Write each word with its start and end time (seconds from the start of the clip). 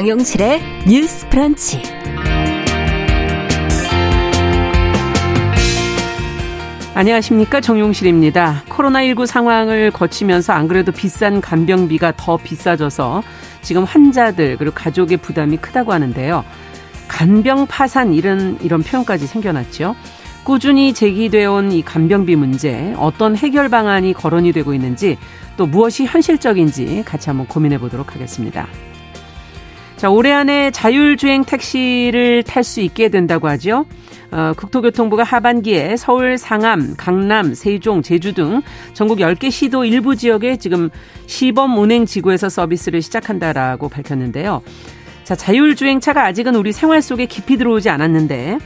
정용실의 0.00 0.62
뉴스 0.88 1.28
프런치. 1.28 1.82
안녕하십니까 6.94 7.60
정용실입니다. 7.60 8.62
코로나19 8.70 9.26
상황을 9.26 9.90
거치면서 9.90 10.54
안 10.54 10.68
그래도 10.68 10.90
비싼 10.90 11.42
간병비가 11.42 12.14
더 12.16 12.38
비싸져서 12.38 13.22
지금 13.60 13.84
환자들 13.84 14.56
그리고 14.56 14.74
가족의 14.74 15.18
부담이 15.18 15.58
크다고 15.58 15.92
하는데요. 15.92 16.46
간병 17.06 17.66
파산 17.66 18.14
이런 18.14 18.56
이런 18.62 18.82
표현까지 18.82 19.26
생겨났죠. 19.26 19.96
꾸준히 20.44 20.94
제기되어 20.94 21.52
온 21.52 21.72
이 21.72 21.82
간병비 21.82 22.36
문제 22.36 22.94
어떤 22.96 23.36
해결 23.36 23.68
방안이 23.68 24.14
거론이 24.14 24.52
되고 24.52 24.72
있는지 24.72 25.18
또 25.58 25.66
무엇이 25.66 26.06
현실적인지 26.06 27.02
같이 27.04 27.28
한번 27.28 27.46
고민해 27.46 27.76
보도록 27.76 28.14
하겠습니다. 28.14 28.66
자, 30.00 30.08
올해 30.08 30.32
안에 30.32 30.70
자율주행 30.70 31.44
택시를 31.44 32.42
탈 32.42 32.64
수 32.64 32.80
있게 32.80 33.10
된다고 33.10 33.48
하죠. 33.48 33.84
어, 34.30 34.54
국토교통부가 34.56 35.24
하반기에 35.24 35.96
서울, 35.98 36.38
상암, 36.38 36.94
강남, 36.96 37.52
세종, 37.52 38.00
제주 38.00 38.32
등 38.32 38.62
전국 38.94 39.18
10개 39.18 39.50
시도 39.50 39.84
일부 39.84 40.16
지역에 40.16 40.56
지금 40.56 40.88
시범 41.26 41.76
운행 41.76 42.06
지구에서 42.06 42.48
서비스를 42.48 43.02
시작한다라고 43.02 43.90
밝혔는데요. 43.90 44.62
자, 45.22 45.36
자율주행차가 45.36 46.24
아직은 46.24 46.54
우리 46.54 46.72
생활 46.72 47.02
속에 47.02 47.26
깊이 47.26 47.58
들어오지 47.58 47.90
않았는데 47.90 48.56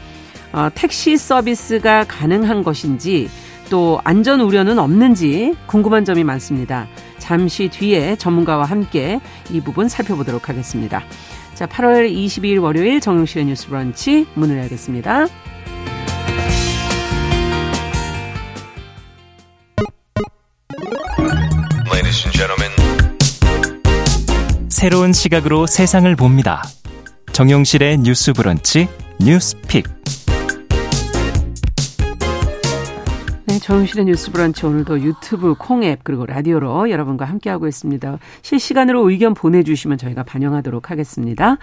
어, 0.52 0.68
택시 0.72 1.16
서비스가 1.16 2.04
가능한 2.04 2.62
것인지 2.62 3.28
또 3.74 4.00
안전 4.04 4.40
우려는 4.40 4.78
없는지 4.78 5.52
궁금한 5.66 6.04
점이 6.04 6.22
많습니다. 6.22 6.86
잠시 7.18 7.68
뒤에 7.68 8.14
전문가와 8.14 8.66
함께 8.66 9.18
이 9.50 9.60
부분 9.60 9.88
살펴보도록 9.88 10.48
하겠습니다. 10.48 11.02
자, 11.54 11.66
8월 11.66 12.08
22일 12.08 12.62
월요일 12.62 13.00
정용실의 13.00 13.46
뉴스 13.46 13.66
브런치 13.66 14.28
문을 14.34 14.58
열겠습니다. 14.58 15.26
새로운 24.68 25.12
시각으로 25.12 25.66
세상을 25.66 26.14
봅니다. 26.14 26.62
정용실의 27.32 27.98
뉴스 27.98 28.32
브런치 28.34 28.86
뉴스 29.18 29.56
픽. 29.62 29.84
네, 33.54 33.60
정용실의 33.60 34.06
뉴스 34.06 34.32
브런치 34.32 34.66
오늘도 34.66 35.00
유튜브 35.02 35.54
콩앱 35.56 36.00
그리고 36.02 36.26
라디오로 36.26 36.90
여러분과 36.90 37.24
함께하고 37.24 37.68
있습니다. 37.68 38.18
실시간으로 38.42 39.08
의견 39.08 39.32
보내주시면 39.32 39.96
저희가 39.96 40.24
반영하도록 40.24 40.90
하겠습니다. 40.90 41.58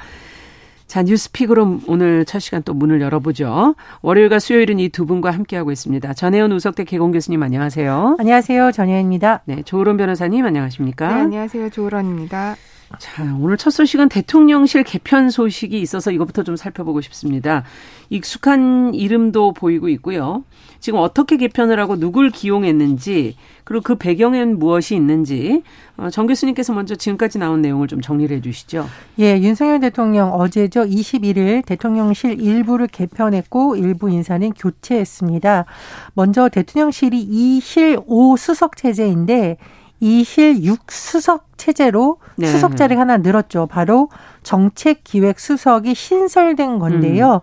자, 0.87 1.03
뉴스픽으로 1.03 1.81
오늘 1.87 2.23
첫 2.23 2.39
시간 2.39 2.63
또 2.63 2.73
문을 2.73 3.01
열어보죠. 3.01 3.75
월요일과 4.03 4.39
수요일은 4.39 4.79
이 4.79 4.87
두 4.87 5.05
분과 5.05 5.31
함께하고 5.31 5.69
있습니다. 5.73 6.13
전혜연 6.13 6.53
우석대 6.53 6.85
개공 6.85 7.11
교수님 7.11 7.43
안녕하세요. 7.43 8.15
안녕하세요. 8.19 8.71
전혜연입니다. 8.71 9.41
네, 9.43 9.61
조으론 9.63 9.97
변호사님 9.97 10.45
안녕하십니까? 10.45 11.07
네, 11.13 11.21
안녕하세요. 11.21 11.71
조으론입니다. 11.71 12.55
자, 12.99 13.23
오늘 13.39 13.57
첫 13.57 13.69
소식은 13.71 14.09
대통령실 14.09 14.83
개편 14.83 15.29
소식이 15.29 15.79
있어서 15.81 16.11
이것부터 16.11 16.43
좀 16.43 16.55
살펴보고 16.55 17.01
싶습니다. 17.01 17.63
익숙한 18.09 18.93
이름도 18.93 19.53
보이고 19.53 19.89
있고요. 19.89 20.43
지금 20.79 20.99
어떻게 20.99 21.37
개편을 21.37 21.79
하고 21.79 21.97
누굴 21.97 22.29
기용했는지 22.29 23.35
그리고 23.63 23.83
그 23.83 23.95
배경엔 23.95 24.59
무엇이 24.59 24.95
있는지 24.95 25.63
어, 25.97 26.09
정 26.09 26.27
교수님께서 26.27 26.73
먼저 26.73 26.95
지금까지 26.95 27.37
나온 27.37 27.61
내용을 27.61 27.87
좀 27.87 28.01
정리를 28.01 28.35
해 28.35 28.41
주시죠. 28.41 28.87
예, 29.19 29.39
윤석열 29.39 29.79
대통령 29.79 30.33
어제죠. 30.33 30.81
21일 30.81 31.65
대통령실 31.65 32.41
일부를 32.41 32.87
개편했고 32.87 33.75
일부 33.75 34.09
인사는 34.09 34.51
교체했습니다. 34.53 35.65
먼저 36.13 36.49
대통령실이 36.49 37.27
2실 37.27 38.03
5 38.05 38.35
수석 38.37 38.75
체제인데 38.75 39.57
2실 40.01 40.63
6 40.63 40.91
수석 40.91 41.57
체제로 41.57 42.17
네. 42.37 42.47
수석 42.47 42.75
자리가 42.75 43.01
하나 43.01 43.17
늘었죠. 43.17 43.67
바로 43.67 44.09
정책기획 44.43 45.39
수석이 45.39 45.93
신설된 45.93 46.79
건데요. 46.79 47.35
음. 47.35 47.39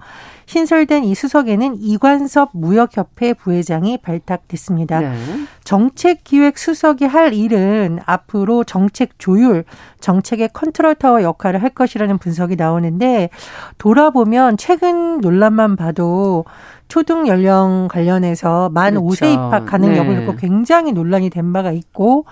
신설된 0.46 1.04
이 1.04 1.14
수석에는 1.14 1.76
이관섭 1.78 2.50
무역협회 2.54 3.34
부회장이 3.34 3.98
발탁됐습니다. 3.98 5.00
네. 5.00 5.14
정책기획 5.62 6.56
수석이 6.56 7.04
할 7.04 7.34
일은 7.34 7.98
앞으로 8.06 8.64
정책 8.64 9.18
조율, 9.18 9.64
정책의 10.00 10.48
컨트롤 10.54 10.94
타워 10.94 11.22
역할을 11.22 11.62
할 11.62 11.68
것이라는 11.68 12.16
분석이 12.16 12.56
나오는데 12.56 13.28
돌아보면 13.76 14.56
최근 14.56 15.20
논란만 15.20 15.76
봐도 15.76 16.46
초등 16.88 17.28
연령 17.28 17.88
관련해서 17.90 18.70
만 18.70 18.94
그렇죠. 18.94 19.06
5세 19.06 19.32
입학 19.32 19.66
가능 19.66 19.92
네. 19.92 19.98
여부를 19.98 20.24
놓고 20.24 20.38
굉장히 20.38 20.92
논란이 20.92 21.30
된 21.30 21.52
바가 21.52 21.72
있고 21.72 22.24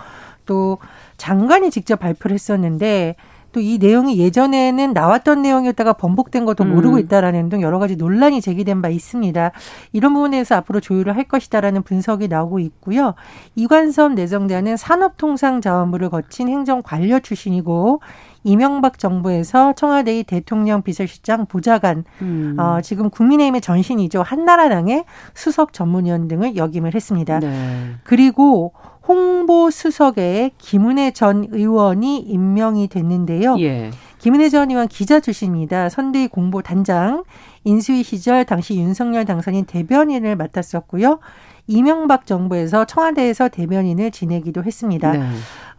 또 0.46 0.78
장관이 1.16 1.70
직접 1.70 2.00
발표를 2.00 2.34
했었는데 2.34 3.16
또 3.56 3.60
이 3.62 3.78
내용이 3.78 4.18
예전에는 4.18 4.92
나왔던 4.92 5.40
내용이었다가 5.40 5.94
번복된 5.94 6.44
것도 6.44 6.64
음. 6.64 6.74
모르고 6.74 6.98
있다라는 6.98 7.48
등 7.48 7.62
여러 7.62 7.78
가지 7.78 7.96
논란이 7.96 8.42
제기된 8.42 8.82
바 8.82 8.90
있습니다. 8.90 9.50
이런 9.92 10.12
부분에서 10.12 10.56
앞으로 10.56 10.80
조율을 10.80 11.16
할 11.16 11.24
것이다라는 11.24 11.82
분석이 11.82 12.28
나오고 12.28 12.58
있고요. 12.58 13.14
이관섭 13.54 14.12
내정자는 14.12 14.76
산업통상자원부를 14.76 16.10
거친 16.10 16.48
행정관료 16.48 17.20
출신이고 17.20 18.00
이명박 18.46 19.00
정부에서 19.00 19.72
청와대의 19.72 20.22
대통령 20.22 20.82
비서실장 20.82 21.46
보좌관, 21.46 22.04
음. 22.22 22.56
어, 22.58 22.80
지금 22.80 23.10
국민의힘의 23.10 23.60
전신이죠. 23.60 24.22
한나라당의 24.22 25.04
수석 25.34 25.72
전문위원 25.72 26.28
등을 26.28 26.56
역임을 26.56 26.94
했습니다. 26.94 27.40
네. 27.40 27.94
그리고 28.04 28.72
홍보 29.08 29.70
수석에 29.70 30.52
김은혜 30.58 31.10
전 31.10 31.46
의원이 31.50 32.20
임명이 32.20 32.86
됐는데요. 32.86 33.56
예. 33.58 33.90
김은혜 34.18 34.48
전 34.48 34.70
의원 34.70 34.86
기자 34.86 35.18
출신입니다. 35.18 35.88
선대위 35.88 36.28
공보 36.28 36.62
단장, 36.62 37.24
인수위 37.64 38.04
시절 38.04 38.44
당시 38.44 38.76
윤석열 38.76 39.24
당선인 39.24 39.64
대변인을 39.64 40.36
맡았었고요. 40.36 41.18
이명박 41.66 42.26
정부에서 42.26 42.84
청와대에서 42.84 43.48
대변인을 43.48 44.10
지내기도 44.10 44.62
했습니다. 44.62 45.12
네. 45.12 45.28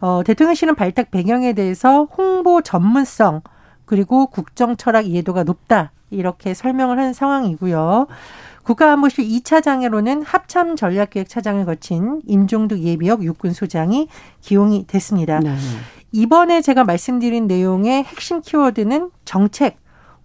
어, 0.00 0.22
대통령실은 0.24 0.74
발탁 0.74 1.10
배경에 1.10 1.52
대해서 1.52 2.04
홍보 2.04 2.62
전문성 2.62 3.42
그리고 3.84 4.26
국정 4.26 4.76
철학 4.76 5.06
이해도가 5.06 5.44
높다 5.44 5.92
이렇게 6.10 6.54
설명을 6.54 6.98
한 6.98 7.12
상황이고요. 7.12 8.06
국가안보실 8.64 9.26
2차 9.26 9.62
장애로는 9.62 10.22
합참 10.22 10.76
전략기획 10.76 11.28
차장을 11.28 11.64
거친 11.64 12.20
임종득 12.26 12.80
예비역 12.80 13.24
육군 13.24 13.54
소장이 13.54 14.08
기용이 14.42 14.86
됐습니다. 14.86 15.40
네. 15.40 15.56
이번에 16.12 16.60
제가 16.60 16.84
말씀드린 16.84 17.46
내용의 17.46 18.04
핵심 18.04 18.42
키워드는 18.42 19.10
정책, 19.24 19.78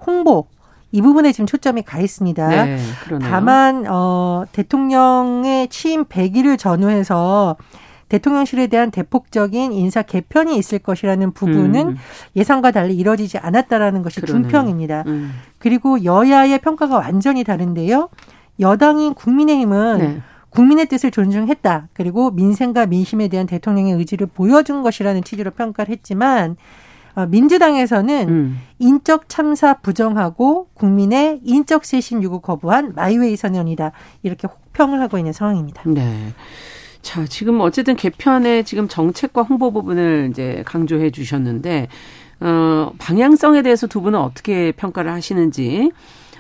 홍보, 0.06 0.48
이 0.94 1.02
부분에 1.02 1.32
지금 1.32 1.48
초점이 1.48 1.82
가 1.82 2.00
있습니다. 2.00 2.48
네, 2.48 2.78
다만 3.20 3.86
어 3.90 4.46
대통령의 4.52 5.68
취임 5.70 6.06
100일을 6.06 6.58
전후해서 6.58 7.58
대통령실에 8.10 8.68
대한 8.68 8.92
대폭적인 8.92 9.74
인사 9.74 10.04
개편이 10.04 10.56
있을 10.56 10.78
것이라는 10.78 11.32
부분은 11.32 11.88
음. 11.88 11.98
예상과 12.36 12.70
달리 12.70 12.96
이뤄지지 12.96 13.40
않았다라는 13.40 14.04
것이 14.04 14.22
그러네요. 14.22 14.44
중평입니다. 14.44 15.04
음. 15.08 15.32
그리고 15.58 16.04
여야의 16.04 16.60
평가가 16.60 16.98
완전히 16.98 17.44
다른데요. 17.44 18.10
여당인 18.60 19.16
국민의힘은 19.16 19.98
네. 19.98 20.22
국민의 20.50 20.86
뜻을 20.86 21.10
존중했다. 21.10 21.88
그리고 21.94 22.30
민생과 22.30 22.86
민심에 22.86 23.30
대한 23.30 23.48
대통령의 23.48 23.94
의지를 23.94 24.28
보여준 24.28 24.84
것이라는 24.84 25.24
취지로 25.24 25.50
평가를 25.50 25.92
했지만 25.92 26.52
어, 26.52 26.58
민주당에서는 27.30 28.30
음. 28.30 28.60
인적 28.80 29.30
참사 29.30 29.76
부정하고 29.76 30.68
국민의 30.74 31.42
인적 31.44 31.86
쇄신 31.86 32.24
요구 32.24 32.42
거부한 32.42 32.94
마이웨이 32.96 33.36
선언이다. 33.36 33.92
이렇게 34.24 34.48
혹평을 34.48 35.00
하고 35.02 35.18
있는 35.18 35.34
상황입니다. 35.34 35.84
네. 35.86 36.34
자, 37.02 37.26
지금 37.26 37.60
어쨌든 37.60 37.96
개편의 37.96 38.64
지금 38.64 38.88
정책과 38.88 39.44
홍보 39.44 39.72
부분을 39.72 40.30
이제 40.32 40.64
강조해 40.66 41.12
주셨는데, 41.12 41.90
어, 42.40 42.92
방향성에 42.98 43.62
대해서 43.62 43.88
두 43.88 44.02
분은 44.02 44.18
어떻게 44.20 44.72
평가를 44.72 45.12
하시는지, 45.12 45.92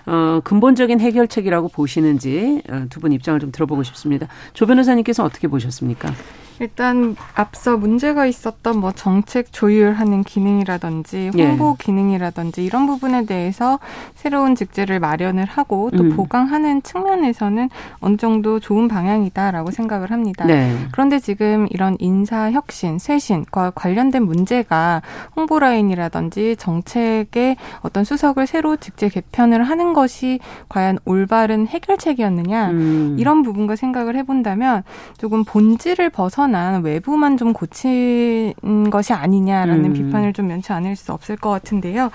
어, 0.06 0.42
근본적인 0.44 1.00
해결책이라고 1.00 1.70
보시는지 1.70 2.62
어, 2.70 2.86
두분 2.90 3.14
입장을 3.14 3.40
좀 3.40 3.52
들어보고 3.52 3.84
싶습니다. 3.84 4.28
조 4.54 4.66
변호사님께서 4.66 5.24
어떻게 5.24 5.48
보셨습니까? 5.48 6.12
일단 6.60 7.16
앞서 7.34 7.78
문제가 7.78 8.26
있었던 8.26 8.78
뭐 8.78 8.92
정책 8.92 9.52
조율하는 9.52 10.24
기능이라든지 10.24 11.32
홍보 11.36 11.76
예. 11.80 11.84
기능이라든지 11.84 12.64
이런 12.64 12.86
부분에 12.86 13.26
대해서 13.26 13.80
새로운 14.16 14.56
직제를 14.56 15.00
마련을 15.00 15.46
하고 15.46 15.90
또 15.92 16.04
음. 16.04 16.16
보강하는 16.16 16.84
측면에서는 16.84 17.70
어느 18.00 18.18
정도 18.18 18.60
좋은 18.60 18.88
방향이다라고 18.88 19.72
생각을 19.72 20.12
합니다. 20.12 20.46
네. 20.46 20.76
그런데 20.92 21.20
지금 21.20 21.68
이런 21.70 21.98
인사 22.00 22.52
혁신, 22.52 23.00
쇄신과 23.00 23.72
관련된 23.72 24.24
문제가 24.24 25.02
홍보 25.36 25.60
라인이라든지 25.60 26.56
정책의 26.58 27.58
어떤 27.82 28.04
수석을 28.04 28.48
새로 28.48 28.78
직제 28.78 29.10
개편을 29.10 29.64
하는 29.64 29.94
것이 29.94 30.40
과연 30.70 31.00
올바른 31.06 31.68
해결책이었느냐 31.68 32.70
음. 32.70 33.16
이런 33.20 33.44
부분과 33.44 33.76
생각을 33.76 34.16
해본다면 34.16 34.84
조금 35.18 35.44
본질을 35.44 36.10
벗어나 36.10 36.43
벗어난 36.44 36.84
외부만 36.84 37.38
좀 37.38 37.54
고친 37.54 38.54
것이 38.90 39.14
아니냐라는 39.14 39.86
음. 39.86 39.94
비판을 39.94 40.34
좀 40.34 40.48
면치 40.48 40.74
않을 40.74 40.98
수 40.98 41.14
없을 41.14 41.38
것 41.38 41.50
같은데요. 41.50 42.12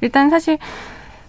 일단 0.00 0.30
사실 0.30 0.58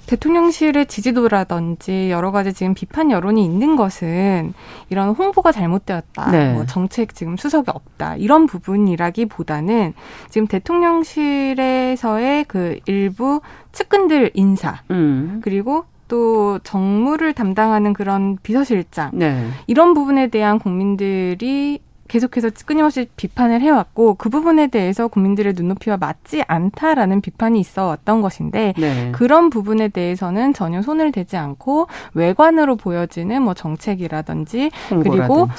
대통령실의 0.05 0.85
지지도라든지 0.85 2.11
여러 2.11 2.31
가지 2.31 2.53
지금 2.53 2.73
비판 2.75 3.09
여론이 3.09 3.43
있는 3.43 3.75
것은 3.75 4.53
이런 4.89 5.09
홍보가 5.09 5.51
잘못되었다. 5.51 6.31
네. 6.31 6.53
뭐 6.53 6.65
정책 6.65 7.15
지금 7.15 7.37
수석이 7.37 7.71
없다. 7.73 8.17
이런 8.17 8.45
부분이라기보다는 8.45 9.93
지금 10.29 10.45
대통령실에서의 10.47 12.45
그 12.47 12.79
일부 12.85 13.41
측근들 13.71 14.31
인사 14.35 14.81
음. 14.91 15.39
그리고 15.43 15.85
또 16.07 16.59
정무를 16.59 17.33
담당하는 17.33 17.93
그런 17.93 18.37
비서실장 18.43 19.11
네. 19.13 19.47
이런 19.65 19.93
부분에 19.95 20.27
대한 20.27 20.59
국민들이 20.59 21.79
계속해서 22.13 22.51
끊임없이 22.67 23.07
비판을 23.17 23.61
해왔고 23.61 24.13
그 24.15 24.29
부분에 24.29 24.67
대해서 24.67 25.07
국민들의 25.07 25.53
눈높이와 25.55 25.97
맞지 25.97 26.43
않다라는 26.47 27.21
비판이 27.21 27.59
있어 27.59 27.87
왔던 27.87 28.21
것인데 28.21 28.75
네. 28.77 29.11
그런 29.13 29.49
부분에 29.49 29.87
대해서는 29.87 30.53
전혀 30.53 30.83
손을 30.83 31.11
대지 31.11 31.37
않고 31.37 31.87
외관으로 32.13 32.75
보여지는 32.75 33.41
뭐 33.41 33.55
정책이라든지 33.55 34.69
그리고 34.89 35.49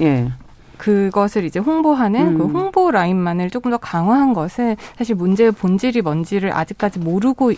예. 0.00 0.32
그것을 0.78 1.44
이제 1.44 1.58
홍보하는 1.58 2.38
그 2.38 2.44
음. 2.44 2.52
그 2.52 2.58
홍보 2.58 2.90
라인만을 2.90 3.50
조금 3.50 3.70
더 3.70 3.76
강화한 3.76 4.32
것은 4.32 4.76
사실 4.96 5.14
문제의 5.14 5.52
본질이 5.52 6.00
뭔지를 6.00 6.56
아직까지 6.56 7.00
모르고 7.00 7.52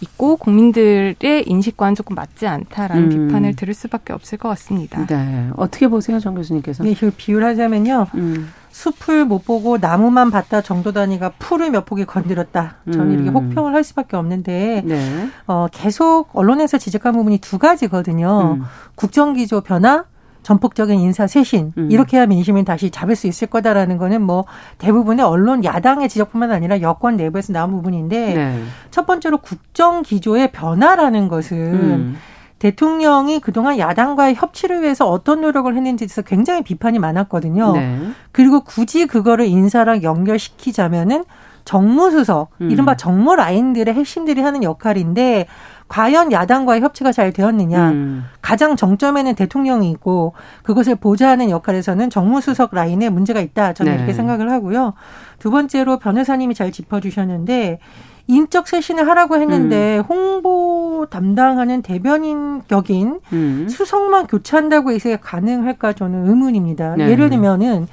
있고 0.00 0.36
국민들의 0.36 1.44
인식과는 1.46 1.94
조금 1.94 2.14
맞지 2.14 2.46
않다라는 2.46 3.04
음. 3.04 3.26
비판을 3.28 3.56
들을 3.56 3.74
수밖에 3.74 4.12
없을 4.12 4.38
것 4.38 4.48
같습니다. 4.50 5.06
네. 5.06 5.50
어떻게 5.56 5.88
보세요, 5.88 6.20
정 6.20 6.34
교수님께서? 6.34 6.84
네, 6.84 6.94
비유를 6.94 7.46
하자면요. 7.46 8.06
음. 8.14 8.52
숲을 8.70 9.24
못 9.24 9.44
보고 9.44 9.78
나무만 9.78 10.32
봤다 10.32 10.60
정도 10.60 10.92
단위가 10.92 11.30
풀을 11.38 11.70
몇 11.70 11.86
폭이 11.86 12.04
건드렸다. 12.04 12.78
저는 12.92 13.06
음. 13.06 13.12
이렇게 13.14 13.30
혹평을 13.30 13.72
할 13.72 13.84
수밖에 13.84 14.16
없는데 14.16 14.82
네. 14.84 15.28
어, 15.46 15.68
계속 15.70 16.30
언론에서 16.32 16.78
지적한 16.78 17.12
부분이 17.12 17.38
두 17.38 17.58
가지거든요. 17.58 18.56
음. 18.58 18.64
국정기조 18.96 19.60
변화 19.60 20.04
전폭적인 20.44 21.00
인사 21.00 21.26
쇄신 21.26 21.72
음. 21.76 21.90
이렇게 21.90 22.18
해야 22.18 22.26
민심을 22.26 22.64
다시 22.64 22.90
잡을 22.90 23.16
수 23.16 23.26
있을 23.26 23.48
거다라는 23.48 23.96
거는 23.96 24.22
뭐 24.22 24.44
대부분의 24.78 25.24
언론 25.24 25.64
야당의 25.64 26.08
지적뿐만 26.08 26.52
아니라 26.52 26.80
여권 26.82 27.16
내부에서 27.16 27.52
나온 27.52 27.72
부분인데 27.72 28.34
네. 28.34 28.62
첫 28.90 29.06
번째로 29.06 29.38
국정 29.38 30.02
기조의 30.02 30.52
변화라는 30.52 31.28
것은 31.28 31.56
음. 31.56 32.16
대통령이 32.58 33.40
그동안 33.40 33.78
야당과의 33.78 34.36
협치를 34.36 34.82
위해서 34.82 35.08
어떤 35.08 35.40
노력을 35.40 35.74
했는지에 35.74 36.06
대해서 36.06 36.22
굉장히 36.22 36.62
비판이 36.62 36.98
많았거든요. 36.98 37.72
네. 37.72 37.98
그리고 38.30 38.60
굳이 38.60 39.06
그거를 39.06 39.46
인사랑 39.46 40.02
연결시키자면은 40.02 41.24
정무수석, 41.64 42.50
음. 42.60 42.70
이른바 42.70 42.96
정무 42.96 43.34
라인들의 43.34 43.94
핵심들이 43.94 44.42
하는 44.42 44.62
역할인데 44.62 45.46
과연 45.88 46.32
야당과의 46.32 46.80
협치가 46.80 47.12
잘 47.12 47.32
되었느냐. 47.32 47.90
음. 47.90 48.24
가장 48.40 48.76
정점에는 48.76 49.34
대통령이 49.34 49.90
있고 49.92 50.32
그것을 50.62 50.96
보좌하는 50.96 51.50
역할에서는 51.50 52.10
정무수석 52.10 52.74
라인에 52.74 53.10
문제가 53.10 53.40
있다. 53.40 53.74
저는 53.74 53.92
네. 53.92 53.98
이렇게 53.98 54.12
생각을 54.12 54.50
하고요. 54.50 54.94
두 55.38 55.50
번째로 55.50 55.98
변호사님이 55.98 56.54
잘 56.54 56.72
짚어주셨는데 56.72 57.78
인적 58.26 58.68
쇄신을 58.68 59.06
하라고 59.08 59.36
했는데 59.36 59.98
음. 59.98 60.04
홍보 60.08 61.06
담당하는 61.10 61.82
대변인 61.82 62.62
격인 62.66 63.20
음. 63.32 63.66
수석만 63.68 64.26
교체한다고 64.26 64.92
이게 64.92 65.16
가능할까 65.16 65.92
저는 65.92 66.28
의문입니다. 66.28 66.96
네. 66.96 67.10
예를 67.10 67.28
들면은 67.28 67.86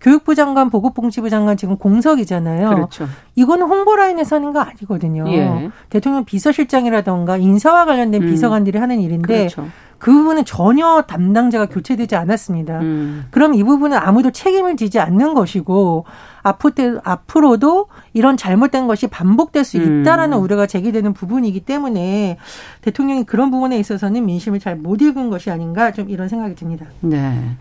교육부 0.00 0.34
장관, 0.34 0.70
보건복지부 0.70 1.30
장관 1.30 1.56
지금 1.56 1.76
공석이잖아요. 1.76 2.68
그렇죠. 2.68 3.08
이거는 3.34 3.66
홍보 3.66 3.96
라인에서 3.96 4.36
하는 4.36 4.52
거 4.52 4.60
아니거든요. 4.60 5.24
예. 5.28 5.70
대통령 5.90 6.24
비서실장이라던가 6.24 7.38
인사와 7.38 7.86
관련된 7.86 8.22
음. 8.22 8.26
비서관들이 8.28 8.78
하는 8.78 9.00
일인데 9.00 9.48
그렇죠. 9.48 9.66
그 9.98 10.12
부분은 10.12 10.44
전혀 10.44 11.02
담당자가 11.02 11.66
교체되지 11.66 12.16
않았습니다. 12.16 12.80
음. 12.80 13.24
그럼 13.30 13.54
이 13.54 13.64
부분은 13.64 13.96
아무도 13.96 14.30
책임을 14.30 14.76
지지 14.76 15.00
않는 15.00 15.32
것이고 15.32 16.04
앞으로 16.42 17.56
도 17.56 17.86
이런 18.12 18.36
잘못된 18.36 18.86
것이 18.86 19.06
반복될 19.06 19.64
수 19.64 19.78
음. 19.78 20.02
있다라는 20.02 20.36
음. 20.36 20.42
우려가 20.42 20.66
제기되는 20.66 21.14
부분이기 21.14 21.60
때문에 21.60 22.36
대통령이 22.82 23.24
그런 23.24 23.50
부분에 23.50 23.78
있어서는 23.78 24.26
민심을 24.26 24.60
잘 24.60 24.76
못 24.76 25.00
읽은 25.00 25.30
것이 25.30 25.50
아닌가 25.50 25.90
좀 25.90 26.10
이런 26.10 26.28
생각이 26.28 26.54
듭니다. 26.54 26.84
네. 27.00 27.56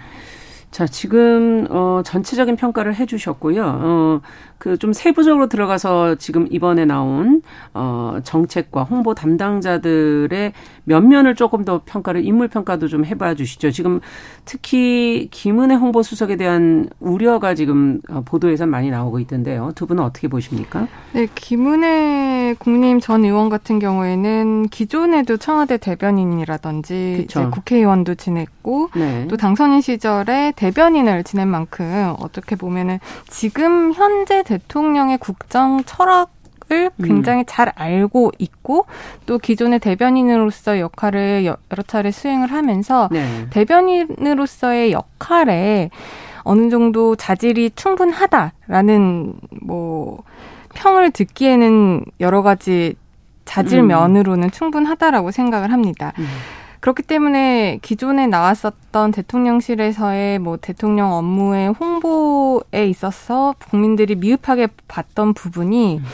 자, 0.76 0.86
지금 0.86 1.68
어 1.70 2.02
전체적인 2.04 2.58
평가를 2.58 2.96
해 2.96 3.06
주셨고요. 3.06 3.64
어 3.66 4.22
그 4.66 4.76
좀 4.86 4.94
세부적으로 4.94 5.48
들어가서 5.48 6.16
지금 6.16 6.48
이번에 6.52 6.86
나온 6.86 7.42
어 7.74 8.20
정책과 8.24 8.84
홍보 8.84 9.14
담당자들의 9.14 10.54
면면을 10.84 11.36
조금 11.36 11.66
더 11.66 11.82
평가를 11.86 12.26
인물 12.26 12.48
평가도 12.48 12.88
좀 12.88 13.06
해봐 13.06 13.36
주시죠. 13.36 13.72
지금 13.72 14.00
특히 14.46 15.28
김은혜 15.32 15.76
홍보 15.76 16.04
수석에 16.04 16.36
대한 16.36 16.88
우려가 17.00 17.56
지금 17.56 18.00
어, 18.10 18.22
보도에서 18.24 18.66
많이 18.66 18.90
나오고 18.92 19.20
있던데요. 19.20 19.72
두 19.76 19.88
분은 19.88 20.04
어떻게 20.04 20.28
보십니까? 20.28 20.88
네, 21.14 21.28
김은혜 21.34 22.56
국민의힘 22.60 23.00
전 23.00 23.24
의원 23.26 23.50
같은 23.50 23.80
경우에는 23.80 24.68
기존에도 24.70 25.38
청와대 25.38 25.78
대변인이라든지 25.78 27.28
국회의원도 27.52 28.16
지냈고 28.16 28.90
네. 28.96 29.28
또 29.28 29.38
당선인 29.38 29.82
시절에 29.82 30.54
대변인을 30.56 31.24
지낸 31.24 31.48
만큼 31.48 32.14
어떻게 32.20 32.56
보면은 32.56 33.00
지금 33.28 33.94
현재 33.94 34.44
대 34.44 34.55
통령의 34.68 35.18
국정 35.18 35.84
철학 35.86 36.36
을 36.72 36.90
음. 36.98 37.06
굉장히 37.06 37.42
음. 37.42 37.46
잘 37.46 37.72
알고 37.76 38.32
있고 38.40 38.88
또 39.28 39.38
기존의 39.38 39.78
대변인으로서 39.78 40.80
역할을 40.80 41.46
여러 41.46 41.84
차례 41.86 42.10
수행을 42.10 42.52
하면서 42.52 43.08
네. 43.12 43.46
대변인으로서의 43.52 44.92
역할에 44.92 45.92
어느 46.42 46.72
정도 46.72 47.16
자질이 47.16 47.70
충분하다라는 47.76 49.34
뭐 49.62 50.24
평을 50.74 51.12
듣기에는 51.12 52.04
여러 52.20 52.42
가지 52.42 52.96
자질 53.46 53.82
음. 53.82 53.88
면으로는 53.88 54.50
충분하다라고 54.50 55.30
생각을 55.30 55.72
합니다. 55.72 56.14
음. 56.18 56.26
그렇기 56.86 57.02
때문에 57.02 57.80
기존에 57.82 58.28
나왔었던 58.28 59.10
대통령실에서의 59.10 60.38
뭐 60.38 60.58
대통령 60.58 61.14
업무의 61.14 61.70
홍보에 61.70 62.88
있어서 62.88 63.56
국민들이 63.72 64.14
미흡하게 64.14 64.68
봤던 64.88 65.34
부분이 65.34 65.98
음. 65.98 66.06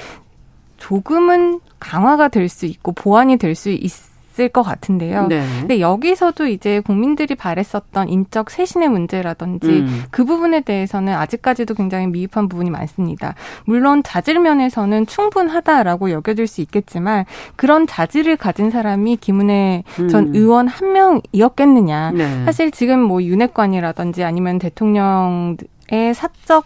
조금은 0.78 1.60
강화가 1.78 2.30
될 2.30 2.48
수 2.48 2.66
있고 2.68 2.94
보완이 2.94 3.36
될 3.36 3.54
수 3.54 3.70
있. 3.70 4.11
을 4.40 4.50
것 4.50 4.64
같은데요. 4.64 5.28
네. 5.28 5.46
근데 5.60 5.80
여기서도 5.80 6.48
이제 6.48 6.80
국민들이 6.82 7.36
바랬었던 7.36 8.10
인적 8.10 8.50
쇄신의 8.50 8.90
문제라든지 8.90 9.68
음. 9.68 10.04
그 10.12 10.26
부분에 10.26 10.62
대해서는 10.62 11.14
아직까지도 11.14 11.74
굉장히 11.74 12.08
미흡한 12.08 12.50
부분이 12.50 12.70
많습니다. 12.70 13.36
물론 13.66 14.04
자질 14.04 14.40
면에서는 14.40 15.06
충분하다라고 15.06 16.12
여겨질 16.12 16.48
수 16.48 16.62
있겠지만 16.62 17.26
그런 17.56 17.88
자질을 17.88 18.38
가진 18.38 18.72
사람이 18.72 19.18
김은혜 19.18 19.84
음. 20.00 20.08
전 20.10 20.36
의원 20.36 20.68
한 20.68 20.94
명이었겠느냐. 20.94 22.12
네. 22.12 22.46
사실 22.46 22.72
지금 22.72 23.00
뭐 23.00 23.22
윤핵관이라든지 23.22 24.24
아니면 24.24 24.60
대통령 24.60 25.58
의 25.92 26.14
사적 26.14 26.66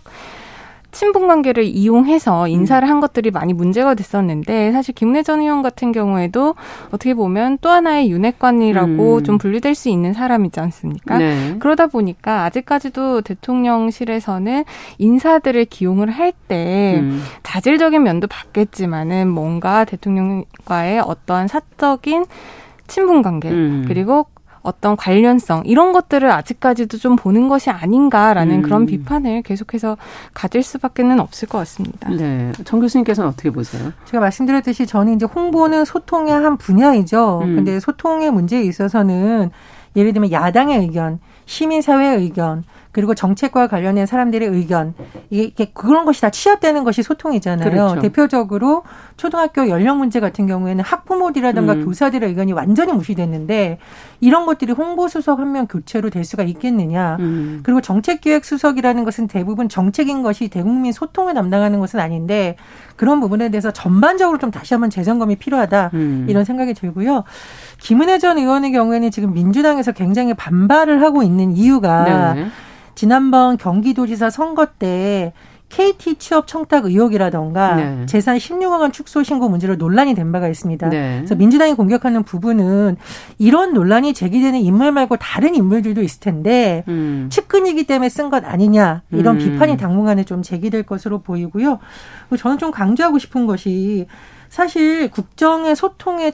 친분 0.96 1.28
관계를 1.28 1.66
이용해서 1.66 2.48
인사를 2.48 2.88
한 2.88 3.02
것들이 3.02 3.30
많이 3.30 3.52
문제가 3.52 3.96
됐었는데 3.96 4.72
사실 4.72 4.96
김내 4.96 5.24
전 5.24 5.42
의원 5.42 5.62
같은 5.62 5.92
경우에도 5.92 6.56
어떻게 6.88 7.14
보면 7.14 7.58
또 7.60 7.70
하나의 7.70 8.10
윤핵관이라고 8.10 9.18
음. 9.18 9.24
좀 9.26 9.38
분류될 9.38 9.76
수 9.76 9.90
있는 9.90 10.14
사람이지 10.14 10.58
않습니까? 10.62 11.18
네. 11.18 11.58
그러다 11.60 11.88
보니까 11.88 12.46
아직까지도 12.46 13.22
대통령실에서는 13.24 14.64
인사들을 14.98 15.66
기용을 15.66 16.12
할때 16.12 17.02
음. 17.02 17.22
자질적인 17.44 18.02
면도 18.02 18.28
받겠지만은 18.28 19.28
뭔가 19.28 19.84
대통령과의 19.84 21.02
어떠한 21.02 21.50
사적인 21.50 22.24
친분 22.88 23.22
관계 23.22 23.50
음. 23.50 23.84
그리고 23.86 24.28
어떤 24.66 24.98
관련성 24.98 25.64
이런 25.66 25.94
것들을 25.94 26.30
아직까지도 26.30 26.98
좀 26.98 27.16
보는 27.16 27.48
것이 27.48 27.70
아닌가라는 27.70 28.56
음. 28.58 28.62
그런 28.62 28.86
비판을 28.86 29.44
계속해서 29.44 29.98
가질 30.34 30.64
수밖에는 30.64 31.20
없을 31.20 31.48
것 31.48 31.60
같습니다. 31.60 32.10
네, 32.10 32.52
정 32.66 32.80
교수님께서는 32.80 33.30
어떻게 33.30 33.52
보세요? 33.52 33.94
제가 34.06 34.20
말씀드렸듯이 34.20 34.86
저는 34.88 35.16
이제 35.16 35.26
홍보는 35.26 35.86
소통의 35.86 36.34
한 36.34 36.58
분야이죠. 36.58 37.42
음. 37.44 37.56
근데 37.56 37.80
소통의 37.80 38.32
문제에 38.32 38.62
있어서는 38.64 39.52
예를 39.96 40.12
들면 40.12 40.32
야당의 40.32 40.80
의견, 40.80 41.20
시민사회의 41.46 42.18
의견, 42.18 42.64
그리고 42.96 43.14
정책과 43.14 43.68
관련된 43.68 44.06
사람들의 44.06 44.48
의견 44.48 44.94
이게 45.30 45.66
그런 45.74 46.06
것이 46.06 46.22
다 46.22 46.30
취합되는 46.30 46.86
것이 46.86 47.04
소통이잖아요. 47.04 47.70
그렇죠. 47.70 48.00
대표적으로 48.00 48.84
초등학교 49.18 49.68
연령 49.68 49.98
문제 49.98 50.22
같은 50.22 50.48
경우에는 50.48 50.82
학부모들이라든가 50.82 51.74
음. 51.74 51.86
교사들의 51.86 52.30
의견이 52.30 52.54
완전히 52.54 52.94
무시됐는데 52.94 53.80
이런 54.22 54.46
것들이 54.46 54.72
홍보 54.72 55.10
수석 55.10 55.40
한 55.40 55.52
명 55.52 55.68
교체로 55.68 56.10
될 56.10 56.24
수가 56.24 56.44
있겠느냐. 56.44 57.18
음. 57.20 57.60
그리고 57.64 57.82
정책 57.82 58.22
기획 58.22 58.46
수석이라는 58.46 59.04
것은 59.04 59.28
대부분 59.28 59.68
정책인 59.68 60.24
것이 60.24 60.48
대국민 60.48 60.94
소통을 60.94 61.34
담당하는 61.34 61.82
것은 61.82 62.00
아닌데 62.00 62.56
그런 62.96 63.20
부분에 63.20 63.50
대해서 63.50 63.72
전반적으로 63.72 64.38
좀 64.38 64.52
다시 64.52 64.74
한번 64.74 64.90
재점검이 64.90 65.36
필요하다 65.36 65.92
음. 65.94 66.28
이런 66.30 66.46
생각이 66.46 66.74
들고요. 66.74 67.26
김은혜 67.80 68.20
전 68.20 68.38
의원의 68.38 68.72
경우에는 68.72 69.12
지금 69.12 69.34
민주당에서 69.34 69.92
굉장히 69.92 70.34
반발을 70.34 71.02
하고 71.02 71.24
있는 71.24 71.58
이유가 71.58 72.34
네. 72.34 72.48
지난번 72.96 73.58
경기도지사 73.58 74.30
선거 74.30 74.66
때 74.66 75.34
KT 75.70 76.16
취업 76.16 76.48
청탁 76.48 76.86
의혹이라던가 76.86 77.76
네. 77.76 78.06
재산 78.06 78.38
16억 78.38 78.80
원 78.80 78.92
축소 78.92 79.24
신고 79.24 79.50
문제로 79.50 79.76
논란이 79.76 80.14
된 80.14 80.32
바가 80.32 80.48
있습니다. 80.48 80.90
네. 80.90 81.16
그래서 81.18 81.36
민주당이 81.36 81.74
공격하는 81.74 82.24
부분은 82.24 82.98
이런 83.40 83.74
논란이 83.74 84.14
제기되는 84.14 84.60
인물 84.60 84.92
말고 84.92 85.18
다른 85.18 85.56
인물들도 85.56 86.02
있을 86.02 86.20
텐데 86.20 86.84
음. 86.88 87.28
측근이기 87.32 87.86
때문에 87.86 88.10
쓴 88.10 88.30
것 88.30 88.46
아니냐 88.46 89.02
이런 89.12 89.36
음. 89.36 89.40
비판이 89.40 89.78
당분간에 89.78 90.24
좀 90.24 90.42
제기될 90.42 90.84
것으로 90.84 91.20
보이고요. 91.20 91.80
저는 92.38 92.58
좀 92.58 92.72
강조하고 92.72 93.20
싶은 93.20 93.46
것이 93.46 94.08
사실 94.50 95.10
국정의 95.10 95.76
소통의 95.76 96.34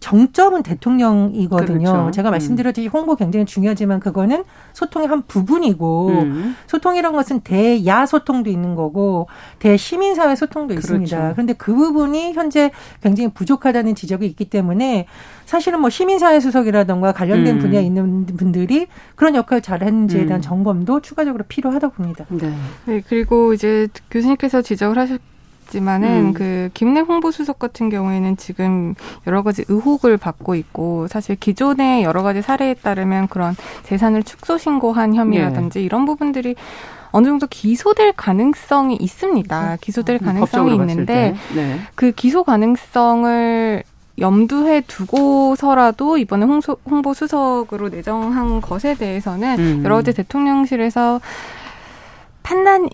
정점은 0.00 0.62
대통령이거든요. 0.62 1.92
그렇죠. 1.92 2.10
제가 2.10 2.30
음. 2.30 2.32
말씀드렸듯이 2.32 2.88
홍보 2.88 3.16
굉장히 3.16 3.44
중요하지만 3.44 4.00
그거는 4.00 4.44
소통의 4.72 5.08
한 5.08 5.22
부분이고 5.22 6.08
음. 6.08 6.56
소통이란 6.66 7.12
것은 7.12 7.40
대야 7.40 8.06
소통도 8.06 8.48
있는 8.50 8.74
거고 8.74 9.28
대시민사회 9.58 10.34
소통도 10.34 10.68
그렇죠. 10.74 10.94
있습니다. 10.94 11.32
그런데 11.32 11.52
그 11.52 11.74
부분이 11.74 12.32
현재 12.32 12.70
굉장히 13.02 13.30
부족하다는 13.32 13.94
지적이 13.94 14.26
있기 14.26 14.46
때문에 14.46 15.06
사실은 15.44 15.80
뭐 15.80 15.90
시민사회 15.90 16.40
수석이라던가 16.40 17.12
관련된 17.12 17.56
음. 17.56 17.60
분야에 17.60 17.82
있는 17.82 18.24
분들이 18.24 18.86
그런 19.16 19.34
역할을 19.34 19.60
잘했는지에 19.60 20.24
대한 20.26 20.38
음. 20.38 20.42
점검도 20.42 21.00
추가적으로 21.00 21.44
필요하다고 21.46 21.94
봅니다. 21.94 22.24
네. 22.30 22.54
네. 22.86 23.02
그리고 23.06 23.52
이제 23.52 23.88
교수님께서 24.10 24.62
지적을 24.62 24.98
하셨 24.98 25.20
있지만은 25.70 26.08
음. 26.08 26.32
그 26.34 26.70
김내 26.74 27.00
홍보수석 27.00 27.58
같은 27.58 27.88
경우에는 27.88 28.36
지금 28.36 28.94
여러 29.26 29.42
가지 29.42 29.64
의혹을 29.68 30.16
받고 30.16 30.56
있고 30.56 31.06
사실 31.08 31.36
기존의 31.36 32.02
여러 32.02 32.22
가지 32.22 32.42
사례에 32.42 32.74
따르면 32.74 33.28
그런 33.28 33.56
재산을 33.84 34.22
축소 34.22 34.58
신고한 34.58 35.14
혐의라든지 35.14 35.78
예. 35.78 35.84
이런 35.84 36.04
부분들이 36.04 36.56
어느 37.12 37.26
정도 37.26 37.46
기소될 37.46 38.12
가능성이 38.12 38.96
있습니다. 39.00 39.78
기소될 39.80 40.18
음, 40.22 40.26
가능성이 40.26 40.74
있는데 40.74 41.34
네. 41.54 41.80
그 41.94 42.12
기소 42.12 42.44
가능성을 42.44 43.82
염두에 44.18 44.82
두고서라도 44.82 46.18
이번에 46.18 46.44
홍소, 46.44 46.76
홍보 46.88 47.14
수석으로 47.14 47.88
내정한 47.88 48.60
것에 48.60 48.94
대해서는 48.94 49.58
음. 49.58 49.82
여러 49.84 49.96
가지 49.96 50.12
대통령실에서 50.12 51.20
판단 52.42 52.88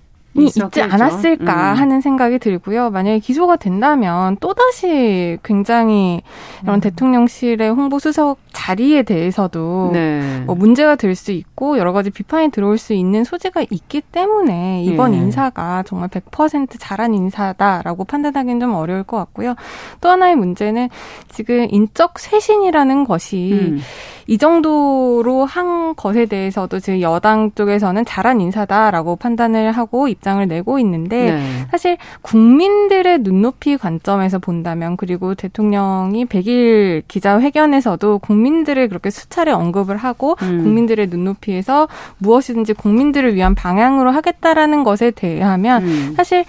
있지 0.45 0.83
않았을까 0.83 1.73
음. 1.73 1.77
하는 1.77 2.01
생각이 2.01 2.39
들고요. 2.39 2.91
만약에 2.91 3.19
기소가 3.19 3.57
된다면 3.57 4.37
또다시 4.41 5.39
굉장히 5.43 6.23
이런 6.63 6.77
음. 6.77 6.81
대통령실의 6.81 7.71
홍보수석 7.71 8.39
자리에 8.53 9.03
대해서도 9.03 9.91
네. 9.93 10.43
뭐 10.47 10.55
문제가 10.55 10.95
될 10.95 11.17
수 11.17 11.33
있고 11.33 11.79
여러 11.79 11.93
가지 11.93 12.11
비판이 12.11 12.51
들어올 12.51 12.79
수 12.79 12.93
있는 12.93 13.25
소지가 13.25 13.65
있기 13.71 14.03
때문에 14.03 14.85
이번 14.85 15.13
네. 15.13 15.17
인사가 15.17 15.83
정말 15.85 16.09
100% 16.09 16.77
잘한 16.79 17.15
인사다라고 17.15 18.05
판단하기는 18.05 18.61
좀 18.61 18.75
어려울 18.75 19.03
것 19.03 19.17
같고요. 19.17 19.55
또 20.01 20.11
하나의 20.11 20.37
문제는 20.37 20.89
지금 21.29 21.67
인적 21.71 22.19
쇄신이라는 22.19 23.05
것이 23.05 23.51
음. 23.53 23.81
이 24.29 24.39
정도로 24.39 25.45
한 25.45 25.95
것에 25.95 26.27
대해서도 26.27 26.81
지금 26.81 27.01
여당 27.01 27.53
쪽에서는 27.53 28.05
잘한 28.05 28.41
인사다라고 28.41 29.17
판단을 29.17 29.71
하고 29.73 30.09
입장 30.09 30.26
을 30.27 30.49
내고 30.49 30.81
있는데 30.81 31.31
네. 31.31 31.67
사실 31.71 31.97
국민들의 32.23 33.21
눈높이 33.21 33.77
관점에서 33.77 34.41
본다면 34.41 34.97
그리고 34.97 35.37
대통령이 35.37 36.25
백일 36.25 37.05
기자회견에서도 37.07 38.19
국민들을 38.19 38.89
그렇게 38.89 39.11
수차례 39.11 39.53
언급을 39.53 39.97
하고 39.97 40.37
음. 40.43 40.65
국민들의 40.65 41.07
눈높이에서 41.07 41.87
무엇이든지 42.19 42.73
국민들을 42.75 43.37
위한 43.37 43.55
방향으로 43.55 44.11
하겠다라는 44.11 44.83
것에 44.83 45.13
대하면 45.13 45.85
음. 45.85 46.15
사실 46.17 46.45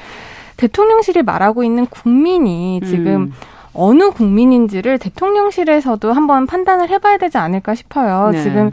대통령실이 0.57 1.21
말하고 1.21 1.63
있는 1.63 1.85
국민이 1.85 2.81
지금 2.83 3.15
음. 3.15 3.33
어느 3.73 4.09
국민인지를 4.09 4.97
대통령실에서도 4.97 6.11
한번 6.11 6.47
판단을 6.47 6.89
해봐야 6.89 7.17
되지 7.17 7.37
않을까 7.37 7.75
싶어요. 7.75 8.31
네. 8.31 8.41
지금 8.41 8.71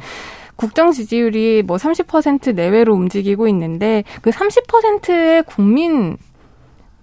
국정 0.57 0.93
지지율이 0.93 1.63
뭐 1.63 1.77
30% 1.77 2.55
내외로 2.55 2.95
움직이고 2.95 3.49
있는데 3.49 4.05
그 4.23 4.31
30%의 4.31 5.43
국민 5.45 6.17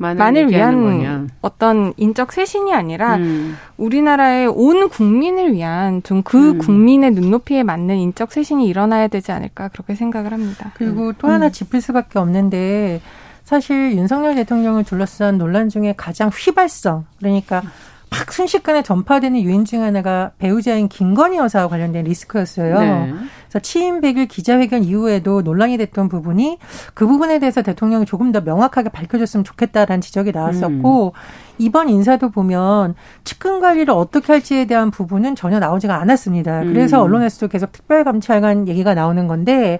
만을 0.02 0.50
위한 0.50 0.82
거냐. 0.82 1.28
어떤 1.42 1.94
인적 1.96 2.34
쇄신이 2.34 2.74
아니라 2.74 3.18
음. 3.18 3.56
우리나라의 3.78 4.48
온 4.48 4.90
국민을 4.90 5.54
위한 5.54 6.02
좀그 6.02 6.52
음. 6.52 6.58
국민의 6.58 7.12
눈높이에 7.12 7.62
맞는 7.64 7.98
인적 7.98 8.32
쇄신이 8.32 8.68
일어나야 8.68 9.08
되지 9.08 9.32
않을까 9.32 9.68
그렇게 9.68 9.94
생각을 9.94 10.34
합니다. 10.34 10.72
그리고 10.74 11.10
음. 11.10 11.14
또 11.20 11.28
하나 11.28 11.50
짚을 11.50 11.82
수밖에 11.82 12.18
없는데 12.18 13.02
사실 13.44 13.94
윤석열 13.94 14.36
대통령을 14.36 14.84
둘러싼 14.84 15.38
논란 15.38 15.70
중에 15.70 15.94
가장 15.96 16.30
휘발성 16.30 17.06
그러니까 17.20 17.62
막 18.10 18.32
순식간에 18.32 18.82
전파되는 18.84 19.42
유인 19.42 19.66
중 19.66 19.84
하나가 19.84 20.32
배우자인 20.38 20.90
김건희 20.90 21.38
여사와 21.38 21.70
관련된 21.70 22.06
리스크였어요. 22.06 22.80
네. 22.80 23.14
그래서 23.52 23.60
취임 23.60 24.00
100일 24.00 24.30
기자회견 24.30 24.86
이후에도 24.86 25.42
논란이 25.42 25.78
됐던 25.78 26.08
부분이 26.08 26.58
그 26.94 27.06
부분에 27.06 27.40
대해서 27.40 27.62
대통령이 27.62 28.06
조금 28.06 28.32
더 28.32 28.40
명확하게 28.40 28.90
밝혀줬으면 28.90 29.44
좋겠다라는 29.44 30.00
지적이 30.00 30.32
나왔었고 30.32 31.08
음. 31.08 31.12
이번 31.58 31.90
인사도 31.90 32.30
보면 32.30 32.96
측근 33.26 33.60
관리를 33.60 33.94
어떻게 33.94 34.32
할지에 34.32 34.66
대한 34.66 34.90
부분은 34.90 35.36
전혀 35.36 35.60
나오지가 35.60 35.96
않았습니다. 36.00 36.64
그래서 36.64 37.02
음. 37.02 37.04
언론에서도 37.04 37.50
계속 37.50 37.74
특별감찰관 37.74 38.70
얘기가 38.70 38.94
나오는 38.94 39.28
건데 39.28 39.80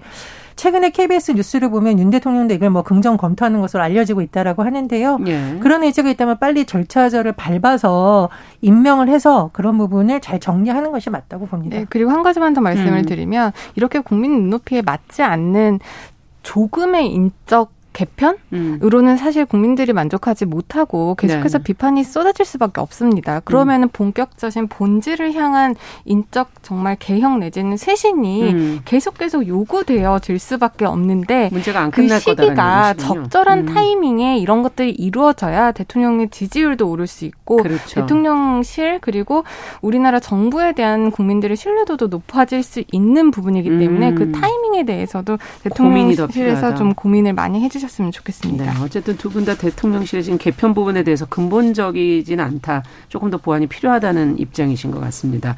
최근에 0.56 0.90
KBS 0.90 1.32
뉴스를 1.32 1.70
보면 1.70 1.98
윤 1.98 2.10
대통령도 2.10 2.54
이걸 2.54 2.70
뭐 2.70 2.82
긍정 2.82 3.16
검토하는 3.16 3.60
것으로 3.60 3.82
알려지고 3.82 4.20
있다라고 4.22 4.62
하는데요. 4.62 5.18
예. 5.26 5.58
그런 5.60 5.82
의지가 5.82 6.10
있다면 6.10 6.38
빨리 6.38 6.64
절차절을 6.64 7.32
밟아서 7.32 8.28
임명을 8.60 9.08
해서 9.08 9.50
그런 9.52 9.78
부분을 9.78 10.20
잘 10.20 10.40
정리하는 10.40 10.92
것이 10.92 11.10
맞다고 11.10 11.46
봅니다. 11.46 11.78
네, 11.78 11.86
그리고 11.88 12.10
한 12.10 12.22
가지만 12.22 12.54
더 12.54 12.60
말씀을 12.60 12.98
음. 12.98 13.04
드리면 13.04 13.52
이렇게 13.74 14.00
국민 14.00 14.32
눈높이에 14.32 14.82
맞지 14.82 15.22
않는 15.22 15.80
조금의 16.42 17.12
인적 17.12 17.72
개편으로는 17.92 19.12
음. 19.12 19.16
사실 19.16 19.44
국민들이 19.44 19.92
만족하지 19.92 20.46
못하고 20.46 21.14
계속해서 21.14 21.58
네. 21.58 21.64
비판이 21.64 22.04
쏟아질 22.04 22.46
수밖에 22.46 22.80
없습니다. 22.80 23.40
그러면은 23.40 23.88
음. 23.88 23.90
본격적인 23.92 24.68
본질을 24.68 25.34
향한 25.34 25.74
인적 26.04 26.50
정말 26.62 26.96
개혁 26.98 27.38
내지는 27.38 27.76
쇄신이 27.76 28.52
음. 28.52 28.80
계속 28.84 29.18
계속 29.18 29.46
요구되어질 29.46 30.38
수밖에 30.38 30.84
없는데 30.84 31.50
문제가 31.52 31.80
안그 31.80 32.08
시기가 32.18 32.94
적절한 32.94 33.58
음. 33.60 33.66
타이밍에 33.66 34.38
이런 34.38 34.62
것들이 34.62 34.90
이루어져야 34.90 35.72
대통령의 35.72 36.30
지지율도 36.30 36.88
오를 36.88 37.06
수 37.06 37.24
있고 37.24 37.56
그렇죠. 37.58 38.00
대통령실 38.00 38.98
그리고 39.00 39.44
우리나라 39.82 40.18
정부에 40.18 40.72
대한 40.72 41.10
국민들의 41.10 41.56
신뢰도도 41.56 42.08
높아질 42.08 42.62
수 42.62 42.82
있는 42.90 43.30
부분이기 43.30 43.68
때문에 43.78 44.14
그 44.14 44.24
음. 44.24 44.32
타이밍에 44.32 44.84
대해서도 44.84 45.38
대통령실에서 45.64 46.74
좀 46.74 46.94
고민을 46.94 47.34
많이 47.34 47.60
해주셨. 47.60 47.81
해주셨으면 47.82 48.12
좋겠습니다. 48.12 48.64
네, 48.64 48.70
어쨌든 48.82 49.16
두 49.16 49.30
분 49.30 49.44
다 49.44 49.56
대통령실의 49.56 50.22
지금 50.24 50.38
개편 50.38 50.74
부분에 50.74 51.02
대해서 51.02 51.26
근본적이진 51.26 52.38
않다. 52.40 52.82
조금 53.08 53.30
더 53.30 53.38
보완이 53.38 53.66
필요하다는 53.66 54.38
입장이신 54.38 54.90
것 54.90 55.00
같습니다. 55.00 55.56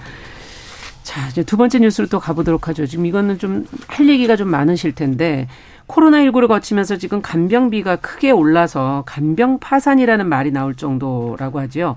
자, 1.03 1.29
이제 1.29 1.43
두 1.43 1.57
번째 1.57 1.81
뉴스로 1.81 2.07
또 2.09 2.19
가보도록 2.19 2.69
하죠. 2.69 2.87
지금 2.87 3.05
이거는 3.07 3.39
좀 3.39 3.67
할 3.89 4.09
얘기가 4.09 4.37
좀 4.37 4.49
많으실 4.49 4.95
텐데 4.95 5.47
코로나19를 5.87 6.49
거치면서 6.49 6.97
지금 6.97 7.21
간병비가 7.21 7.97
크게 7.97 8.31
올라서 8.31 9.05
간병 9.07 9.59
파산이라는 9.61 10.27
말이 10.29 10.51
나올 10.51 10.75
정도라고 10.75 11.61
하죠. 11.61 11.97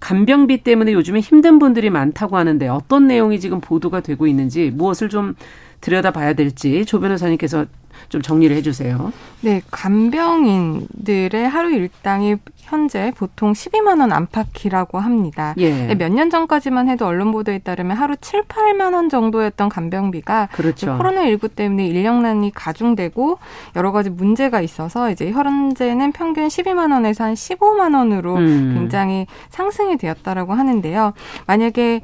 간병비 0.00 0.62
때문에 0.62 0.92
요즘에 0.92 1.20
힘든 1.20 1.58
분들이 1.58 1.90
많다고 1.90 2.36
하는데 2.36 2.68
어떤 2.68 3.06
내용이 3.06 3.40
지금 3.40 3.60
보도가 3.60 4.00
되고 4.00 4.26
있는지 4.26 4.70
무엇을 4.70 5.08
좀 5.08 5.34
들여다봐야 5.80 6.34
될지 6.34 6.84
조 6.84 7.00
변호사님께서 7.00 7.66
좀 8.08 8.22
정리를 8.22 8.54
해주세요. 8.56 9.12
네, 9.40 9.60
간병인들의 9.70 11.48
하루 11.48 11.72
일당이 11.72 12.36
현재 12.56 13.12
보통 13.16 13.52
12만 13.52 14.00
원 14.00 14.12
안팎이라고 14.12 14.98
합니다. 14.98 15.54
예. 15.58 15.86
네, 15.86 15.94
몇년 15.94 16.30
전까지만 16.30 16.88
해도 16.88 17.06
언론 17.06 17.30
보도에 17.30 17.58
따르면 17.58 17.96
하루 17.96 18.16
7, 18.16 18.44
8만 18.44 18.94
원 18.94 19.08
정도였던 19.08 19.68
간병비가 19.68 20.48
그렇죠. 20.52 20.98
코로나19 20.98 21.54
때문에 21.54 21.86
인력난이 21.86 22.52
가중되고 22.54 23.38
여러 23.76 23.92
가지 23.92 24.08
문제가 24.10 24.60
있어서 24.62 25.10
이제 25.10 25.30
현재는 25.30 26.12
평균 26.12 26.48
12만 26.48 26.92
원에서 26.92 27.24
한 27.24 27.34
15만 27.34 27.94
원으로 27.94 28.36
음. 28.36 28.74
굉장히 28.74 29.26
상승이 29.50 29.98
되었다라고 29.98 30.54
하는데요. 30.54 31.12
만약에 31.46 32.00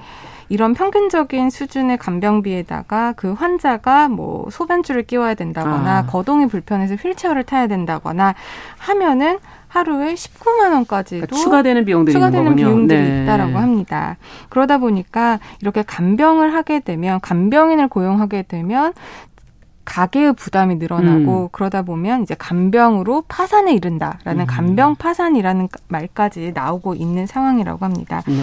이런 0.50 0.74
평균적인 0.74 1.48
수준의 1.48 1.96
간병비에다가 1.98 3.14
그 3.16 3.32
환자가 3.32 4.08
뭐 4.08 4.48
소변줄을 4.50 5.04
끼워야 5.04 5.34
된다거나 5.34 5.98
아. 5.98 6.06
거동이 6.06 6.46
불편해서 6.46 6.96
휠체어를 6.96 7.44
타야 7.44 7.68
된다거나 7.68 8.34
하면은 8.78 9.38
하루에 9.68 10.14
19만 10.14 10.72
원까지도 10.72 11.26
그러니까 11.26 11.36
추가되는 11.36 11.84
비용들이 11.84 12.12
추가되는 12.12 12.56
비용들이 12.56 13.00
네. 13.00 13.22
있다라고 13.22 13.58
합니다. 13.58 14.16
그러다 14.48 14.78
보니까 14.78 15.38
이렇게 15.62 15.84
간병을 15.84 16.52
하게 16.52 16.80
되면 16.80 17.20
간병인을 17.20 17.86
고용하게 17.86 18.42
되면 18.48 18.92
가계의 19.90 20.34
부담이 20.34 20.76
늘어나고 20.76 21.42
음. 21.42 21.48
그러다 21.50 21.82
보면 21.82 22.22
이제 22.22 22.36
간병으로 22.38 23.24
파산에 23.26 23.74
이른다라는 23.74 24.44
음. 24.44 24.46
간병 24.46 24.94
파산이라는 24.94 25.68
말까지 25.88 26.52
나오고 26.54 26.94
있는 26.94 27.26
상황이라고 27.26 27.84
합니다. 27.84 28.22
네. 28.28 28.34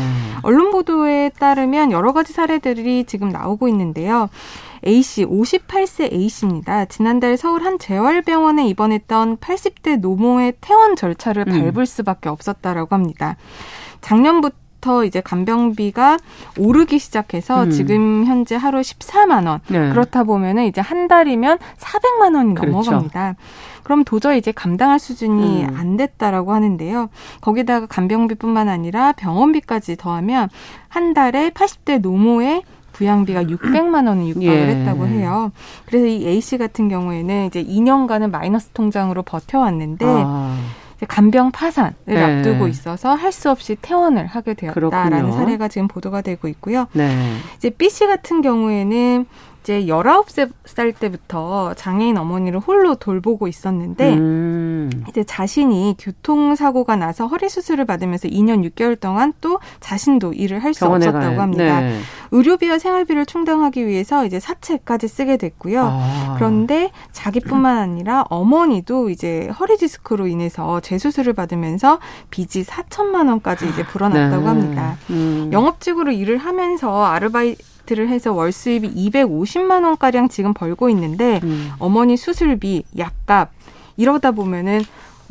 언론 0.41 0.71
보도에 0.71 1.29
따르면 1.39 1.93
여러 1.93 2.11
가지 2.11 2.33
사례들이 2.33 3.05
지금 3.05 3.29
나오고 3.29 3.69
있는데요. 3.69 4.29
A씨, 4.85 5.25
58세 5.25 6.11
A씨입니다. 6.11 6.85
지난달 6.85 7.37
서울 7.37 7.63
한 7.63 7.79
재활병원에 7.79 8.67
입원했던 8.67 9.37
80대 9.37 9.99
노모의 10.01 10.55
퇴원 10.59 10.97
절차를 10.97 11.45
음. 11.47 11.71
밟을 11.71 11.85
수밖에 11.85 12.27
없었다라고 12.27 12.93
합니다. 12.93 13.37
작년부터 14.01 14.66
부터 14.77 15.03
이제 15.03 15.21
간병비가 15.21 16.17
오르기 16.57 16.99
시작해서 16.99 17.63
음. 17.63 17.71
지금 17.71 18.25
현재 18.25 18.55
하루 18.55 18.79
14만 18.79 19.47
원. 19.47 19.59
네. 19.67 19.89
그렇다 19.89 20.23
보면은 20.23 20.65
이제 20.65 20.81
한 20.81 21.07
달이면 21.07 21.59
400만 21.77 22.35
원이 22.35 22.55
그렇죠. 22.55 22.71
넘어갑니다. 22.71 23.35
그럼 23.83 24.03
도저히 24.03 24.37
이제 24.37 24.51
감당할 24.51 24.99
수준이 24.99 25.63
음. 25.65 25.75
안 25.75 25.97
됐다라고 25.97 26.53
하는데요. 26.53 27.09
거기다가 27.41 27.85
간병비뿐만 27.85 28.69
아니라 28.69 29.13
병원비까지 29.13 29.97
더하면 29.97 30.49
한 30.89 31.13
달에 31.13 31.51
80대 31.51 31.99
노모의 31.99 32.63
부양비가 32.93 33.43
600만 33.43 34.07
원을 34.07 34.27
육박을 34.35 34.45
예. 34.45 34.67
했다고 34.75 35.07
해요. 35.07 35.51
그래서 35.85 36.05
이 36.07 36.27
A 36.27 36.41
씨 36.41 36.57
같은 36.57 36.89
경우에는 36.89 37.45
이제 37.45 37.63
2년간은 37.63 38.31
마이너스 38.31 38.69
통장으로 38.69 39.21
버텨왔는데 39.23 40.05
아. 40.05 40.57
간병 41.05 41.51
파산을 41.51 41.93
네. 42.05 42.23
앞두고 42.39 42.67
있어서 42.67 43.13
할 43.13 43.31
수 43.31 43.51
없이 43.51 43.77
퇴원을 43.81 44.25
하게 44.25 44.53
되었다라는 44.55 45.09
그렇군요. 45.19 45.31
사례가 45.37 45.67
지금 45.67 45.87
보도가 45.87 46.21
되고 46.21 46.47
있고요. 46.47 46.87
네. 46.93 47.35
이제 47.57 47.69
B 47.69 47.89
씨 47.89 48.07
같은 48.07 48.41
경우에는 48.41 49.25
이제 49.67 49.85
19살 49.87 50.97
때부터 50.97 51.73
장애인 51.73 52.17
어머니를 52.17 52.57
홀로 52.61 52.95
돌보고 52.95 53.49
있었는데 53.49 54.13
음. 54.13 54.89
이제 55.09 55.25
자신이 55.25 55.97
교통사고가 55.99 56.95
나서 56.95 57.27
허리 57.27 57.49
수술을 57.49 57.83
받으면서 57.83 58.29
2년 58.29 58.63
6개월 58.71 58.97
동안 58.97 59.33
또 59.41 59.59
자신도 59.81 60.31
일을 60.33 60.63
할 60.63 60.73
수 60.73 60.85
없었다고 60.85 61.19
가요. 61.19 61.41
합니다. 61.41 61.81
네. 61.81 61.99
의료비와 62.31 62.77
생활비를 62.79 63.25
충당하기 63.25 63.87
위해서 63.87 64.25
이제 64.25 64.39
사채까지 64.39 65.07
쓰게 65.09 65.35
됐고요. 65.37 65.81
아. 65.83 66.35
그런데 66.37 66.91
자기뿐만 67.11 67.77
아니라 67.77 68.23
어머니도 68.29 69.09
이제 69.09 69.49
허리 69.59 69.75
디스크로 69.77 70.27
인해서 70.27 70.79
재수술을 70.79 71.33
받으면서 71.33 71.99
빚이 72.29 72.63
4천만 72.63 73.27
원까지 73.27 73.67
이제 73.67 73.83
불어났다고 73.83 74.43
네. 74.43 74.47
합니다. 74.47 74.97
음. 75.09 75.49
영업직으로 75.51 76.11
일을 76.11 76.37
하면서 76.37 77.03
아르바이트 77.05 77.76
아르바이트를 77.87 78.09
해서 78.09 78.33
월 78.33 78.51
수입이 78.51 78.93
250만 78.93 79.83
원 79.83 79.97
가량 79.97 80.27
지금 80.29 80.53
벌고 80.53 80.89
있는데 80.89 81.39
음. 81.43 81.71
어머니 81.79 82.17
수술비, 82.17 82.83
약값 82.97 83.49
이러다 83.95 84.31
보면은 84.31 84.81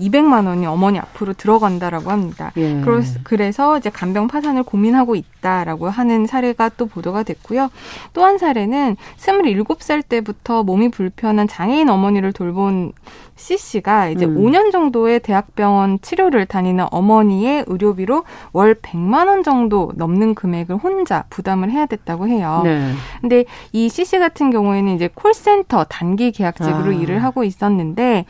200만 0.01 0.47
원이 0.47 0.67
어머니 0.67 0.99
앞으로 0.99 1.33
들어간다라고 1.33 2.11
합니다. 2.11 2.53
예. 2.59 2.83
그래서 3.23 3.79
이제 3.79 3.89
간병 3.89 4.29
파산을 4.29 4.63
고민하고 4.63 5.15
있다라고 5.15 5.89
하는 5.89 6.27
사례가 6.27 6.71
또 6.77 6.85
보도가 6.87 7.23
됐고요. 7.23 7.71
또 8.13 8.23
한 8.23 8.37
사례는 8.37 8.97
27살 9.17 10.03
때부터 10.07 10.65
몸이 10.65 10.91
불편한 10.91 11.49
장애인 11.49 11.89
어머니를 11.89 12.33
돌본 12.35 12.93
C 13.37 13.59
씨가 13.59 14.09
이제 14.09 14.25
음. 14.25 14.37
5년 14.37 14.73
정도의 14.73 15.21
대학병원 15.21 16.01
치료를 16.01 16.47
다니는 16.47 16.87
어머니의 16.91 17.65
의료비로 17.67 18.25
월 18.53 18.75
100만 18.75 19.29
원 19.29 19.43
정도 19.43 19.93
넘는 19.95 20.35
금액을 20.35 20.77
혼자 20.77 21.25
부담을 21.31 21.71
해야 21.71 21.87
됐다고 21.87 22.29
해요. 22.29 22.63
네. 22.65 22.93
근데 23.21 23.45
이 23.73 23.89
C 23.89 24.05
씨 24.05 24.19
같은 24.19 24.51
경우에는 24.51 24.95
이제 24.95 25.09
콜센터 25.15 25.85
단기 25.85 26.33
계약직으로 26.33 26.91
아. 26.91 26.95
일을 26.95 27.23
하고 27.23 27.45
있었는데 27.45 28.25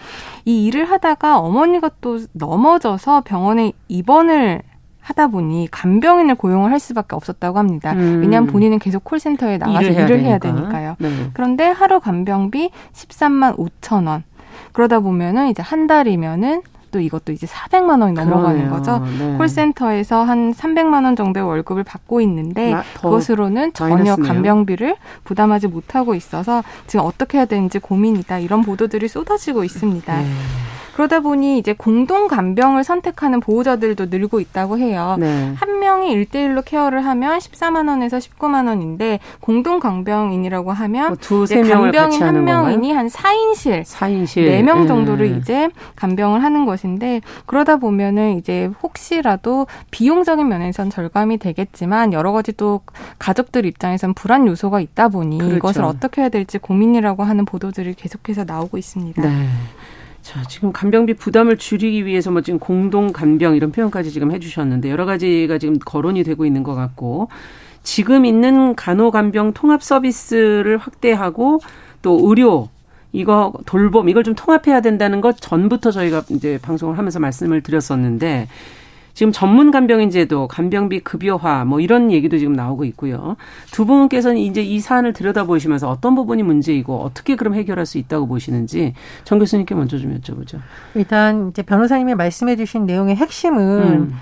이 0.45 0.67
일을 0.67 0.91
하다가 0.91 1.39
어머니가 1.39 1.91
또 2.01 2.19
넘어져서 2.33 3.23
병원에 3.23 3.73
입원을 3.89 4.63
하다 5.07 5.29
보니 5.29 5.69
간병인을 5.71 6.35
고용을 6.35 6.73
할 6.73 6.81
수밖에 6.81 7.15
없었다고 7.15 7.59
합니다. 7.59 7.93
음. 7.93 8.23
왜냐하면 8.23 8.51
본인은 8.51 8.81
계속 8.81 9.05
콜센터에 9.05 9.57
나가서 9.57 9.83
일을 9.83 9.95
해야, 9.95 10.05
일을 10.05 10.21
해야 10.21 10.39
되니까요. 10.39 10.97
네. 10.99 11.31
그런데 11.33 11.69
하루 11.69 12.01
간병비 12.01 12.71
13만 12.93 13.57
5천 13.57 14.09
원. 14.09 14.25
그러다 14.77 15.01
보면은 15.01 15.49
이제 15.49 15.63
한 15.63 15.87
달이면은 15.87 16.61
또 16.91 17.01
이것도 17.01 17.33
이제 17.33 17.47
400만 17.47 18.03
원이 18.03 18.13
넘어가는 18.13 18.69
그러네요. 18.69 18.71
거죠. 18.71 18.99
네. 19.19 19.37
콜센터에서 19.39 20.23
한 20.23 20.53
300만 20.53 21.05
원 21.05 21.17
정도의 21.17 21.47
월급을 21.47 21.83
받고 21.83 22.21
있는데 22.21 22.77
그것으로는 23.01 23.73
전혀. 23.73 24.17
간병비를 24.17 24.97
부담하지 25.25 25.69
못하고 25.69 26.15
있어서 26.15 26.63
지금 26.87 27.07
어떻게 27.07 27.39
해야 27.39 27.47
되는지 27.47 27.79
고민이다. 27.79 28.39
이런 28.41 28.61
보도들이 28.61 29.09
쏟아지고 29.09 29.65
있습니다. 29.65 30.15
네. 30.21 30.27
그러다 30.97 31.21
보니 31.21 31.59
이제 31.59 31.75
공동 31.75 32.27
간병을 32.27 32.83
선택하는 32.83 33.41
보호자들도 33.41 34.07
늘고 34.07 34.41
있다고 34.41 34.79
해요. 34.79 35.17
네. 35.21 35.53
한 35.55 35.79
명이 35.79 36.11
일대일로 36.11 36.63
케어를 36.63 37.05
하면 37.05 37.39
14만 37.39 37.91
원에서 37.91 38.17
19만 38.17 38.67
원인데 38.67 39.21
공동 39.41 39.79
간병인이라고 39.79 40.73
하면 40.73 41.09
뭐 41.09 41.17
두세 41.21 41.57
명을 41.57 41.93
간병인 41.93 42.23
한 42.23 42.45
명이니 42.45 42.93
한 42.95 43.09
4인실, 43.09 43.85
4인실 43.85 44.49
4명 44.49 44.77
음. 44.79 44.87
정도를 44.87 45.27
음. 45.27 45.39
이제 45.39 45.69
간병을 45.97 46.43
하는 46.43 46.65
것인데 46.65 47.21
그러다 47.45 47.77
보면은 47.77 48.39
이제 48.39 48.71
혹시라도 48.83 49.67
비용적인 49.91 50.49
면에선 50.49 50.89
절감이 50.89 51.37
되겠지만 51.37 52.15
여러 52.15 52.33
가지 52.33 52.55
또 52.55 52.81
가족들 53.19 53.67
입장에선 53.67 54.15
불안 54.15 54.47
요소가 54.47 54.81
있다 54.81 55.09
보니 55.09 55.37
그렇죠. 55.37 55.57
이것을 55.57 55.85
어떻게 55.85 56.23
해야 56.23 56.31
될지 56.31 56.57
고민이라고 56.57 57.23
하는 57.23 57.45
보도들이 57.45 57.93
계속해서 57.93 58.45
나오고 58.45 58.79
있습니다. 58.79 59.21
네. 59.21 59.47
자, 60.27 60.43
지금 60.43 60.73
간병비 60.73 61.15
부담을 61.15 61.57
줄이기 61.57 62.05
위해서 62.05 62.33
뭐 62.33 62.41
지금 62.41 62.59
공동 62.59 63.13
간병 63.13 63.55
이런 63.55 63.71
표현까지 63.71 64.11
지금 64.11 64.33
해주셨는데 64.33 64.91
여러 64.91 65.05
가지가 65.05 65.59
지금 65.59 65.79
거론이 65.79 66.25
되고 66.25 66.45
있는 66.45 66.65
것 66.65 66.75
같고 66.75 67.29
지금 67.85 68.25
있는 68.25 68.75
간호간병 68.75 69.53
통합 69.53 69.85
서비스를 69.85 70.79
확대하고 70.79 71.61
또 72.03 72.19
의료 72.25 72.71
이거 73.13 73.53
돌봄 73.67 74.09
이걸 74.09 74.25
좀 74.25 74.35
통합해야 74.35 74.81
된다는 74.81 75.21
것 75.21 75.37
전부터 75.41 75.93
저희가 75.93 76.25
이제 76.31 76.59
방송을 76.61 76.99
하면서 76.99 77.21
말씀을 77.21 77.61
드렸었는데 77.63 78.49
지금 79.17 79.33
전문 79.33 79.71
간병인 79.71 80.11
제도, 80.11 80.47
간병비 80.47 81.01
급여화 81.01 81.65
뭐 81.65 81.81
이런 81.81 82.13
얘기도 82.13 82.37
지금 82.37 82.53
나오고 82.53 82.85
있고요. 82.85 83.37
두 83.73 83.87
분께서는 83.87 84.37
이제 84.37 84.61
이 84.63 84.79
사안을 84.79 85.15
들여다보시면서 85.15 85.89
어떤 85.89 86.15
부분이 86.15 86.43
문제이고 86.43 87.01
어떻게 87.01 87.35
그럼 87.35 87.55
해결할 87.55 87.87
수 87.87 87.97
있다고 87.97 88.29
보시는지 88.29 88.93
정 89.25 89.39
교수님께 89.39 89.75
먼저 89.75 89.97
좀 89.97 90.21
여쭤보죠. 90.21 90.59
일단 90.95 91.49
이제 91.49 91.63
변호사님이 91.63 92.15
말씀해 92.15 92.57
주신 92.57 92.85
내용의 92.85 93.17
핵심은 93.17 93.63
음. 93.63 94.15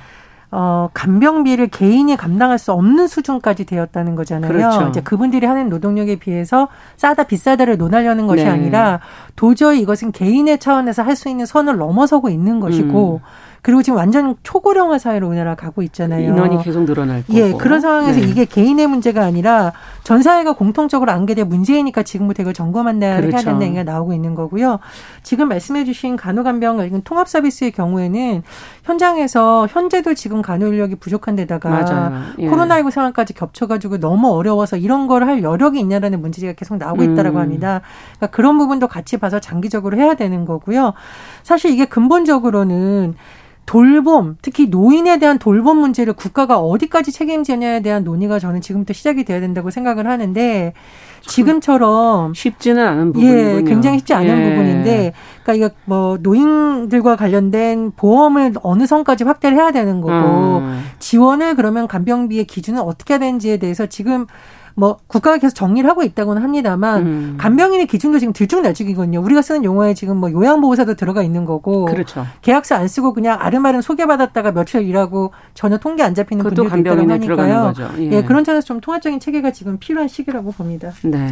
어, 0.52 0.88
간병비를 0.94 1.66
개인이 1.66 2.16
감당할 2.16 2.58
수 2.58 2.70
없는 2.70 3.08
수준까지 3.08 3.64
되었다는 3.64 4.14
거잖아요. 4.14 4.52
그렇죠. 4.52 4.86
이제 4.90 5.00
그분들이 5.00 5.44
하는 5.44 5.68
노동력에 5.68 6.14
비해서 6.20 6.68
싸다 6.94 7.24
비싸다를 7.24 7.76
논하려는 7.78 8.28
것이 8.28 8.44
네. 8.44 8.50
아니라 8.50 9.00
도저히 9.34 9.80
이것은 9.80 10.12
개인의 10.12 10.60
차원에서 10.60 11.02
할 11.02 11.16
수 11.16 11.28
있는 11.28 11.46
선을 11.46 11.78
넘어서고 11.78 12.28
있는 12.28 12.60
것이고 12.60 13.20
음. 13.24 13.53
그리고 13.64 13.82
지금 13.82 13.96
완전 13.96 14.36
초고령화 14.42 14.98
사회로 14.98 15.26
우리나라 15.26 15.54
가고 15.54 15.82
있잖아요. 15.82 16.28
인원이 16.28 16.62
계속 16.62 16.84
늘어날 16.84 17.22
거고. 17.26 17.38
예, 17.38 17.52
그런 17.52 17.80
상황에서 17.80 18.20
네. 18.20 18.26
이게 18.26 18.44
개인의 18.44 18.86
문제가 18.86 19.24
아니라 19.24 19.72
전 20.04 20.22
사회가 20.22 20.52
공통적으로 20.52 21.10
안게 21.10 21.34
될 21.34 21.46
문제이니까 21.46 22.02
지금부터 22.02 22.42
이걸 22.42 22.52
점검한다 22.52 23.16
그렇죠. 23.16 23.36
해야 23.36 23.42
된다 23.42 23.64
얘기가 23.64 23.82
나오고 23.82 24.12
있는 24.12 24.34
거고요. 24.34 24.80
지금 25.22 25.48
말씀해 25.48 25.84
주신 25.86 26.16
간호간병 26.16 27.00
통합 27.04 27.26
서비스의 27.26 27.72
경우에는 27.72 28.42
현장에서 28.82 29.66
현재도 29.70 30.12
지금 30.12 30.42
간호 30.42 30.66
인력이 30.66 30.96
부족한 30.96 31.34
데다가 31.34 32.34
예. 32.38 32.46
코로나19 32.46 32.90
상황까지 32.90 33.32
겹쳐가지고 33.32 33.98
너무 33.98 34.30
어려워서 34.30 34.76
이런 34.76 35.06
걸 35.08 35.24
할 35.24 35.42
여력이 35.42 35.80
있냐라는 35.80 36.20
문제가 36.20 36.52
계속 36.52 36.76
나오고 36.76 37.02
있다라고 37.02 37.38
음. 37.38 37.40
합니다. 37.40 37.80
그러니까 38.18 38.36
그런 38.36 38.58
부분도 38.58 38.88
같이 38.88 39.16
봐서 39.16 39.40
장기적으로 39.40 39.96
해야 39.96 40.14
되는 40.14 40.44
거고요. 40.44 40.92
사실 41.42 41.70
이게 41.70 41.86
근본적으로는 41.86 43.14
돌봄, 43.66 44.36
특히 44.42 44.66
노인에 44.66 45.18
대한 45.18 45.38
돌봄 45.38 45.78
문제를 45.78 46.12
국가가 46.12 46.58
어디까지 46.58 47.12
책임지냐에 47.12 47.80
대한 47.80 48.04
논의가 48.04 48.38
저는 48.38 48.60
지금부터 48.60 48.92
시작이 48.92 49.24
돼야 49.24 49.40
된다고 49.40 49.70
생각을 49.70 50.06
하는데 50.06 50.74
지금처럼 51.22 52.34
쉽지는 52.34 52.86
않은 52.86 53.12
부분이군요. 53.12 53.56
예, 53.56 53.62
굉장히 53.62 53.98
쉽지 53.98 54.12
않은 54.12 54.28
예. 54.28 54.50
부분인데 54.50 55.12
그러니까 55.42 55.54
이거 55.54 55.74
뭐 55.86 56.18
노인들과 56.20 57.16
관련된 57.16 57.92
보험을 57.96 58.54
어느 58.62 58.86
선까지 58.86 59.24
확대를 59.24 59.56
해야 59.56 59.72
되는 59.72 60.02
거고 60.02 60.58
음. 60.58 60.84
지원을 60.98 61.56
그러면 61.56 61.88
간병비의 61.88 62.44
기준은 62.44 62.80
어떻게 62.80 63.14
해야 63.14 63.18
되는지에 63.18 63.56
대해서 63.56 63.86
지금 63.86 64.26
뭐 64.74 64.98
국가가 65.06 65.38
계속 65.38 65.54
정리를 65.54 65.88
하고 65.88 66.02
있다고는 66.02 66.42
합니다만 66.42 67.06
음. 67.06 67.34
간병인의 67.38 67.86
기준도 67.86 68.18
지금 68.18 68.32
들쭉날쭉이거든요. 68.32 69.20
우리가 69.20 69.42
쓰는 69.42 69.64
용어에 69.64 69.94
지금 69.94 70.16
뭐 70.16 70.30
요양보호사도 70.32 70.94
들어가 70.94 71.22
있는 71.22 71.44
거고 71.44 71.84
그렇죠. 71.84 72.26
계약서 72.42 72.74
안 72.74 72.88
쓰고 72.88 73.12
그냥 73.12 73.38
아름아름 73.40 73.80
소개받았다가 73.80 74.52
며칠 74.52 74.82
일하고 74.82 75.32
전혀 75.54 75.78
통계 75.78 76.02
안 76.02 76.14
잡히는 76.14 76.42
분들도 76.44 76.78
있다고 76.78 77.10
하니까요. 77.10 77.72
예. 77.98 78.10
예. 78.12 78.22
그런 78.22 78.44
점에서 78.44 78.66
좀 78.66 78.80
통합적인 78.80 79.20
체계가 79.20 79.52
지금 79.52 79.78
필요한 79.78 80.08
시기라고 80.08 80.50
봅니다. 80.52 80.90
네. 81.02 81.28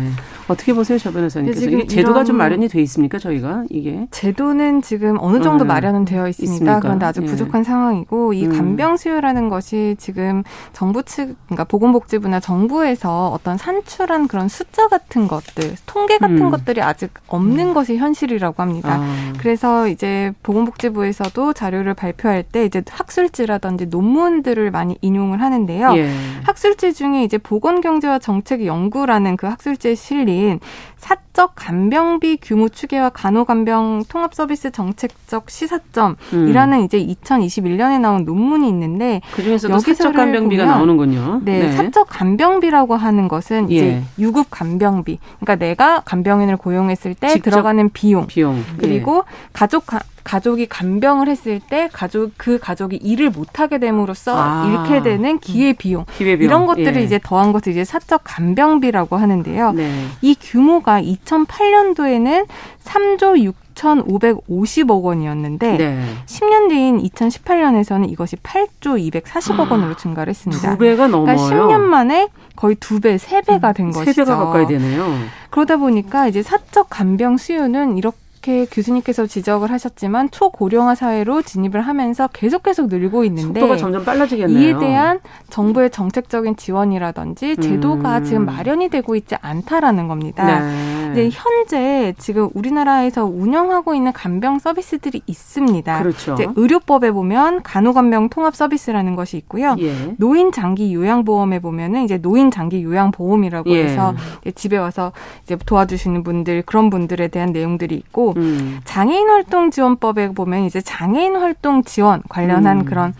어떻게 0.49 0.73
보세요, 0.73 0.99
저 0.99 1.11
변호사님께서? 1.11 1.61
지금 1.61 1.87
제도가 1.89 2.25
좀 2.25 2.37
마련이 2.37 2.69
돼 2.69 2.81
있습니까, 2.83 3.19
저희가 3.19 3.65
이게? 3.71 4.07
제도는 4.11 4.83
지금 4.83 5.17
어느 5.21 5.43
정도 5.43 5.65
음. 5.65 5.69
마련은 5.69 6.05
되어 6.05 6.29
있습니다. 6.29 6.53
있습니까? 6.53 6.81
그런데 6.81 7.07
아주 7.07 7.23
예. 7.23 7.27
부족한 7.27 7.61
예. 7.61 7.65
상황이고 7.65 8.33
이 8.33 8.47
음. 8.47 8.53
간병 8.53 8.97
수요라는 8.97 9.49
것이 9.49 9.97
지금 9.99 10.43
정부 10.73 11.03
측, 11.03 11.37
그러니까 11.47 11.65
보건복지부나 11.65 12.41
정부에서 12.41 13.32
어떤 13.33 13.57
산출한 13.57 14.29
그런 14.29 14.49
숫자 14.49 14.89
같은 14.89 15.29
것들, 15.29 15.77
통계 15.87 16.19
같은 16.19 16.43
음. 16.43 16.51
것들이 16.51 16.83
아직 16.83 17.13
없는 17.29 17.69
음. 17.69 17.75
것이 17.75 17.97
현실이라고 17.97 18.63
합니다. 18.63 18.99
아. 19.01 19.33
그래서 19.39 19.89
이제 19.89 20.33
보건복지부에서도 20.43 21.53
자료를 21.53 21.95
발표할 21.95 22.43
때 22.43 22.65
이제 22.65 22.83
학술지라든지 22.89 23.87
논문들을 23.87 24.71
많이 24.71 24.97
인용을 25.01 25.41
하는데요. 25.41 25.97
예. 25.97 26.11
학술지 26.45 26.95
중에 26.95 27.25
이제 27.25 27.39
보건경제와 27.39 28.19
정책 28.19 28.67
연구라는 28.67 29.37
그 29.37 29.47
학술지에 29.47 29.95
실린 29.95 30.61
사적 31.03 31.55
간병비 31.57 32.39
규모 32.41 32.69
추계와 32.69 33.09
간호간병 33.09 34.05
통합 34.09 34.35
서비스 34.35 34.71
정책적 34.71 35.51
시사점이라는 35.51 36.79
음. 36.79 36.85
이제 36.85 37.05
2021년에 37.05 38.01
나온 38.01 38.25
논문이 38.25 38.69
있는데 38.69 39.21
그중에서도 39.35 39.81
사적 39.81 40.15
간병비가 40.15 40.65
나오는군요. 40.65 41.41
네, 41.45 41.59
네, 41.59 41.73
사적 41.73 42.07
간병비라고 42.09 42.95
하는 42.95 43.27
것은 43.27 43.73
예. 43.73 43.75
이제 43.75 44.03
유급 44.21 44.47
간병비. 44.51 45.19
그러니까 45.41 45.57
내가 45.57 46.03
간병인을 46.05 46.57
고용했을 46.57 47.15
때 47.15 47.37
들어가는 47.41 47.91
비용, 47.91 48.29
비용. 48.29 48.63
그리고 48.79 49.25
예. 49.27 49.49
가족 49.53 49.85
가족이 50.25 50.67
간병을 50.67 51.29
했을 51.29 51.61
때 51.61 51.89
가족 51.93 52.33
그 52.37 52.59
가족이 52.59 52.97
일을 52.97 53.31
못 53.31 53.59
하게 53.59 53.79
됨으로써 53.79 54.35
아. 54.37 54.67
잃게 54.67 55.03
되는 55.03 55.39
기회 55.39 55.73
비용. 55.73 56.05
기회 56.17 56.37
비용. 56.37 56.49
이런 56.49 56.67
것들을 56.67 56.97
예. 56.97 57.03
이제 57.03 57.21
더한 57.23 57.53
것을 57.53 57.73
이제 57.73 57.85
사적 57.85 58.23
간병비라고 58.25 59.17
하는데요. 59.17 59.73
네. 59.73 60.07
이 60.21 60.37
규모가 60.41 61.03
2008년도에는 61.03 62.47
3조 62.85 63.53
6,550억 63.75 65.03
원이었는데 65.03 65.77
네. 65.77 66.05
10년 66.27 66.69
뒤인 66.69 66.99
2018년에서는 67.03 68.11
이것이 68.11 68.37
8조 68.37 69.23
240억 69.23 69.71
원으로 69.71 69.97
증가를 69.97 70.31
했습니다. 70.31 70.73
두 70.73 70.79
배가 70.79 71.09
넘어요. 71.09 71.37
그러니까 71.37 71.57
10년 71.57 71.81
만에 71.81 72.29
거의 72.57 72.77
두 72.77 73.01
배, 73.01 73.19
세 73.19 73.41
배가 73.41 73.73
된 73.73 73.87
음, 73.87 73.93
것이죠. 73.93 74.13
세 74.13 74.25
배가 74.25 74.37
가까이 74.37 74.67
되네요. 74.67 75.17
그러다 75.51 75.77
보니까 75.79 76.29
이제 76.29 76.43
사적 76.43 76.89
간병 76.91 77.37
수요는 77.39 77.97
이렇게 77.97 78.22
이렇게 78.43 78.67
교수님께서 78.67 79.27
지적을 79.27 79.71
하셨지만 79.71 80.31
초고령화 80.33 80.97
사회로 80.97 81.43
진입을 81.43 81.81
하면서 81.81 82.29
계속 82.33 82.65
계속 82.65 82.89
늘고 82.89 83.25
있는데 83.25 83.61
속도가 83.61 83.77
점점 83.77 84.05
빨라지겠네요. 84.05 84.59
이에 84.59 84.79
대한 84.79 85.21
정부의 85.49 85.91
정책적인 85.91 86.57
지원이라든지 86.57 87.57
제도가 87.59 88.19
음. 88.19 88.25
지금 88.25 88.45
마련이 88.45 88.89
되고 88.89 89.15
있지 89.15 89.37
않다라는 89.41 90.09
겁니다. 90.09 90.45
네. 90.61 91.02
이제 91.13 91.31
현재 91.33 92.15
지금 92.19 92.49
우리나라에서 92.55 93.25
운영하고 93.25 93.95
있는 93.95 94.13
간병 94.13 94.59
서비스들이 94.59 95.23
있습니다. 95.27 96.03
그렇죠. 96.03 96.35
이제 96.35 96.49
의료법에 96.57 97.11
보면 97.13 97.63
간호간병 97.63 98.29
통합 98.29 98.55
서비스라는 98.57 99.17
것이 99.17 99.37
있고요. 99.39 99.77
예. 99.79 100.15
노인 100.19 100.53
장기 100.53 100.95
요양 100.95 101.25
보험에 101.25 101.59
보면은 101.59 102.05
이제 102.05 102.19
노인 102.19 102.51
장기 102.51 102.83
요양 102.83 103.11
보험이라고 103.11 103.71
예. 103.71 103.85
해서 103.85 104.15
집에 104.55 104.77
와서 104.77 105.13
이제 105.45 105.57
도와주시는 105.57 106.23
분들 106.23 106.63
그런 106.67 106.91
분들에 106.91 107.29
대한 107.29 107.53
내용들이 107.53 107.95
있고 107.95 108.35
음. 108.37 108.81
장애인 108.85 109.29
활동 109.29 109.71
지원법에 109.71 110.33
보면 110.33 110.65
이제 110.65 110.81
장애인 110.81 111.37
활동 111.37 111.83
지원 111.85 112.23
관련한 112.29 112.81
음. 112.81 112.85
그런 112.85 113.15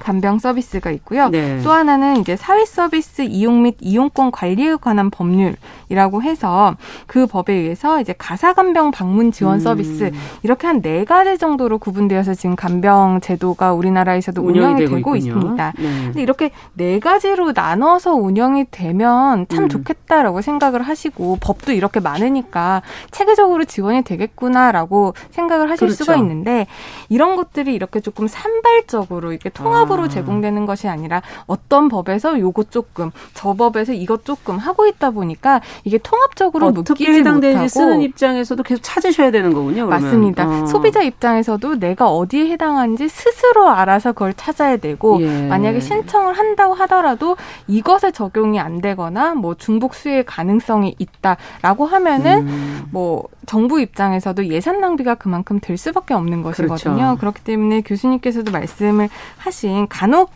간병 0.00 0.40
서비스가 0.40 0.90
있고요. 0.90 1.28
네. 1.28 1.60
또 1.62 1.70
하나는 1.70 2.16
이제 2.16 2.34
사회 2.36 2.64
서비스 2.64 3.22
이용 3.22 3.62
및 3.62 3.76
이용권 3.80 4.32
관리에 4.32 4.76
관한 4.80 5.10
법률이라고 5.10 6.22
해서 6.22 6.76
그 7.06 7.26
법에 7.26 7.52
의해서 7.52 8.00
이제 8.00 8.12
가사 8.18 8.52
간병 8.54 8.90
방문 8.90 9.30
지원 9.30 9.54
음. 9.54 9.60
서비스 9.60 10.10
이렇게 10.42 10.66
한 10.66 10.80
네 10.82 11.04
가지 11.04 11.36
정도로 11.36 11.78
구분되어서 11.78 12.32
지금 12.34 12.56
간병 12.56 13.20
제도가 13.20 13.74
우리나라에서도 13.74 14.40
운영이, 14.40 14.58
운영이 14.58 14.80
되고, 14.80 14.96
되고 14.96 15.16
있습니다. 15.16 15.72
네. 15.78 15.82
근데 16.06 16.22
이렇게 16.22 16.50
네 16.72 16.98
가지로 16.98 17.52
나눠서 17.54 18.14
운영이 18.14 18.66
되면 18.70 19.46
참 19.48 19.64
음. 19.64 19.68
좋겠다라고 19.68 20.40
생각을 20.40 20.80
하시고 20.82 21.36
법도 21.40 21.72
이렇게 21.72 22.00
많으니까 22.00 22.80
체계적으로 23.10 23.64
지원이 23.66 24.02
되겠구나라고 24.02 25.14
생각을 25.30 25.70
하실 25.70 25.88
그렇죠. 25.88 26.04
수가 26.04 26.16
있는데 26.16 26.66
이런 27.10 27.36
것들이 27.36 27.74
이렇게 27.74 28.00
조금 28.00 28.26
산발적으로 28.26 29.32
이렇게 29.32 29.50
통합 29.50 29.89
통합으로 29.90 30.04
아. 30.04 30.08
제공되는 30.08 30.66
것이 30.66 30.88
아니라 30.88 31.22
어떤 31.46 31.88
법에서 31.88 32.38
요거 32.38 32.64
조금 32.64 33.10
저 33.34 33.54
법에서 33.54 33.92
이것 33.92 34.24
조금 34.24 34.56
하고 34.58 34.86
있다 34.86 35.10
보니까 35.10 35.60
이게 35.84 35.98
통합적으로 35.98 36.70
묶이지 36.70 37.10
해당되는지 37.10 37.68
쓰는 37.68 38.00
입장에서도 38.02 38.62
계속 38.62 38.80
찾으셔야 38.82 39.30
되는 39.30 39.52
거군요. 39.52 39.86
그러면. 39.86 40.02
맞습니다. 40.02 40.48
어. 40.48 40.66
소비자 40.66 41.02
입장에서도 41.02 41.78
내가 41.80 42.08
어디에 42.08 42.50
해당하는지 42.50 43.08
스스로 43.08 43.68
알아서 43.68 44.12
그걸 44.12 44.32
찾아야 44.34 44.76
되고 44.76 45.20
예. 45.20 45.48
만약에 45.48 45.80
신청을 45.80 46.38
한다고 46.38 46.74
하더라도 46.74 47.36
이것에 47.66 48.12
적용이 48.12 48.60
안 48.60 48.80
되거나 48.80 49.34
뭐 49.34 49.54
중복 49.54 49.94
수혜 49.94 50.22
가능성이 50.22 50.94
있다라고 50.98 51.86
하면은 51.86 52.46
음. 52.46 52.88
뭐 52.90 53.24
정부 53.46 53.80
입장에서도 53.80 54.46
예산 54.46 54.80
낭비가 54.80 55.16
그만큼 55.16 55.58
될 55.60 55.76
수밖에 55.76 56.14
없는 56.14 56.42
것이거든요. 56.42 56.94
그렇죠. 56.94 57.16
그렇기 57.18 57.42
때문에 57.42 57.80
교수님께서도 57.80 58.52
말씀을 58.52 59.08
하신 59.38 59.79
간혹 59.88 60.30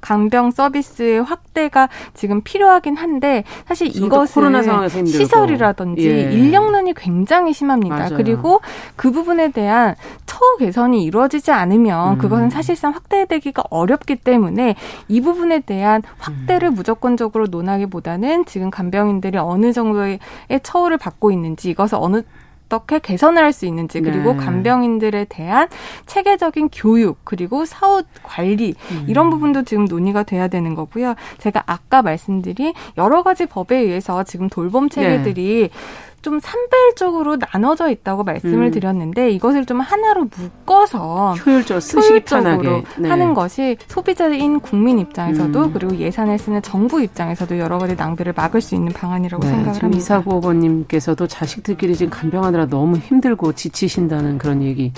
간병 0.00 0.50
서비스의 0.50 1.22
확대가 1.22 1.88
지금 2.14 2.42
필요하긴 2.42 2.96
한데 2.96 3.44
사실 3.66 3.88
이것은 3.88 5.06
시설이라든지 5.06 6.08
예. 6.08 6.32
인력난이 6.32 6.94
굉장히 6.94 7.52
심합니다. 7.52 7.96
맞아요. 7.96 8.16
그리고 8.16 8.60
그 8.94 9.10
부분에 9.10 9.50
대한 9.50 9.94
처우 10.26 10.56
개선이 10.58 11.02
이루어지지 11.02 11.50
않으면 11.50 12.14
음. 12.14 12.18
그것은 12.18 12.50
사실상 12.50 12.92
확대되기가 12.92 13.64
어렵기 13.70 14.16
때문에 14.16 14.76
이 15.08 15.20
부분에 15.20 15.60
대한 15.60 16.02
확대를 16.18 16.68
음. 16.70 16.74
무조건적으로 16.74 17.46
논하기보다는 17.46 18.44
지금 18.44 18.70
간병인들이 18.70 19.38
어느 19.38 19.72
정도의 19.72 20.18
처우를 20.62 20.98
받고 20.98 21.30
있는지 21.30 21.70
이것을 21.70 21.98
어느 22.00 22.22
어떻게 22.68 22.98
개선을 22.98 23.42
할 23.42 23.56
수 23.56 23.64
있는지 23.64 24.02
그리고 24.02 24.32
네. 24.34 24.38
간병인들에 24.44 25.26
대한 25.30 25.68
체계적인 26.04 26.68
교육 26.70 27.24
그리고 27.24 27.64
사후 27.64 28.02
관리 28.22 28.74
음. 28.90 29.04
이런 29.08 29.30
부분도 29.30 29.62
지금 29.62 29.86
논의가 29.86 30.24
돼야 30.24 30.48
되는 30.48 30.74
거고요. 30.74 31.14
제가 31.38 31.62
아까 31.64 32.02
말씀드린 32.02 32.74
여러 32.98 33.22
가지 33.22 33.46
법에 33.46 33.76
의해서 33.78 34.24
지금 34.24 34.50
돌봄 34.50 34.90
체계들이 34.90 35.70
네. 35.72 35.78
좀 36.26 36.40
산발적으로 36.40 37.36
나눠져 37.36 37.88
있다고 37.88 38.24
말씀을 38.24 38.66
음. 38.66 38.70
드렸는데 38.72 39.30
이것을 39.30 39.64
좀 39.64 39.78
하나로 39.78 40.28
묶어서 40.36 41.34
효율적, 41.34 41.80
편하게 42.24 42.82
네. 42.98 43.08
하는 43.08 43.32
것이 43.32 43.76
소비자인 43.86 44.58
국민 44.58 44.98
입장에서도 44.98 45.56
음. 45.56 45.72
그리고 45.72 45.94
예산을 45.94 46.36
쓰는 46.36 46.62
정부 46.62 47.00
입장에서도 47.00 47.60
여러 47.60 47.78
가지 47.78 47.94
낭비를 47.94 48.32
막을 48.34 48.60
수 48.60 48.74
있는 48.74 48.92
방안이라고 48.92 49.44
네, 49.44 49.50
생각을 49.50 49.84
합니다. 49.84 49.96
이사구 49.96 50.38
어머님께서도 50.38 51.28
자식들끼리 51.28 51.94
지금 51.94 52.10
간병하느라 52.10 52.66
너무 52.66 52.96
힘들고 52.96 53.52
지치신다는 53.52 54.38
그런 54.38 54.64
얘기 54.64 54.92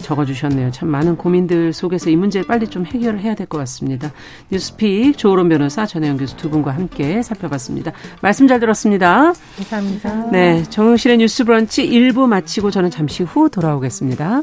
적어주셨네요. 0.00 0.70
참 0.70 0.88
많은 0.88 1.16
고민들 1.16 1.72
속에서 1.72 2.10
이 2.10 2.16
문제 2.16 2.42
빨리 2.42 2.66
좀 2.66 2.86
해결을 2.86 3.20
해야 3.20 3.34
될 3.34 3.46
것 3.46 3.58
같습니다. 3.58 4.12
뉴스픽 4.50 5.18
조으론 5.18 5.48
변호사 5.48 5.84
전혜영 5.84 6.16
교수 6.16 6.36
두 6.36 6.48
분과 6.48 6.70
함께 6.70 7.22
살펴봤습니다. 7.22 7.92
말씀 8.20 8.46
잘 8.48 8.60
들었습니다. 8.60 9.32
감사합니다. 9.56 10.30
네, 10.30 10.62
정용실의 10.64 11.18
뉴스 11.18 11.44
브런치 11.44 11.88
1부 11.88 12.26
마치고 12.26 12.70
저는 12.70 12.90
잠시 12.90 13.22
후 13.22 13.48
돌아오겠습니다. 13.50 14.42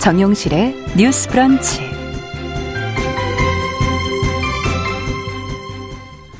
정용실의 0.00 0.74
뉴스 0.96 1.28
브런치. 1.28 1.82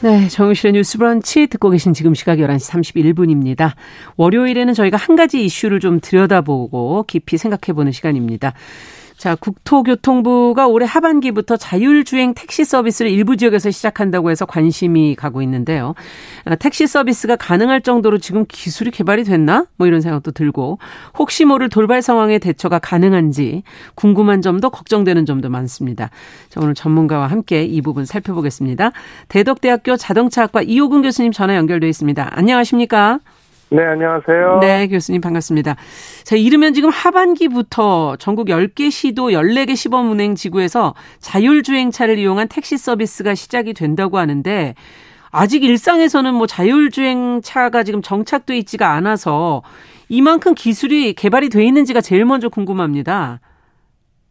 네, 0.00 0.28
정유실의 0.28 0.72
뉴스 0.72 0.96
브런치 0.96 1.46
듣고 1.48 1.68
계신 1.68 1.92
지금 1.92 2.14
시각 2.14 2.38
11시 2.38 2.70
31분입니다. 3.14 3.72
월요일에는 4.16 4.72
저희가 4.72 4.96
한 4.96 5.14
가지 5.14 5.44
이슈를 5.44 5.78
좀 5.78 6.00
들여다보고 6.00 7.04
깊이 7.06 7.36
생각해보는 7.36 7.92
시간입니다. 7.92 8.54
자, 9.20 9.34
국토교통부가 9.34 10.66
올해 10.66 10.86
하반기부터 10.86 11.58
자율주행 11.58 12.32
택시 12.32 12.64
서비스를 12.64 13.10
일부 13.10 13.36
지역에서 13.36 13.70
시작한다고 13.70 14.30
해서 14.30 14.46
관심이 14.46 15.14
가고 15.14 15.42
있는데요. 15.42 15.94
아, 16.46 16.54
택시 16.54 16.86
서비스가 16.86 17.36
가능할 17.36 17.82
정도로 17.82 18.16
지금 18.16 18.46
기술이 18.48 18.90
개발이 18.90 19.24
됐나? 19.24 19.66
뭐 19.76 19.86
이런 19.86 20.00
생각도 20.00 20.30
들고 20.30 20.78
혹시 21.18 21.44
모를 21.44 21.68
돌발 21.68 22.00
상황에 22.00 22.38
대처가 22.38 22.78
가능한지 22.78 23.62
궁금한 23.94 24.40
점도 24.40 24.70
걱정되는 24.70 25.26
점도 25.26 25.50
많습니다. 25.50 26.08
자, 26.48 26.60
오늘 26.62 26.72
전문가와 26.72 27.26
함께 27.26 27.62
이 27.64 27.82
부분 27.82 28.06
살펴보겠습니다. 28.06 28.90
대덕대학교 29.28 29.98
자동차학과 29.98 30.62
이호근 30.62 31.02
교수님 31.02 31.32
전화 31.32 31.56
연결돼 31.56 31.86
있습니다. 31.90 32.26
안녕하십니까? 32.32 33.18
네, 33.72 33.84
안녕하세요. 33.84 34.58
네, 34.60 34.88
교수님 34.88 35.20
반갑습니다. 35.20 35.76
자, 36.24 36.34
이르면 36.34 36.74
지금 36.74 36.90
하반기부터 36.90 38.16
전국 38.16 38.48
10개 38.48 38.90
시도 38.90 39.30
14개 39.30 39.76
시범 39.76 40.10
운행 40.10 40.34
지구에서 40.34 40.94
자율주행차를 41.20 42.18
이용한 42.18 42.48
택시 42.48 42.76
서비스가 42.76 43.36
시작이 43.36 43.72
된다고 43.74 44.18
하는데 44.18 44.74
아직 45.30 45.62
일상에서는 45.62 46.34
뭐 46.34 46.48
자율주행차가 46.48 47.84
지금 47.84 48.02
정착돼 48.02 48.58
있지가 48.58 48.90
않아서 48.90 49.62
이만큼 50.08 50.56
기술이 50.56 51.12
개발이 51.12 51.48
돼 51.48 51.64
있는지가 51.64 52.00
제일 52.00 52.24
먼저 52.24 52.48
궁금합니다. 52.48 53.38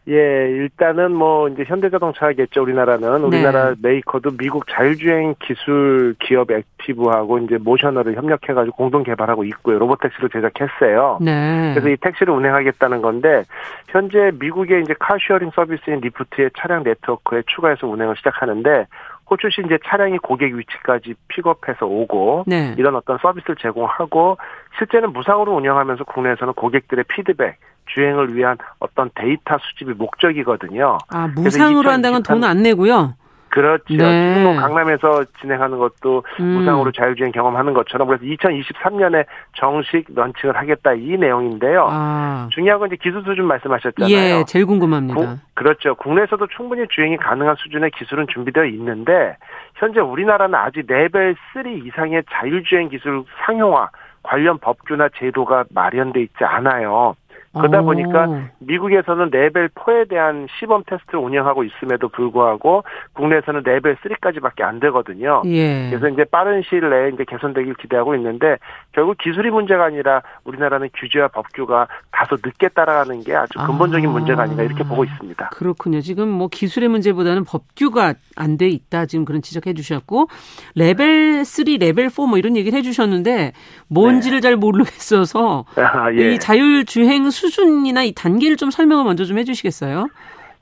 예, 0.07 0.13
일단은 0.13 1.13
뭐 1.13 1.49
이제 1.49 1.63
현대자동차겠죠. 1.67 2.63
우리나라는 2.63 3.23
우리나라 3.23 3.75
네. 3.75 3.75
메이커도 3.81 4.31
미국 4.37 4.65
자율주행 4.67 5.35
기술 5.39 6.15
기업 6.19 6.49
Aptiv하고 6.49 7.39
이제 7.39 7.57
Motional을 7.57 8.15
협력해가지고 8.15 8.75
공동 8.75 9.03
개발하고 9.03 9.43
있고요. 9.43 9.77
로보택시를 9.77 10.29
제작했어요. 10.29 11.19
네. 11.21 11.71
그래서 11.73 11.89
이 11.89 11.97
택시를 11.97 12.33
운행하겠다는 12.33 13.01
건데 13.01 13.43
현재 13.89 14.31
미국의 14.39 14.81
이제 14.81 14.95
car 14.97 15.13
sharing 15.13 15.51
서비스인 15.53 15.99
Lyft의 15.99 16.51
차량 16.57 16.83
네트워크에 16.83 17.43
추가해서 17.45 17.87
운행을 17.87 18.15
시작하는데 18.17 18.87
호출 19.29 19.51
시 19.51 19.61
이제 19.63 19.77
차량이 19.85 20.17
고객 20.17 20.55
위치까지 20.55 21.13
픽업해서 21.27 21.85
오고 21.85 22.45
네. 22.47 22.73
이런 22.77 22.95
어떤 22.95 23.19
서비스를 23.19 23.57
제공하고 23.57 24.37
실제는 24.77 25.13
무상으로 25.13 25.55
운영하면서 25.55 26.03
국내에서는 26.05 26.53
고객들의 26.53 27.05
피드백 27.07 27.57
주행을 27.93 28.35
위한 28.35 28.57
어떤 28.79 29.09
데이터 29.15 29.57
수집이 29.59 29.93
목적이거든요. 29.93 30.99
아, 31.09 31.27
무상으로 31.35 31.89
한다면 31.89 32.23
돈안 32.23 32.61
내고요? 32.61 33.15
그렇죠. 33.49 33.83
네. 33.89 34.35
지금 34.35 34.43
뭐 34.43 34.55
강남에서 34.55 35.25
진행하는 35.41 35.77
것도 35.77 36.23
음. 36.39 36.45
무상으로 36.45 36.91
자율주행 36.91 37.31
경험하는 37.31 37.73
것처럼 37.73 38.07
그래서 38.07 38.23
2023년에 38.23 39.25
정식 39.57 40.05
런칭을 40.13 40.55
하겠다 40.55 40.93
이 40.93 41.17
내용인데요. 41.17 41.87
아. 41.89 42.47
중요한 42.51 42.79
건 42.79 42.89
이제 42.89 42.97
기술 43.01 43.23
수준 43.23 43.45
말씀하셨잖아요. 43.45 44.13
예, 44.13 44.43
제일 44.45 44.65
궁금합니다. 44.65 45.19
구, 45.19 45.37
그렇죠. 45.55 45.95
국내에서도 45.95 46.45
충분히 46.55 46.85
주행이 46.89 47.17
가능한 47.17 47.55
수준의 47.57 47.91
기술은 47.97 48.27
준비되어 48.31 48.65
있는데 48.65 49.35
현재 49.75 49.99
우리나라는 49.99 50.53
아직 50.55 50.85
레벨 50.87 51.35
3 51.53 51.67
이상의 51.67 52.23
자율주행 52.31 52.89
기술 52.89 53.23
상용화 53.45 53.89
관련 54.23 54.57
법규나 54.59 55.09
제도가 55.17 55.65
마련돼 55.69 56.21
있지 56.21 56.43
않아요. 56.43 57.15
그러다 57.61 57.81
보니까 57.81 58.27
미국에서는 58.59 59.29
레벨 59.31 59.69
4에 59.69 60.07
대한 60.07 60.47
시범 60.59 60.83
테스트를 60.85 61.19
운영하고 61.19 61.63
있음에도 61.63 62.09
불구하고 62.09 62.83
국내에서는 63.13 63.63
레벨 63.65 63.95
3까지밖에 63.97 64.61
안 64.61 64.79
되거든요. 64.79 65.41
예. 65.45 65.89
그래서 65.89 66.09
이제 66.09 66.23
빠른 66.25 66.61
시일 66.61 66.89
내에 66.89 67.09
이제 67.09 67.23
개선되길 67.27 67.73
기대하고 67.75 68.15
있는데 68.15 68.57
결국 68.91 69.17
기술이 69.17 69.49
문제가 69.49 69.85
아니라 69.85 70.21
우리나라는 70.43 70.89
규제와 70.95 71.29
법규가 71.29 71.87
다소 72.11 72.35
늦게 72.43 72.69
따라가는 72.69 73.23
게 73.23 73.35
아주 73.35 73.57
근본적인 73.65 74.09
아. 74.09 74.11
문제가 74.11 74.43
아닌가 74.43 74.63
이렇게 74.63 74.83
보고 74.83 75.03
있습니다. 75.03 75.49
그렇군요. 75.49 76.01
지금 76.01 76.29
뭐 76.29 76.47
기술의 76.47 76.89
문제보다는 76.89 77.45
법규가 77.45 78.13
안 78.35 78.59
돼 78.59 78.67
있다 78.67 79.07
지금 79.07 79.25
그런 79.25 79.41
지적해 79.41 79.73
주셨고 79.73 80.27
레벨 80.75 81.43
3, 81.45 81.65
레벨 81.79 82.09
4 82.09 82.19
뭐 82.27 82.37
이런 82.37 82.57
얘기를 82.57 82.77
해 82.77 82.81
주셨는데 82.83 83.53
뭔지를 83.87 84.37
네. 84.37 84.41
잘 84.41 84.55
모르겠어서 84.57 85.65
아, 85.77 86.11
예. 86.13 86.33
이 86.33 86.39
자율 86.39 86.83
주행 86.85 87.29
수준이나 87.29 88.03
이 88.03 88.13
단계를 88.13 88.57
좀 88.57 88.71
설명을 88.71 89.03
먼저 89.03 89.25
좀 89.25 89.37
해주시겠어요? 89.37 90.07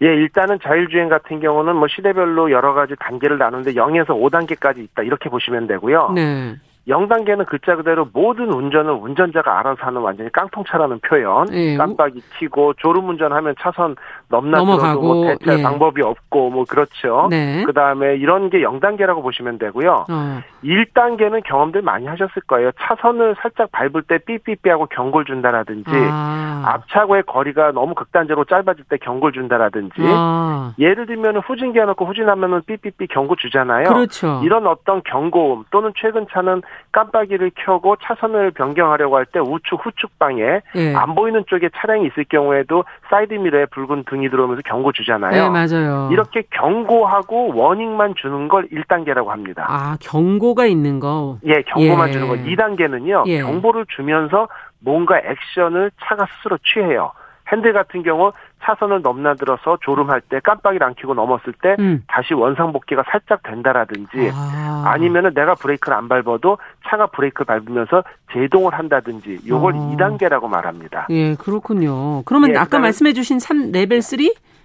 예, 0.04 0.06
일단은 0.06 0.60
자율주행 0.62 1.10
같은 1.10 1.40
경우는 1.40 1.76
뭐 1.76 1.88
시대별로 1.88 2.52
여러 2.52 2.74
가지 2.74 2.94
단계를 3.00 3.38
나누는데 3.38 3.74
0에서 3.74 4.10
5단계까지 4.10 4.78
있다. 4.80 5.02
이렇게 5.04 5.30
보시면 5.30 5.68
되고요. 5.68 6.12
네. 6.14 6.56
0단계는 6.88 7.46
글자 7.46 7.76
그대로 7.76 8.08
모든 8.14 8.52
운전을 8.52 8.92
운전자가 8.94 9.60
알아서 9.60 9.78
하는 9.82 10.02
완전히 10.02 10.32
깡통차라는 10.32 11.00
표현. 11.00 11.54
예. 11.54 11.76
깜빡이 11.76 12.22
켜고 12.40 12.74
졸음 12.76 13.10
운전하면 13.10 13.56
차선 13.60 13.96
넘나들어도 14.30 15.02
뭐 15.02 15.26
대체 15.26 15.60
예. 15.60 15.64
방법이 15.64 16.02
없고 16.02 16.50
뭐 16.50 16.66
그렇죠. 16.66 17.28
네. 17.30 17.64
그다음에 17.66 18.16
이런 18.16 18.50
게 18.50 18.62
0단계라고 18.62 19.22
보시면 19.22 19.58
되고요. 19.58 20.06
어. 20.10 20.42
1단계는 20.64 21.44
경험들 21.44 21.82
많이 21.82 22.08
하셨을 22.08 22.42
거예요. 22.48 22.72
차선을 22.80 23.36
살짝 23.42 23.72
밟을 23.72 24.04
때 24.08 24.18
삐삐삐 24.26 24.70
하고 24.70 24.86
경고를 24.88 25.26
준다라든지 25.26 25.92
아. 25.94 26.64
앞차와의 26.66 27.24
거리가 27.24 27.72
너무 27.72 27.96
극단적으로 27.96 28.46
짧아질 28.46 28.86
때 28.90 28.98
경고를 28.98 29.34
준다라든지 29.34 29.96
아. 30.00 30.74
예를 30.80 31.06
들면 31.06 31.38
후진기어 31.38 31.86
놓고 31.86 32.06
후진하면은 32.06 32.62
삐삐삐 32.66 33.08
경고 33.08 33.36
주잖아요. 33.36 33.84
그렇죠. 33.86 34.42
이런 34.44 34.68
어떤 34.68 35.02
경고음 35.04 35.66
또는 35.72 35.92
최근 35.98 36.26
차는 36.32 36.62
깜빡이를 36.92 37.52
켜고 37.56 37.96
차선을 38.02 38.52
변경하려고 38.52 39.18
할 39.18 39.26
때 39.28 39.40
우측 39.40 39.86
후측 39.86 40.18
방에 40.20 40.62
예. 40.76 40.96
안 40.96 41.14
보이는 41.16 41.44
쪽에 41.48 41.70
차량이 41.76 42.08
있을 42.08 42.24
경우에도 42.30 42.86
사이드 43.10 43.34
미러에 43.34 43.66
붉은 43.68 44.06
등이 44.10 44.30
들어오면서 44.30 44.62
경고 44.66 44.92
주잖아요. 44.94 45.32
네, 45.32 45.50
맞아요. 45.50 46.10
이렇게 46.12 46.44
경고하고 46.52 47.54
warning만 47.56 48.16
주는 48.16 48.48
걸 48.48 48.68
1단계라고 48.70 49.28
합니다. 49.28 49.66
아, 49.68 49.98
경고가 50.00 50.66
있는 50.66 51.00
거. 51.00 51.38
예, 51.46 51.62
경고만 51.64 52.10
예. 52.10 52.12
주는 52.14 52.28
거. 52.28 52.36
2단계는요. 52.36 53.28
예. 53.28 53.42
경보를 53.42 53.86
주면서 53.96 54.48
뭔가 54.80 55.18
액션을 55.20 55.92
차가 56.06 56.26
스스로 56.38 56.58
취해요. 56.64 57.12
핸들 57.52 57.74
같은 57.74 58.04
경우 58.04 58.32
차선을 58.64 59.02
넘나들어서 59.02 59.78
졸음할 59.82 60.22
때 60.22 60.40
깜빡이를 60.40 60.86
안 60.86 60.96
켜고 60.96 61.14
넘었을 61.14 61.54
때 61.62 61.76
음. 61.80 62.04
다시 62.08 62.34
원상복귀가 62.34 63.04
살짝 63.10 63.44
된다라든지 63.44 64.32
아. 64.34 64.96
니면은 65.00 65.34
내가 65.34 65.56
브레이크를 65.56 65.98
안 65.98 66.08
밟아도 66.08 66.58
차가 66.88 67.08
브레이크를 67.08 67.46
밟으면서 67.46 68.04
제동을 68.34 68.74
한다든지 68.74 69.40
요걸 69.48 69.74
어. 69.76 69.78
2단계라고 69.78 70.48
말합니다. 70.48 71.08
예, 71.10 71.36
그렇군요. 71.36 72.24
그러면 72.24 72.52
예, 72.52 72.58
아까 72.58 72.80
말씀해 72.80 73.14
주신 73.14 73.40
3 73.40 73.72
레벨 73.72 74.02
3? 74.02 74.20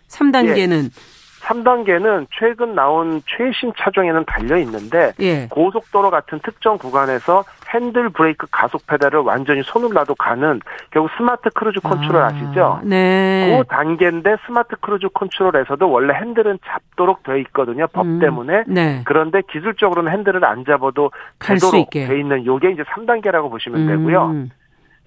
3단계는 0.08 0.84
예. 0.84 1.21
3단계는 1.42 2.26
최근 2.30 2.74
나온 2.74 3.20
최신 3.26 3.72
차종에는 3.76 4.24
달려 4.26 4.56
있는데 4.58 5.12
예. 5.20 5.46
고속도로 5.48 6.10
같은 6.10 6.38
특정 6.40 6.78
구간에서 6.78 7.44
핸들 7.74 8.10
브레이크 8.10 8.46
가속 8.50 8.86
페달을 8.86 9.20
완전히 9.20 9.62
손을 9.62 9.90
놔도 9.92 10.14
가는 10.14 10.60
결국 10.90 11.10
smart 11.16 11.50
cruise 11.50 11.80
control 11.80 12.22
아, 12.22 12.30
시죠 12.30 12.80
네. 12.84 13.56
그 13.58 13.66
단계인데 13.66 14.36
smart 14.46 14.76
cruise 14.80 15.08
control에서도 15.14 15.90
원래 15.90 16.14
핸들은 16.14 16.58
잡도록 16.64 17.22
돼 17.22 17.40
있거든요. 17.40 17.86
법 17.88 18.06
음, 18.06 18.18
때문에. 18.20 18.64
네. 18.66 19.02
그런데 19.04 19.42
기술적으로는 19.50 20.12
핸들을 20.12 20.44
안 20.44 20.64
잡아도 20.64 21.10
되도록 21.38 21.90
돼 21.90 22.18
있는 22.18 22.44
요게 22.44 22.72
이제 22.72 22.82
3단계라고 22.82 23.50
보시면 23.50 23.80
음. 23.80 23.86
되고요. 23.88 24.48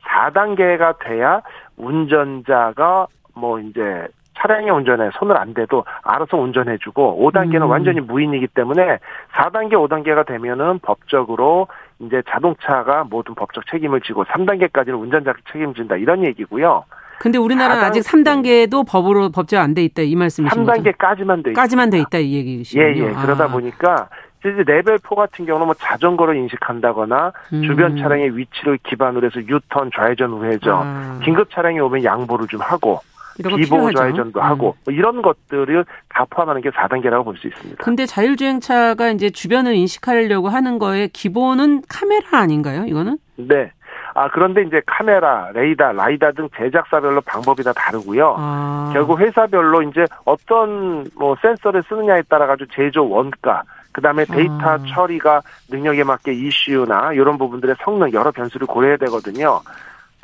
4단계가 0.07 0.97
돼야 0.99 1.41
운전자가 1.77 3.07
뭐 3.35 3.59
이제 3.59 4.07
차량의 4.37 4.69
운전에 4.69 5.09
손을 5.17 5.37
안 5.37 5.53
대도 5.53 5.85
알아서 6.03 6.37
운전해주고 6.37 7.31
5단계는 7.31 7.63
음. 7.63 7.69
완전히 7.69 7.99
무인이기 8.01 8.47
때문에 8.47 8.99
4단계, 9.33 9.73
5단계가 9.73 10.25
되면은 10.25 10.79
법적으로 10.79 11.67
이제 11.99 12.21
자동차가 12.29 13.05
모든 13.09 13.35
법적 13.35 13.65
책임을 13.71 14.01
지고 14.01 14.25
3단계까지는 14.25 14.99
운전자가 14.99 15.37
책임진다 15.51 15.95
이런 15.95 16.25
얘기고요. 16.25 16.83
근데 17.19 17.37
우리나라는 17.37 17.81
4단, 17.81 17.85
아직 17.87 18.01
3단계도 18.01 18.85
법으로 18.87 19.29
법제화 19.29 19.61
안돼 19.63 19.83
있다 19.85 20.01
이 20.01 20.15
말씀이신 20.15 20.65
3단계까지만 20.65 21.43
돼 21.43 21.51
있다. 21.51 21.61
까지만 21.61 21.89
돼 21.89 21.99
있다 21.99 22.17
이 22.17 22.33
얘기시군요. 22.33 22.85
예, 22.85 22.95
예. 22.97 23.13
그러다 23.13 23.45
아. 23.45 23.47
보니까 23.47 24.09
이제 24.41 24.63
레벨 24.65 24.99
4 24.99 25.15
같은 25.15 25.45
경우는 25.45 25.65
뭐 25.65 25.73
자전거를 25.73 26.35
인식한다거나 26.35 27.31
음. 27.53 27.63
주변 27.63 27.97
차량의 27.97 28.37
위치를 28.37 28.77
기반으로 28.83 29.25
해서 29.27 29.39
유턴, 29.39 29.89
좌회전, 29.95 30.31
우회전, 30.31 30.73
아. 30.75 31.19
긴급 31.23 31.49
차량이 31.51 31.79
오면 31.79 32.03
양보를 32.03 32.47
좀 32.47 32.61
하고 32.61 32.99
비보호 33.37 33.91
좌회전도 33.93 34.39
음. 34.39 34.43
하고 34.43 34.75
뭐 34.85 34.93
이런 34.93 35.21
것들을 35.21 35.85
다 36.09 36.25
포함하는 36.29 36.61
게 36.61 36.69
4단계라고 36.69 37.23
볼 37.25 37.35
수 37.37 37.47
있습니다. 37.47 37.83
근데 37.83 38.05
자율주행차가 38.05 39.09
이제 39.09 39.29
주변을 39.29 39.75
인식하려고 39.75 40.49
하는 40.49 40.79
거에 40.79 41.07
기본은 41.11 41.83
카메라 41.89 42.39
아닌가요? 42.39 42.85
이거는? 42.85 43.17
네. 43.35 43.71
아, 44.17 44.29
그런데 44.29 44.61
이제 44.61 44.81
카메라, 44.85 45.49
레이더, 45.53 45.91
라이다 45.91 46.31
등 46.31 46.47
제작사별로 46.55 47.19
방법이 47.21 47.63
다 47.63 47.73
다르고요. 47.73 48.35
아. 48.37 48.91
결국 48.93 49.19
회사별로 49.19 49.81
이제 49.81 50.05
어떤 50.23 51.05
뭐 51.15 51.35
센서를 51.41 51.83
쓰느냐에 51.89 52.21
따라 52.29 52.47
가지고 52.47 52.69
제조 52.73 53.09
원가, 53.09 53.63
그 53.91 53.99
다음에 54.01 54.23
데이터 54.23 54.53
아. 54.61 54.77
처리가 54.87 55.41
능력에 55.69 56.05
맞게 56.05 56.31
이슈나 56.31 57.11
이런 57.11 57.37
부분들의 57.37 57.75
성능 57.83 58.13
여러 58.13 58.31
변수를 58.31 58.67
고려해야 58.67 58.95
되거든요. 58.97 59.59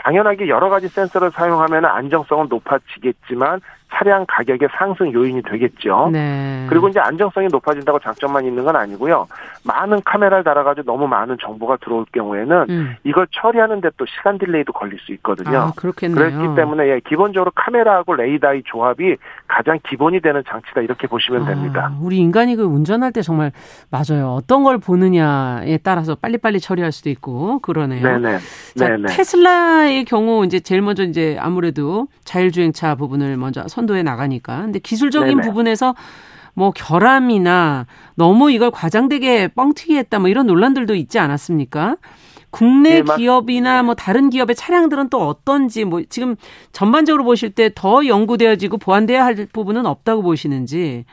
당연하게 0.03 0.47
여러 0.47 0.69
가지 0.69 0.87
센서를 0.87 1.31
사용하면 1.31 1.85
안정성은 1.85 2.47
높아지겠지만 2.49 3.61
차량 3.93 4.25
가격의 4.27 4.69
상승 4.77 5.11
요인이 5.11 5.41
되겠죠. 5.43 6.09
네. 6.11 6.65
그리고 6.69 6.87
이제 6.87 6.99
안정성이 6.99 7.47
높아진다고 7.51 7.99
장점만 7.99 8.45
있는 8.45 8.63
건 8.63 8.75
아니고요. 8.75 9.27
많은 9.63 10.01
카메라를 10.03 10.43
달아가지고 10.43 10.91
너무 10.91 11.07
많은 11.07 11.37
정보가 11.41 11.77
들어올 11.77 12.05
경우에는 12.11 12.65
음. 12.69 12.95
이걸 13.03 13.27
처리하는데 13.31 13.89
또 13.97 14.05
시간 14.05 14.37
딜레이도 14.37 14.73
걸릴 14.73 14.97
수 14.99 15.11
있거든요. 15.13 15.57
아, 15.57 15.71
그렇겠네요. 15.75 16.31
그렇기 16.31 16.55
때문에 16.55 16.87
예, 16.87 17.01
기본적으로 17.07 17.51
카메라하고 17.53 18.15
레이더의 18.15 18.63
조합이 18.65 19.17
가장 19.47 19.77
기본이 19.87 20.21
되는 20.21 20.41
장치다 20.47 20.81
이렇게 20.81 21.07
보시면 21.07 21.43
아, 21.43 21.45
됩니다. 21.47 21.91
우리 22.01 22.17
인간이 22.17 22.55
그 22.55 22.63
운전할 22.63 23.11
때 23.11 23.21
정말 23.21 23.51
맞아요. 23.89 24.29
어떤 24.29 24.63
걸 24.63 24.77
보느냐에 24.77 25.77
따라서 25.83 26.15
빨리빨리 26.15 26.59
처리할 26.59 26.91
수도 26.91 27.09
있고 27.09 27.59
그러네요. 27.59 28.01
네네. 28.01 28.37
자, 28.77 28.87
네네. 28.87 29.07
테슬라의 29.09 30.05
경우 30.05 30.45
이제 30.45 30.59
제일 30.59 30.81
먼저 30.81 31.03
이제 31.03 31.37
아무래도 31.39 32.07
자율주행차 32.23 32.95
부분을 32.95 33.37
먼저 33.37 33.67
선 33.67 33.80
도해 33.85 34.03
나가니까. 34.03 34.61
근데 34.61 34.79
기술적인 34.79 35.37
네네. 35.37 35.41
부분에서 35.41 35.95
뭐 36.53 36.71
결함이나 36.71 37.85
너무 38.15 38.51
이걸 38.51 38.71
과장되게 38.71 39.49
뻥튀기 39.49 39.95
했다 39.97 40.19
뭐 40.19 40.29
이런 40.29 40.47
논란들도 40.47 40.95
있지 40.95 41.17
않았습니까? 41.19 41.97
국내 42.49 43.01
네, 43.01 43.15
기업이나 43.15 43.81
뭐 43.83 43.95
다른 43.95 44.29
기업의 44.29 44.55
차량들은 44.55 45.09
또 45.09 45.25
어떤지 45.25 45.85
뭐 45.85 46.01
지금 46.09 46.35
전반적으로 46.73 47.23
보실 47.23 47.51
때 47.51 47.69
더 47.73 48.05
연구되어지고 48.05 48.77
보완돼야 48.77 49.23
할 49.23 49.47
부분은 49.53 49.85
없다고 49.85 50.21
보시는지. 50.21 51.05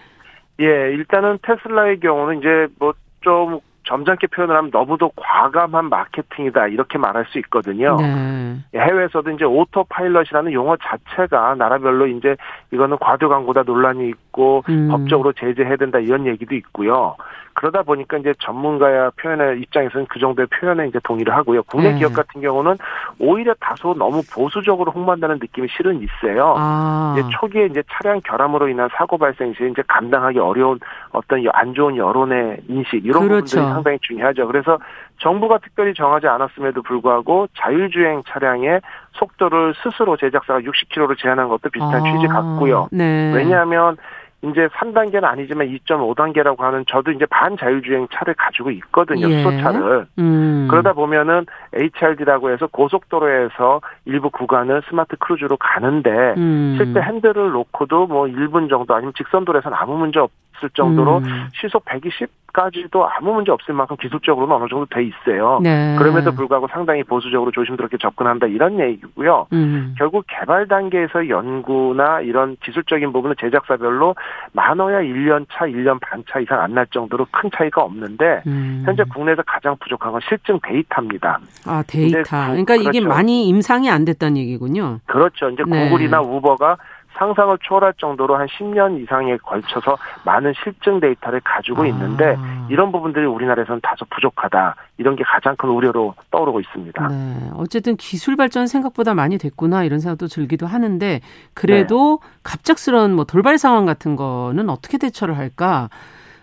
예, 0.60 0.64
일단은 0.64 1.38
테슬라의 1.42 2.00
경우는 2.00 2.38
이제 2.40 2.66
뭐 2.80 2.92
좀 3.20 3.60
점잖게 3.88 4.26
표현을 4.28 4.54
하면 4.56 4.70
너무도 4.70 5.10
과감한 5.16 5.88
마케팅이다 5.88 6.68
이렇게 6.68 6.98
말할 6.98 7.24
수 7.30 7.38
있거든요. 7.38 7.96
네. 7.96 8.58
해외에서도 8.74 9.30
이제 9.30 9.44
오토 9.44 9.84
파일럿이라는 9.84 10.52
용어 10.52 10.76
자체가 10.76 11.54
나라별로 11.54 12.06
이제 12.06 12.36
이거는 12.70 12.98
과도 13.00 13.28
광고다 13.28 13.62
논란이 13.62 14.08
있고 14.08 14.62
음. 14.68 14.88
법적으로 14.88 15.32
제재해야 15.32 15.76
된다 15.76 15.98
이런 15.98 16.26
얘기도 16.26 16.54
있고요. 16.54 17.16
그러다 17.58 17.82
보니까 17.82 18.18
이제 18.18 18.32
전문가야 18.38 19.10
표현의 19.20 19.60
입장에서는 19.62 20.06
그 20.08 20.20
정도의 20.20 20.46
표현에 20.46 20.86
이제 20.86 21.00
동의를 21.02 21.34
하고요. 21.34 21.64
국내 21.64 21.90
네. 21.90 21.98
기업 21.98 22.12
같은 22.12 22.40
경우는 22.40 22.76
오히려 23.18 23.52
다소 23.58 23.94
너무 23.94 24.22
보수적으로 24.32 24.92
홍보한다는 24.92 25.38
느낌이 25.40 25.66
실은 25.76 26.00
있어요. 26.00 26.54
아. 26.56 27.16
이제 27.18 27.28
초기에 27.32 27.66
이제 27.66 27.82
차량 27.90 28.20
결함으로 28.20 28.68
인한 28.68 28.88
사고 28.94 29.18
발생 29.18 29.52
시 29.54 29.68
이제 29.68 29.82
감당하기 29.88 30.38
어려운 30.38 30.78
어떤 31.10 31.44
안 31.52 31.74
좋은 31.74 31.96
여론의 31.96 32.58
인식 32.68 33.04
이런 33.04 33.26
그렇죠. 33.26 33.56
부분들이 33.56 33.74
상당히 33.74 33.98
중요하죠. 34.02 34.46
그래서 34.46 34.78
정부가 35.18 35.58
특별히 35.58 35.94
정하지 35.94 36.28
않았음에도 36.28 36.82
불구하고 36.82 37.48
자율주행 37.58 38.22
차량의 38.28 38.82
속도를 39.14 39.74
스스로 39.82 40.16
제작사가 40.16 40.60
60km로 40.60 41.18
제한한 41.18 41.48
것도 41.48 41.70
비슷한 41.70 41.96
아. 41.96 42.12
취지 42.12 42.28
같고요. 42.28 42.88
네. 42.92 43.32
왜냐하면 43.34 43.96
이제 44.42 44.68
3단계는 44.68 45.24
아니지만 45.24 45.66
2.5단계라고 45.66 46.60
하는 46.60 46.84
저도 46.88 47.10
이제 47.10 47.26
반자율주행 47.26 48.06
차를 48.12 48.34
가지고 48.34 48.70
있거든요. 48.70 49.28
예. 49.28 49.42
수소차를. 49.42 50.06
음. 50.18 50.68
그러다 50.70 50.92
보면은 50.92 51.44
HDA라고 51.72 52.50
해서 52.50 52.68
고속도로에서 52.68 53.80
일부 54.04 54.30
구간을 54.30 54.82
smart 54.88 55.16
cruise로 55.16 55.56
가는데 55.56 56.34
음. 56.36 56.76
실제 56.78 57.00
핸들을 57.00 57.50
놓고도 57.50 58.06
뭐 58.06 58.26
1분 58.26 58.70
정도 58.70 58.94
아니면 58.94 59.12
직선도로에서는 59.16 59.76
아무 59.76 59.96
문제 59.96 60.20
없 60.20 60.30
을 60.64 60.70
정도로 60.70 61.18
음. 61.18 61.48
시속 61.60 61.84
120 61.84 62.28
까지도 62.50 63.06
아무 63.06 63.34
문제 63.34 63.52
없을 63.52 63.74
만큼 63.74 63.94
기술적으로는 64.00 64.56
어느 64.56 64.68
정도 64.70 64.86
돼 64.86 65.04
있어요. 65.04 65.60
네. 65.62 65.94
그럼에도 65.98 66.32
불구하고 66.32 66.66
상당히 66.72 67.04
보수적으로 67.04 67.50
조심스럽게 67.50 67.98
접근한다 68.00 68.46
이런 68.46 68.80
얘기고요. 68.80 69.46
음. 69.52 69.94
결국 69.98 70.24
개발 70.26 70.66
단계에서 70.66 71.28
연구나 71.28 72.20
이런 72.22 72.56
기술적인 72.64 73.12
부분은 73.12 73.36
제작사별로 73.38 74.16
많아야 74.54 75.00
1년 75.02 75.44
차, 75.52 75.66
1년 75.66 76.00
반 76.00 76.24
차 76.28 76.40
이상 76.40 76.60
안 76.60 76.72
날 76.72 76.86
정도로 76.90 77.26
큰 77.30 77.50
차이가 77.54 77.82
없는데 77.82 78.42
음. 78.46 78.82
현재 78.84 79.04
국내에서 79.04 79.42
가장 79.46 79.76
부족한 79.78 80.10
건 80.10 80.20
실증 80.26 80.58
데이터입니다. 80.62 81.38
아 81.66 81.84
데이터. 81.86 82.22
그러니까 82.22 82.76
그렇죠. 82.78 82.88
이게 82.88 83.00
많이 83.06 83.46
임상이 83.48 83.90
안 83.90 84.04
됐다는 84.06 84.38
얘기군요. 84.38 85.00
그렇죠. 85.06 85.50
이제 85.50 85.62
네. 85.68 85.84
구글이나 85.84 86.22
우버가 86.22 86.78
상상을 87.18 87.58
초월할 87.62 87.94
정도로 87.98 88.36
한 88.36 88.46
10년 88.46 89.02
이상에 89.02 89.36
걸쳐서 89.38 89.96
많은 90.24 90.54
실증 90.62 91.00
데이터를 91.00 91.40
가지고 91.40 91.82
아. 91.82 91.86
있는데 91.86 92.36
이런 92.68 92.92
부분들이 92.92 93.26
우리나라에서는 93.26 93.80
다소 93.82 94.04
부족하다. 94.10 94.76
이런 94.98 95.16
게 95.16 95.24
가장 95.24 95.56
큰 95.56 95.70
우려로 95.70 96.14
떠오르고 96.30 96.60
있습니다. 96.60 97.08
네. 97.08 97.50
어쨌든 97.54 97.96
기술 97.96 98.36
발전 98.36 98.66
생각보다 98.66 99.14
많이 99.14 99.38
됐구나 99.38 99.84
이런 99.84 100.00
생각도 100.00 100.28
들기도 100.28 100.66
하는데 100.66 101.20
그래도 101.54 102.20
네. 102.22 102.28
갑작스러운 102.42 103.14
뭐 103.14 103.24
돌발 103.24 103.58
상황 103.58 103.84
같은 103.84 104.16
거는 104.16 104.70
어떻게 104.70 104.98
대처를 104.98 105.36
할까? 105.36 105.88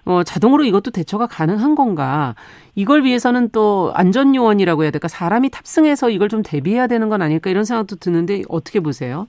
어, 0.06 0.22
자동으로 0.24 0.64
이것도 0.64 0.92
대처가 0.92 1.26
가능한 1.26 1.74
건가? 1.74 2.36
이걸 2.76 3.04
위해서는 3.04 3.50
또 3.50 3.92
안전 3.96 4.36
요원이라고 4.36 4.84
해야 4.84 4.92
될까? 4.92 5.08
사람이 5.08 5.50
탑승해서 5.50 6.12
이걸 6.12 6.30
좀 6.30 6.44
대비해야 6.44 6.86
되는 6.88 7.10
건 7.10 7.22
아닐까? 7.24 7.50
이런 7.50 7.64
생각도 7.64 7.96
드는데 7.96 8.44
어떻게 8.48 8.80
보세요? 8.80 9.28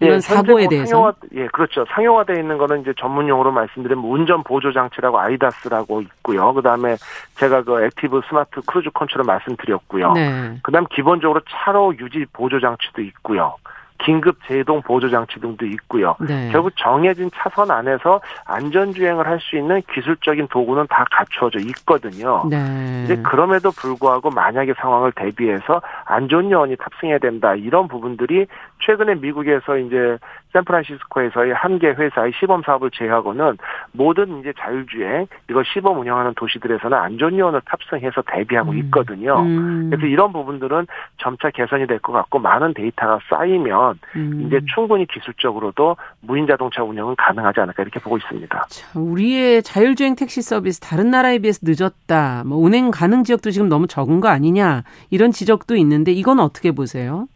이런 0.00 0.16
예, 0.16 0.20
사고에 0.20 0.64
뭐 0.64 0.68
대해서 0.68 0.90
상용화, 0.90 1.12
예 1.34 1.46
그렇죠 1.48 1.84
상용화되어 1.88 2.36
있는 2.36 2.58
거는 2.58 2.82
이제 2.82 2.92
전문 2.98 3.28
용어로 3.28 3.52
말씀드리면 3.52 4.04
운전 4.04 4.42
보조 4.42 4.72
장치라고 4.72 5.18
ADAS라고 5.18 6.02
있고요 6.02 6.52
그다음에 6.52 6.96
제가 7.36 7.62
그 7.62 7.84
active 7.84 8.20
smart 8.28 8.60
cruise 8.66 8.90
control 8.90 9.24
말씀드렸고요 9.24 10.12
네. 10.12 10.58
그다음 10.62 10.86
기본적으로 10.90 11.40
차로 11.48 11.94
유지 11.98 12.26
보조 12.32 12.60
장치도 12.60 13.02
있고요 13.02 13.56
긴급 13.98 14.38
제동 14.46 14.82
보조 14.82 15.08
장치 15.08 15.40
등도 15.40 15.64
있고요. 15.66 16.16
네. 16.20 16.50
결국 16.52 16.72
정해진 16.76 17.30
차선 17.34 17.70
안에서 17.70 18.20
안전 18.44 18.92
주행을 18.92 19.26
할 19.26 19.36
수 19.40 19.56
있는 19.56 19.82
기술적인 19.92 20.48
도구는 20.48 20.86
다 20.88 21.04
갖춰져 21.10 21.58
있거든요. 21.60 22.44
네. 22.50 23.02
이제 23.04 23.16
그럼에도 23.16 23.70
불구하고 23.70 24.30
만약의 24.30 24.74
상황을 24.78 25.12
대비해서 25.12 25.80
안전 26.04 26.50
요원이 26.50 26.76
탑승해야 26.76 27.18
된다 27.18 27.54
이런 27.54 27.86
부분들이 27.86 28.46
최근에 28.80 29.14
미국에서 29.16 29.78
이제 29.78 30.18
샌프란시스코에서의 30.52 31.52
한 31.54 31.76
개 31.78 31.88
회사의 31.88 32.32
시범 32.40 32.62
사업을 32.64 32.90
제외하고는 32.92 33.58
모든 33.92 34.40
이제 34.40 34.52
자율주행 34.58 35.26
이걸 35.50 35.64
시범 35.66 36.00
운영하는 36.00 36.32
도시들에서는 36.36 36.96
안전요원을 36.96 37.60
탑승해서 37.66 38.22
대비하고 38.26 38.70
음. 38.70 38.78
있거든요. 38.78 39.38
음. 39.40 39.90
그래서 39.90 40.06
이런 40.06 40.32
부분들은 40.32 40.86
점차 41.18 41.50
개선이 41.50 41.86
될 41.86 41.98
것 41.98 42.12
같고 42.12 42.38
많은 42.38 42.72
데이터가 42.74 43.18
쌓이면 43.28 43.98
음. 44.16 44.44
이제 44.46 44.60
충분히 44.74 45.06
기술적으로도 45.06 45.96
무인 46.20 46.46
자동차 46.46 46.82
운영은 46.82 47.16
가능하지 47.16 47.60
않을까 47.60 47.82
이렇게 47.82 48.00
보고 48.00 48.16
있습니다. 48.16 48.66
자, 48.68 48.98
우리의 48.98 49.62
자율주행 49.62 50.14
택시 50.16 50.40
서비스 50.40 50.80
다른 50.80 51.10
나라에 51.10 51.38
비해서 51.38 51.60
늦었다. 51.62 52.44
뭐 52.46 52.56
운행 52.58 52.90
가능 52.90 53.24
지역도 53.24 53.50
지금 53.50 53.68
너무 53.68 53.86
적은 53.86 54.20
거 54.20 54.28
아니냐 54.28 54.82
이런 55.10 55.30
지적도 55.30 55.76
있는데 55.76 56.12
이건 56.12 56.38
어떻게 56.40 56.72
보세요? 56.72 57.26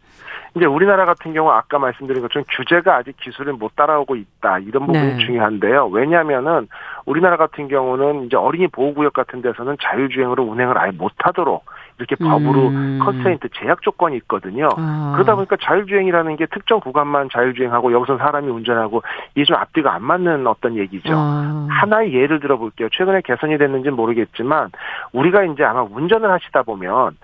이제 0.55 0.65
우리나라 0.65 1.05
같은 1.05 1.33
경우 1.33 1.49
아까 1.49 1.79
말씀드린 1.79 2.21
것처럼 2.21 2.45
규제가 2.49 2.97
아직 2.97 3.15
기술을 3.17 3.53
못 3.53 3.75
따라오고 3.75 4.15
있다 4.17 4.59
이런 4.59 4.85
부분이 4.85 5.15
네. 5.15 5.17
중요한데요. 5.25 5.87
왜냐하면은 5.87 6.67
우리나라 7.05 7.37
같은 7.37 7.69
경우는 7.69 8.25
이제 8.25 8.35
어린이 8.35 8.67
보호구역 8.67 9.13
같은 9.13 9.41
데서는 9.41 9.77
자율주행으로 9.81 10.43
운행을 10.43 10.77
아예 10.77 10.91
못 10.91 11.13
하도록 11.17 11.63
이렇게 11.99 12.15
법으로 12.15 12.67
음. 12.69 12.99
constraint 13.03 13.49
제약 13.53 13.81
조건이 13.81 14.17
있거든요. 14.17 14.69
아. 14.77 15.11
그러다 15.15 15.35
보니까 15.35 15.57
자율주행이라는 15.61 16.35
게 16.35 16.45
특정 16.47 16.79
구간만 16.79 17.29
자율주행하고 17.31 17.91
여기서 17.93 18.17
사람이 18.17 18.49
운전하고 18.49 19.03
이게 19.35 19.45
좀 19.45 19.55
앞뒤가 19.57 19.93
안 19.93 20.03
맞는 20.03 20.47
어떤 20.47 20.77
얘기죠. 20.77 21.13
아. 21.15 21.67
하나의 21.69 22.13
예를 22.13 22.39
들어볼게요. 22.39 22.89
최근에 22.91 23.21
개선이 23.21 23.57
됐는지는 23.57 23.95
모르겠지만 23.95 24.71
우리가 25.13 25.43
이제 25.43 25.63
아마 25.63 25.83
운전을 25.83 26.31
하시다 26.31 26.63
보면 26.63 27.17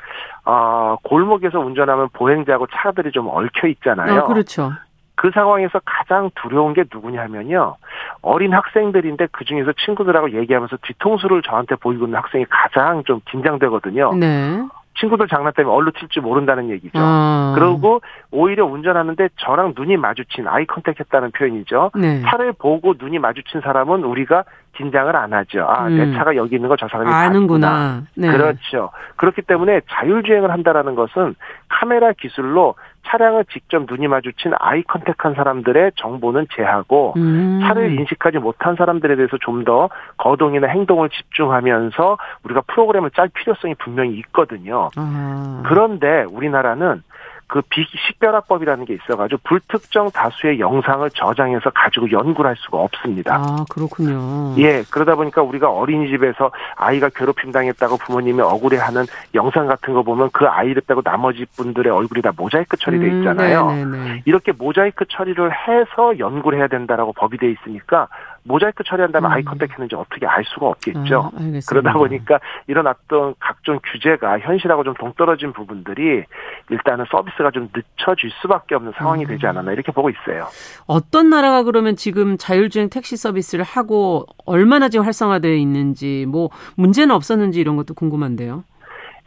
어, 0.45 0.95
골목에서 1.03 1.59
운전하면 1.59 2.09
보행자하고 2.13 2.68
차들이 2.68 3.11
좀 3.11 3.28
얽혀 3.28 3.68
있잖아요. 3.68 4.22
아, 4.22 4.24
그렇죠. 4.24 4.72
그 5.18 5.32
상황에서 5.34 5.82
가장 5.84 6.30
두려운 6.36 6.74
게 6.74 6.86
누구냐면요. 6.93 7.76
어린 8.22 8.53
학생들인데 8.53 9.28
그 9.32 9.45
중에서 9.45 9.74
친구들하고 9.84 10.32
얘기하면서 10.32 10.78
뒤통수를 10.84 11.41
저한테 11.41 11.76
보이고 11.76 12.05
있는 12.05 12.20
학생이 12.20 12.45
가장 12.49 13.03
좀 13.03 13.20
긴장되거든요. 13.26 14.13
네. 14.13 14.63
친구들 14.99 15.28
장난 15.28 15.53
때문에 15.53 15.76
얼로 15.76 15.91
튈지 15.91 16.20
모른다는 16.20 16.70
얘기죠. 16.70 16.93
아. 16.95 17.55
그리고 17.57 18.01
오히려 18.32 18.65
운전하는데 18.65 19.30
저랑 19.38 19.74
눈이 19.76 19.97
마주친 19.97 20.47
아이 20.47 20.65
컨택 20.65 20.99
했다는 20.99 21.32
표현이죠. 21.32 21.91
네. 21.95 22.22
차를 22.24 22.53
보고 22.53 22.93
눈이 22.97 23.20
마주친 23.20 23.61
사람은 23.61 24.03
우리가 24.03 24.43
긴장을 24.78 25.13
안 25.15 25.34
하죠. 25.34 25.65
아, 25.67 25.88
음. 25.88 25.97
내 25.97 26.17
차가 26.17 26.36
여기 26.36 26.55
있는 26.55 26.69
거저 26.69 26.88
사람이 26.88 27.11
아는구나. 27.11 28.03
네. 28.15 28.32
그렇죠. 28.32 28.91
그렇기 29.17 29.41
때문에 29.41 29.82
자율주행을 29.89 30.51
한다라는 30.51 30.95
것은 30.95 31.36
카메라 31.67 32.13
기술로 32.13 32.75
차량을 33.07 33.45
직접 33.45 33.86
눈이 33.89 34.07
마주친 34.07 34.51
아이 34.59 34.84
컨택한 34.84 35.34
사람들의 35.34 35.93
정보는 35.95 36.47
제하고 36.53 37.13
음. 37.17 37.61
차를 37.63 37.97
인식하지 37.97 38.38
못한 38.39 38.75
사람들에 38.75 39.15
대해서 39.15 39.38
좀 39.41 39.57
더 39.67 39.89
거동이나 40.17 40.67
행동을 40.67 41.09
집중하면서 41.09 42.17
우리가 42.43 42.61
프로그램을 42.67 43.11
짤 43.11 43.28
필요성이 43.28 43.75
분명히 43.75 44.13
있거든요. 44.19 44.89
아. 44.95 45.63
그런데 45.65 46.25
우리나라는 46.30 47.03
그 47.47 47.61
비식별화법이라는 47.69 48.85
게 48.85 48.95
있어가지고 48.95 49.39
불특정 49.45 50.11
다수의 50.11 50.59
영상을 50.59 51.09
저장해서 51.11 51.69
가지고 51.69 52.11
연구를 52.11 52.49
할 52.49 52.55
수가 52.57 52.79
없습니다. 52.79 53.35
아 53.35 53.65
그렇군요. 53.69 54.53
예 54.57 54.83
그러다 54.91 55.15
보니까 55.15 55.41
우리가 55.41 55.71
어린이집에서 55.71 56.51
아이가 56.75 57.09
괴롭힘 57.09 57.53
당했다고 57.53 57.97
부모님이 57.97 58.41
억울해하는 58.41 59.05
영상 59.33 59.65
같은 59.67 59.93
거 59.93 60.03
보면 60.03 60.29
그 60.33 60.45
아이를 60.45 60.81
빼고 60.85 61.01
나머지 61.01 61.45
분들의 61.55 61.91
얼굴이 61.91 62.21
다 62.21 62.31
모자이크 62.35 62.75
처리돼 62.75 63.05
음, 63.05 63.19
있잖아요. 63.19 63.69
음, 63.69 64.21
이렇게 64.25 64.51
모자이크 64.51 65.05
처리를 65.09 65.49
해서 65.51 66.19
연구를 66.19 66.59
해야 66.59 66.67
된다라고 66.67 67.13
법이 67.13 67.37
돼 67.37 67.49
있으니까 67.51 68.09
모자이크 68.47 68.83
처리한다면 68.83 69.31
음. 69.31 69.33
아이 69.33 69.43
컨택 69.43 69.71
했는지 69.71 69.95
어떻게 69.95 70.25
알 70.25 70.43
수가 70.45 70.67
없겠죠. 70.67 71.31
아, 71.33 71.39
그러다 71.67 71.93
보니까 71.93 72.39
이런 72.67 72.87
어떤 72.87 73.35
각종 73.39 73.79
규제가 73.83 74.39
현실하고 74.39 74.83
좀 74.83 74.93
동떨어진 74.95 75.53
부분들이 75.53 76.23
일단은 76.69 77.05
서비스가 77.11 77.51
좀 77.51 77.69
늦춰질 77.75 78.31
수밖에 78.41 78.75
없는 78.75 78.93
상황이 78.97 79.25
음. 79.25 79.27
되지 79.27 79.45
않았나 79.47 79.71
이렇게 79.73 79.91
보고 79.91 80.09
있어요. 80.09 80.47
어떤 80.87 81.29
나라가 81.29 81.63
그러면 81.63 81.95
지금 81.95 82.37
자율주행 82.37 82.89
택시 82.89 83.17
서비스를 83.17 83.63
하고 83.63 84.25
얼마나 84.45 84.89
지금 84.89 85.05
활성화되어 85.05 85.53
있는지 85.53 86.25
뭐 86.27 86.49
문제는 86.75 87.13
없었는지 87.13 87.59
이런 87.59 87.75
것도 87.75 87.93
궁금한데요. 87.93 88.63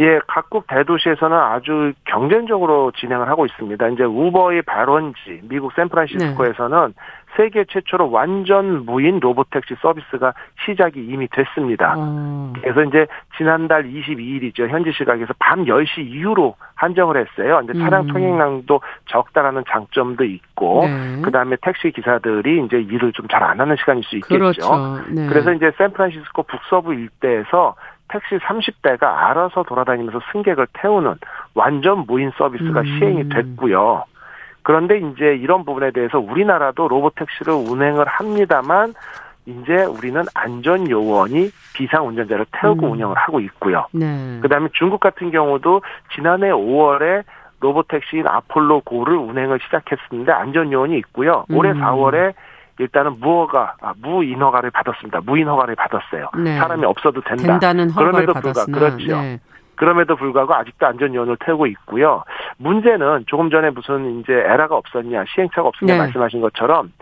예, 0.00 0.18
각국 0.26 0.66
대도시에서는 0.66 1.36
아주 1.36 1.92
경쟁적으로 2.06 2.90
진행을 2.92 3.28
하고 3.28 3.44
있습니다. 3.44 3.88
이제 3.88 4.02
우버의 4.02 4.62
발원지 4.62 5.42
미국 5.42 5.72
샌프란시스코에서는 5.74 6.86
네. 6.86 6.94
세계 7.36 7.64
최초로 7.64 8.10
완전 8.10 8.84
무인 8.84 9.20
로보택시 9.20 9.74
서비스가 9.80 10.34
시작이 10.64 11.00
이미 11.04 11.28
됐습니다. 11.28 11.94
음. 11.96 12.52
그래서 12.60 12.82
이제 12.84 13.06
지난달 13.36 13.84
22일이죠. 13.84 14.68
현지 14.68 14.92
시각에서 14.92 15.32
밤 15.38 15.64
10시 15.64 15.98
이후로 16.06 16.56
한정을 16.74 17.16
했어요. 17.16 17.60
이제 17.64 17.72
차량 17.78 18.02
음. 18.02 18.06
통행량도 18.08 18.80
적다라는 19.06 19.64
장점도 19.68 20.24
있고 20.24 20.86
네. 20.86 21.22
그다음에 21.22 21.56
택시 21.62 21.90
기사들이 21.90 22.64
이제 22.64 22.78
일을 22.80 23.12
좀 23.12 23.26
잘 23.28 23.42
안 23.42 23.60
하는 23.60 23.76
시간일 23.76 24.02
수 24.04 24.16
있겠죠. 24.16 24.34
그렇죠. 24.38 25.00
네. 25.08 25.26
그래서 25.28 25.52
이제 25.52 25.70
샌프란시스코 25.78 26.42
북서부 26.42 26.94
일대에서 26.94 27.74
택시 28.08 28.36
30대가 28.38 29.04
알아서 29.04 29.62
돌아다니면서 29.62 30.20
승객을 30.32 30.66
태우는 30.72 31.14
완전 31.54 32.04
무인 32.06 32.32
서비스가 32.36 32.80
음. 32.80 32.84
시행이 32.98 33.28
됐고요. 33.28 34.04
그런데 34.62 34.98
이제 34.98 35.36
이런 35.36 35.64
부분에 35.64 35.90
대해서 35.90 36.18
우리나라도 36.18 36.88
로보택시를 36.88 37.52
운행을 37.52 38.06
합니다만 38.06 38.94
이제 39.46 39.84
우리는 39.84 40.22
안전 40.34 40.88
요원이 40.88 41.50
비상 41.74 42.06
운전자를 42.08 42.46
태우고 42.52 42.86
음. 42.86 42.92
운영을 42.92 43.16
하고 43.16 43.40
있고요. 43.40 43.86
네. 43.92 44.38
그다음에 44.42 44.68
중국 44.74 45.00
같은 45.00 45.30
경우도 45.30 45.82
지난해 46.14 46.50
5월에 46.50 47.24
로보택시인 47.60 48.26
아폴로 48.26 48.80
고를 48.80 49.16
운행을 49.16 49.58
시작했습니다. 49.64 50.34
안전 50.36 50.72
요원이 50.72 50.96
있고요. 50.98 51.44
올해 51.50 51.70
음. 51.70 51.80
4월에 51.80 52.34
일단은 52.78 53.20
무허가 53.20 53.74
아, 53.82 53.92
무인 54.00 54.40
허가를 54.40 54.70
받았습니다. 54.70 55.20
무인 55.24 55.46
허가를 55.48 55.74
받았어요. 55.76 56.30
네. 56.42 56.56
사람이 56.56 56.84
없어도 56.86 57.20
된다. 57.20 57.44
된다는 57.44 57.90
허가를 57.90 58.26
그럼에도 58.26 58.32
불구하고 58.34 58.72
그렇죠. 58.72 59.20
네. 59.20 59.38
그럼에도 59.80 60.14
불구하고 60.14 60.52
아직도 60.52 60.86
안전요원을 60.86 61.38
태우고 61.40 61.66
있고요. 61.68 62.22
문제는 62.58 63.24
조금 63.26 63.48
전에 63.48 63.70
무슨 63.70 64.20
이제 64.20 64.34
error가 64.34 64.76
없었냐, 64.76 65.24
시행착오가 65.26 65.68
없었냐 65.68 65.94
네. 65.94 65.98
말씀하신 65.98 66.42
것처럼 66.42 66.92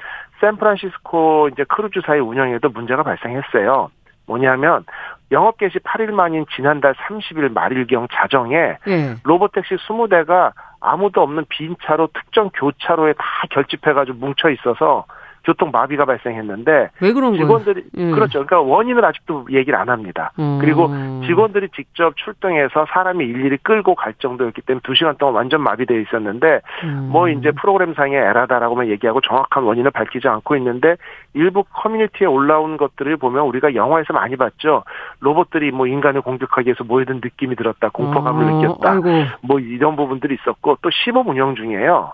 샌프란시스코 0.41 1.49
이제 1.53 1.65
크루즈 1.65 2.03
사의 2.07 2.21
운영에도 2.21 2.69
문제가 2.69 3.03
발생했어요. 3.03 3.91
뭐냐면 4.27 4.85
영업 5.33 5.59
개시 5.59 5.81
8일 5.81 6.13
만인 6.13 6.47
지난달 6.55 6.95
30일 6.95 7.53
말일경 7.53 8.07
자정에 8.13 8.77
네. 8.87 9.17
로보택시 9.25 9.75
20대가 9.75 10.53
아무도 10.81 11.21
없는 11.23 11.47
빈 11.49 11.75
차로 11.83 12.11
특정 12.15 12.49
교차로에 12.55 13.15
다 13.15 13.25
결집해가지고 13.51 14.19
뭉쳐 14.19 14.51
있어서 14.51 15.05
교통 15.45 15.71
마비가 15.71 16.05
발생했는데 16.05 16.91
왜 17.01 17.13
그런 17.13 17.35
직원들이 17.35 17.85
음. 17.99 18.13
그렇죠. 18.13 18.45
그러니까 18.45 18.61
원인은 18.61 19.05
아직도 19.05 19.47
얘기를 19.51 19.79
안 19.79 19.89
합니다. 19.89 20.33
음. 20.39 20.59
그리고 20.61 20.89
직원들이 21.27 21.69
직접 21.75 22.17
출동해서 22.17 22.87
사람이 22.93 23.25
일일이 23.25 23.57
끌고 23.59 23.95
갈 23.95 24.15
정도였기 24.15 24.63
때문에 24.63 24.81
두 24.85 24.95
시간 24.95 25.17
동안 25.17 25.35
완전 25.35 25.63
마비되어 25.63 25.99
있었는데 25.99 26.61
음. 26.85 27.09
뭐 27.11 27.29
이제 27.29 27.51
프로그램상의 27.53 28.17
error다라고만 28.19 28.89
얘기하고 28.89 29.21
정확한 29.21 29.65
원인을 29.65 29.91
밝히지 29.91 30.29
않고 30.29 30.57
있는데 30.57 30.97
일부 31.35 31.65
커뮤니티에 31.65 32.27
올라온 32.27 32.77
것들을 32.77 33.17
보면 33.17 33.45
우리가 33.45 33.75
영화에서 33.75 34.13
많이 34.13 34.37
봤죠. 34.37 34.85
로봇들이 35.21 35.71
뭐 35.71 35.87
인간을 35.87 36.21
공격하기 36.23 36.67
위해서 36.67 36.85
모이던 36.85 37.21
느낌이 37.23 37.57
들었다, 37.57 37.89
공포감을 37.91 38.45
어. 38.45 38.51
느꼈다, 38.51 38.91
아이고. 38.91 39.09
뭐 39.43 39.61
이런 39.61 39.97
부분들이 39.97 40.35
있었고 40.35 40.79
또 40.83 40.91
시범 40.91 41.29
운영 41.29 41.55
중이에요. 41.55 42.13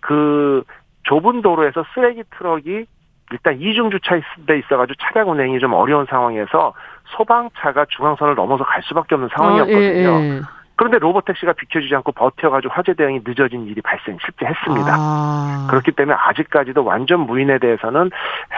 그 0.00 0.62
좁은 1.04 1.42
도로에서 1.42 1.84
쓰레기 1.94 2.22
트럭이 2.36 2.86
일단 3.32 3.60
이중 3.60 3.90
주차돼 3.90 4.58
있어가지고 4.58 4.94
차량 5.00 5.30
운행이 5.30 5.58
좀 5.58 5.72
어려운 5.72 6.06
상황에서 6.06 6.74
소방차가 7.16 7.86
중앙선을 7.88 8.34
넘어서 8.34 8.64
갈 8.64 8.82
수밖에 8.82 9.14
없는 9.14 9.30
상황이었거든요. 9.34 10.08
어, 10.08 10.20
예, 10.20 10.30
예. 10.36 10.40
그런데 10.76 10.98
로봇 10.98 11.24
택시가 11.24 11.52
비켜주지 11.52 11.94
않고 11.94 12.12
버텨가지고 12.12 12.72
화재 12.74 12.94
대응이 12.94 13.20
늦어진 13.24 13.66
일이 13.66 13.80
발생 13.80 14.18
실제 14.20 14.44
했습니다. 14.44 14.94
아. 14.98 15.68
그렇기 15.70 15.92
때문에 15.92 16.16
아직까지도 16.18 16.84
완전 16.84 17.20
무인에 17.20 17.58
대해서는 17.58 18.10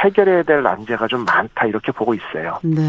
해결해야 0.02 0.42
될 0.44 0.62
난제가 0.62 1.08
좀 1.08 1.26
많다 1.26 1.66
이렇게 1.66 1.92
보고 1.92 2.14
있어요. 2.14 2.58
네. 2.62 2.80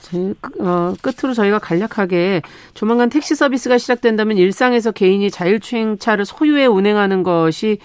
제, 0.00 0.32
어, 0.60 0.92
끝으로 1.02 1.34
저희가 1.34 1.58
간략하게 1.58 2.42
조만간 2.74 3.10
택시 3.10 3.34
서비스가 3.34 3.78
시작된다면 3.78 4.36
일상에서 4.36 4.92
개인이 4.92 5.28
자율주행차를 5.28 6.24
소유해 6.24 6.66
운행하는 6.66 7.24
것이 7.24 7.78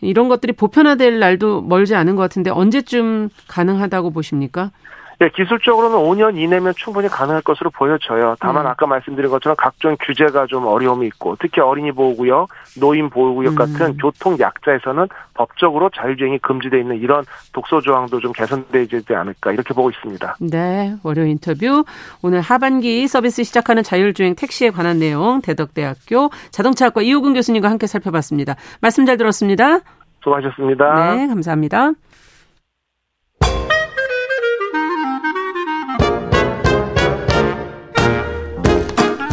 이런 0.00 0.28
것들이 0.28 0.52
보편화될 0.52 1.18
날도 1.18 1.62
멀지 1.62 1.94
않은 1.94 2.16
것 2.16 2.22
같은데 2.22 2.50
언제쯤 2.50 3.30
가능하다고 3.48 4.10
보십니까? 4.10 4.70
네, 5.18 5.28
기술적으로는 5.34 5.96
5년 5.96 6.36
이내면 6.36 6.74
충분히 6.76 7.08
가능할 7.08 7.42
것으로 7.42 7.70
보여져요. 7.70 8.36
다만 8.38 8.64
음. 8.64 8.70
아까 8.70 8.86
말씀드린 8.86 9.30
것처럼 9.30 9.56
각종 9.56 9.96
규제가 10.00 10.46
좀 10.46 10.66
어려움이 10.66 11.06
있고 11.08 11.36
특히 11.40 11.60
어린이 11.60 11.90
보호구역, 11.90 12.48
노인 12.78 13.10
보호구역 13.10 13.54
음. 13.54 13.56
같은 13.56 13.96
교통 13.96 14.38
약자에서는 14.38 15.08
법적으로 15.34 15.90
자율주행이 15.90 16.38
금지되어 16.38 16.78
있는 16.78 17.00
이런 17.00 17.24
독소 17.52 17.80
조항도 17.80 18.20
좀 18.20 18.32
개선되지 18.32 19.02
않을까 19.12 19.50
이렇게 19.52 19.74
보고 19.74 19.90
있습니다. 19.90 20.36
네, 20.40 20.94
월요 21.02 21.24
인터뷰 21.24 21.84
오늘 22.22 22.40
하반기 22.40 23.08
서비스 23.08 23.42
시작하는 23.42 23.82
자율주행 23.82 24.36
택시에 24.36 24.70
관한 24.70 25.00
내용 25.00 25.40
대덕대학교 25.40 26.30
자동차학과 26.52 27.02
이호근 27.02 27.34
교수님과 27.34 27.68
함께 27.68 27.88
살펴봤습니다. 27.88 28.54
말씀 28.80 29.04
잘 29.04 29.16
들었습니다. 29.16 29.80
수고하셨습니다. 30.22 31.14
네, 31.14 31.26
감사합니다. 31.26 31.92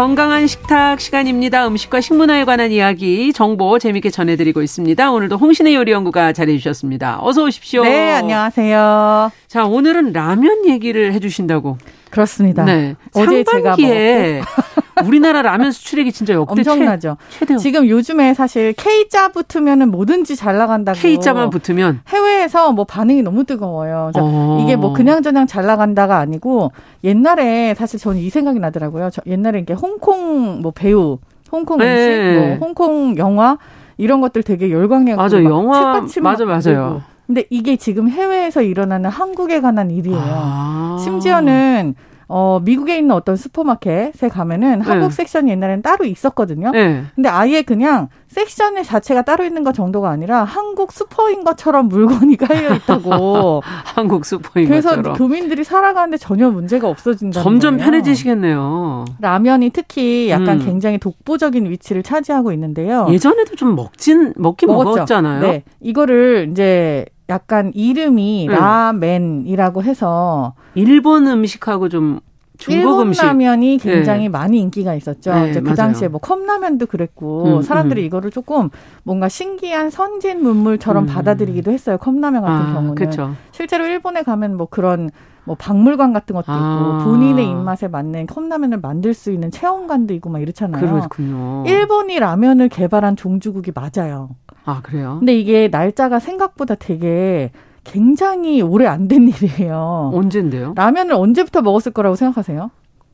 건강한 0.00 0.46
식탁 0.46 0.98
시간입니다. 0.98 1.66
음식과 1.68 2.00
식문화에 2.00 2.46
관한 2.46 2.72
이야기, 2.72 3.34
정보 3.34 3.78
재밌게 3.78 4.08
전해드리고 4.08 4.62
있습니다. 4.62 5.12
오늘도 5.12 5.36
홍신의 5.36 5.74
요리연구가 5.74 6.32
자리해주셨습니다. 6.32 7.18
어서 7.20 7.44
오십시오. 7.44 7.82
네, 7.82 8.12
안녕하세요. 8.12 9.30
자, 9.46 9.66
오늘은 9.66 10.14
라면 10.14 10.66
얘기를 10.66 11.12
해주신다고. 11.12 11.76
그렇습니다. 12.08 12.64
네. 12.64 12.94
어제 13.12 13.44
제가 13.44 13.76
먹었고. 13.76 14.79
우리나라 15.04 15.42
라면 15.42 15.72
수출액이 15.72 16.12
진짜 16.12 16.34
역대 16.34 16.52
엄청나죠. 16.52 17.16
최, 17.30 17.44
대 17.46 17.56
지금 17.56 17.88
요즘에 17.88 18.34
사실 18.34 18.72
K자 18.74 19.28
붙으면은 19.28 19.90
뭐든지 19.90 20.36
잘 20.36 20.56
나간다고. 20.56 20.98
K자만 20.98 21.50
붙으면 21.50 22.00
해외에서 22.08 22.72
뭐 22.72 22.84
반응이 22.84 23.22
너무 23.22 23.44
뜨거워요. 23.44 24.12
어. 24.16 24.60
이게 24.62 24.76
뭐 24.76 24.92
그냥저냥 24.92 25.46
잘 25.46 25.66
나간다가 25.66 26.18
아니고 26.18 26.72
옛날에 27.04 27.74
사실 27.74 27.98
저는 27.98 28.20
이 28.20 28.30
생각이 28.30 28.58
나더라고요. 28.58 29.10
저 29.10 29.22
옛날에 29.26 29.60
이게 29.60 29.72
홍콩 29.74 30.60
뭐 30.60 30.72
배우, 30.72 31.18
홍콩 31.52 31.80
음식, 31.80 31.94
네. 31.94 32.38
뭐 32.38 32.66
홍콩 32.66 33.16
영화 33.16 33.58
이런 33.96 34.20
것들 34.20 34.42
되게 34.42 34.70
열광해 34.70 35.14
맞아 35.16 35.42
영화 35.44 36.02
맞아 36.22 36.44
맞아요. 36.44 37.02
근데 37.26 37.44
이게 37.48 37.76
지금 37.76 38.08
해외에서 38.08 38.60
일어나는 38.60 39.08
한국에 39.08 39.60
관한 39.60 39.90
일이에요. 39.90 40.18
아. 40.20 40.96
심지어는 40.98 41.94
어, 42.32 42.60
미국에 42.62 42.96
있는 42.96 43.12
어떤 43.16 43.34
슈퍼마켓에 43.34 44.28
가면은 44.28 44.78
네. 44.78 44.84
한국 44.84 45.12
섹션이 45.12 45.50
옛날에는 45.50 45.82
따로 45.82 46.04
있었거든요. 46.04 46.70
네. 46.70 47.02
근데 47.16 47.28
아예 47.28 47.62
그냥 47.62 48.08
섹션 48.28 48.80
자체가 48.84 49.22
따로 49.22 49.44
있는 49.44 49.64
것 49.64 49.74
정도가 49.74 50.08
아니라 50.10 50.44
한국 50.44 50.92
슈퍼인 50.92 51.42
것처럼 51.42 51.88
물건이 51.88 52.36
깔려 52.36 52.72
있다고. 52.76 53.62
한국 53.64 54.24
슈퍼인 54.24 54.68
그래서 54.68 54.90
것처럼. 54.90 55.02
그래서 55.02 55.18
교민들이 55.18 55.64
살아가는데 55.64 56.18
전혀 56.18 56.48
문제가 56.50 56.88
없어진다. 56.88 57.42
점점 57.42 57.76
거예요. 57.78 57.90
편해지시겠네요. 57.90 59.06
라면이 59.20 59.70
특히 59.70 60.30
약간 60.30 60.60
음. 60.60 60.64
굉장히 60.64 60.98
독보적인 60.98 61.68
위치를 61.68 62.04
차지하고 62.04 62.52
있는데요. 62.52 63.08
예전에도 63.10 63.56
좀 63.56 63.74
먹진 63.74 64.32
먹긴 64.36 64.68
먹었죠. 64.68 64.90
먹었잖아요. 64.90 65.40
네. 65.42 65.64
이거를 65.80 66.48
이제 66.52 67.06
약간 67.30 67.70
이름이 67.74 68.46
네. 68.48 68.54
라멘이라고 68.54 69.82
해서 69.82 70.54
일본 70.74 71.26
음식하고 71.26 71.88
좀 71.88 72.20
중국 72.58 73.00
음식 73.00 73.24
라면이 73.24 73.78
굉장히 73.78 74.24
네. 74.24 74.28
많이 74.28 74.60
인기가 74.60 74.94
있었죠. 74.94 75.32
네, 75.32 75.50
이제 75.50 75.60
그 75.60 75.64
맞아요. 75.66 75.76
당시에 75.76 76.08
뭐 76.08 76.20
컵라면도 76.20 76.86
그랬고 76.86 77.56
음, 77.58 77.62
사람들이 77.62 78.02
음. 78.02 78.06
이거를 78.06 78.30
조금 78.30 78.68
뭔가 79.02 79.30
신기한 79.30 79.88
선진 79.88 80.42
문물처럼 80.42 81.04
음. 81.04 81.06
받아들이기도 81.06 81.70
했어요. 81.70 81.96
컵라면 81.96 82.42
같은 82.42 82.66
아, 82.66 82.72
경우는 82.74 82.94
그쵸. 82.96 83.34
실제로 83.52 83.86
일본에 83.86 84.22
가면 84.22 84.58
뭐 84.58 84.66
그런 84.68 85.10
뭐 85.44 85.56
박물관 85.58 86.12
같은 86.12 86.34
것도 86.34 86.52
아. 86.52 86.98
있고 86.98 87.10
본인의 87.10 87.48
입맛에 87.48 87.88
맞는 87.88 88.26
컵라면을 88.26 88.78
만들 88.80 89.14
수 89.14 89.32
있는 89.32 89.50
체험관도 89.50 90.12
있고 90.14 90.28
막 90.28 90.42
이렇잖아요. 90.42 90.86
그렇군요. 90.86 91.64
일본이 91.66 92.18
라면을 92.18 92.68
개발한 92.68 93.16
종주국이 93.16 93.72
맞아요. 93.74 94.28
아, 94.64 94.80
그래요? 94.82 95.16
근데 95.18 95.34
이게 95.38 95.68
날짜가 95.68 96.18
생각보다 96.18 96.74
되게 96.74 97.50
굉장히 97.84 98.60
오래 98.62 98.86
안 98.86 99.08
된 99.08 99.28
일이에요. 99.28 100.10
언젠데요? 100.14 100.74
라면을 100.76 101.14
언제부터 101.14 101.62
먹었을 101.62 101.92
거라고 101.92 102.14
생각하세요? 102.16 102.70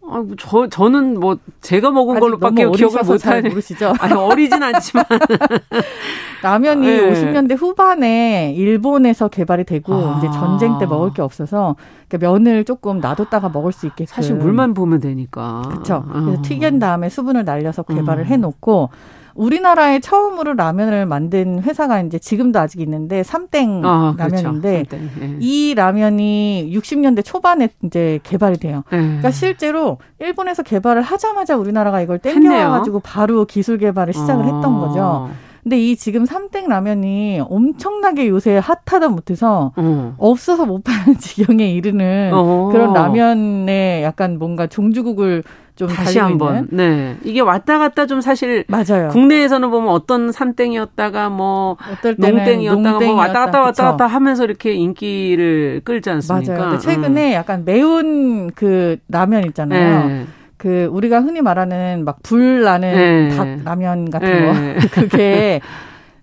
아, 0.09 0.19
뭐저 0.21 0.69
저는 0.69 1.19
뭐 1.19 1.37
제가 1.61 1.91
먹은 1.91 2.21
걸로밖에 2.21 2.69
기억을 2.71 3.03
못하는 3.05 3.49
모르시죠? 3.51 3.93
아니 3.99 4.13
어리진 4.13 4.63
않지만 4.63 5.05
라면이 6.43 6.87
네. 6.87 7.13
50년대 7.13 7.57
후반에 7.59 8.53
일본에서 8.57 9.27
개발이 9.29 9.65
되고 9.65 9.95
아. 9.95 10.19
이제 10.19 10.31
전쟁 10.31 10.79
때 10.79 10.87
먹을 10.87 11.13
게 11.13 11.23
없어서 11.23 11.75
그러니까 12.09 12.31
면을 12.31 12.65
조금 12.65 13.01
놔뒀다가 13.01 13.49
먹을 13.49 13.73
수 13.73 13.87
있게 13.87 14.07
사실 14.07 14.37
물만 14.37 14.75
보면 14.75 15.01
되니까 15.01 15.63
그렇죠. 15.69 16.05
그래서 16.13 16.43
튀긴 16.43 16.79
다음에 16.79 17.09
수분을 17.09 17.45
날려서 17.45 17.83
개발을 17.85 18.25
음. 18.25 18.27
해놓고 18.27 18.91
우리나라에 19.37 20.01
처음으로 20.01 20.55
라면을 20.55 21.07
만든 21.07 21.63
회사가 21.63 22.01
이제 22.01 22.19
지금도 22.19 22.59
아직 22.59 22.81
있는데 22.81 23.23
삼땡 23.23 23.83
아, 23.85 24.15
그렇죠. 24.17 24.37
라면인데 24.37 24.85
그렇죠. 24.89 25.05
네. 25.21 25.37
이 25.41 25.75
라면이 25.75 26.73
60년대 26.75 27.25
초반에 27.25 27.69
이제 27.85 28.19
개발이 28.23 28.59
돼요. 28.59 28.83
네. 28.91 28.99
그러니까 28.99 29.31
실제로 29.31 29.99
일본에서 30.19 30.63
개발을 30.63 31.03
하자마자 31.03 31.57
우리나라가 31.57 32.01
이걸 32.01 32.19
땡겨가지고 32.19 33.01
바로 33.01 33.45
기술 33.45 33.79
개발을 33.79 34.13
시작을 34.13 34.45
어. 34.45 34.55
했던 34.55 34.81
거죠. 34.81 35.31
근데 35.63 35.81
이 35.81 35.97
지금 35.97 36.27
삼땡 36.27 36.69
라면이 36.69 37.41
엄청나게 37.49 38.29
요새 38.29 38.61
핫하다 38.63 39.09
못해서 39.09 39.73
어. 39.75 40.15
없어서 40.17 40.65
못 40.65 40.85
파는 40.85 41.19
지경에 41.19 41.69
이르는 41.73 42.31
어. 42.33 42.69
그런 42.71 42.93
라면에 42.93 44.03
약간 44.05 44.39
뭔가 44.39 44.69
종주국을 44.69 45.43
좀 45.77 45.89
다시 45.89 46.19
한번 46.19 46.69
네 46.71 47.17
이게 47.23 47.41
왔다 47.41 47.79
갔다 47.79 48.07
좀 48.07 48.23
사실 48.23 48.65
맞아요. 48.67 49.09
국내에서는 49.13 49.71
보면 49.71 49.91
어떤 49.91 50.33
삼땡이었다가 50.33 51.29
뭐 51.29 51.77
농땡이었다가 52.17 52.99
뭐 53.01 53.15
왔다 53.15 53.45
갔다 53.45 53.61
왔다 53.61 53.71
그쵸. 53.71 53.83
갔다 53.85 54.07
하면서 54.07 54.45
이렇게 54.45 54.73
인기를 54.73 55.83
끌지 55.85 56.09
않습니까? 56.11 56.53
맞아요. 56.55 56.71
근데 56.71 56.83
최근에 56.83 57.31
음. 57.31 57.35
약간 57.35 57.65
매운 57.67 58.51
그 58.55 58.97
라면 59.11 59.45
있잖아요. 59.45 60.09
네. 60.09 60.27
그 60.57 60.89
우리가 60.91 61.21
흔히 61.21 61.43
말하는 61.43 62.05
막 62.07 62.17
불 62.23 62.63
나는 62.63 63.29
네. 63.29 63.37
닭 63.37 63.59
라면 63.65 64.11
같은 64.11 64.29
네. 64.29 64.75
거 64.81 64.89
그게 64.91 65.61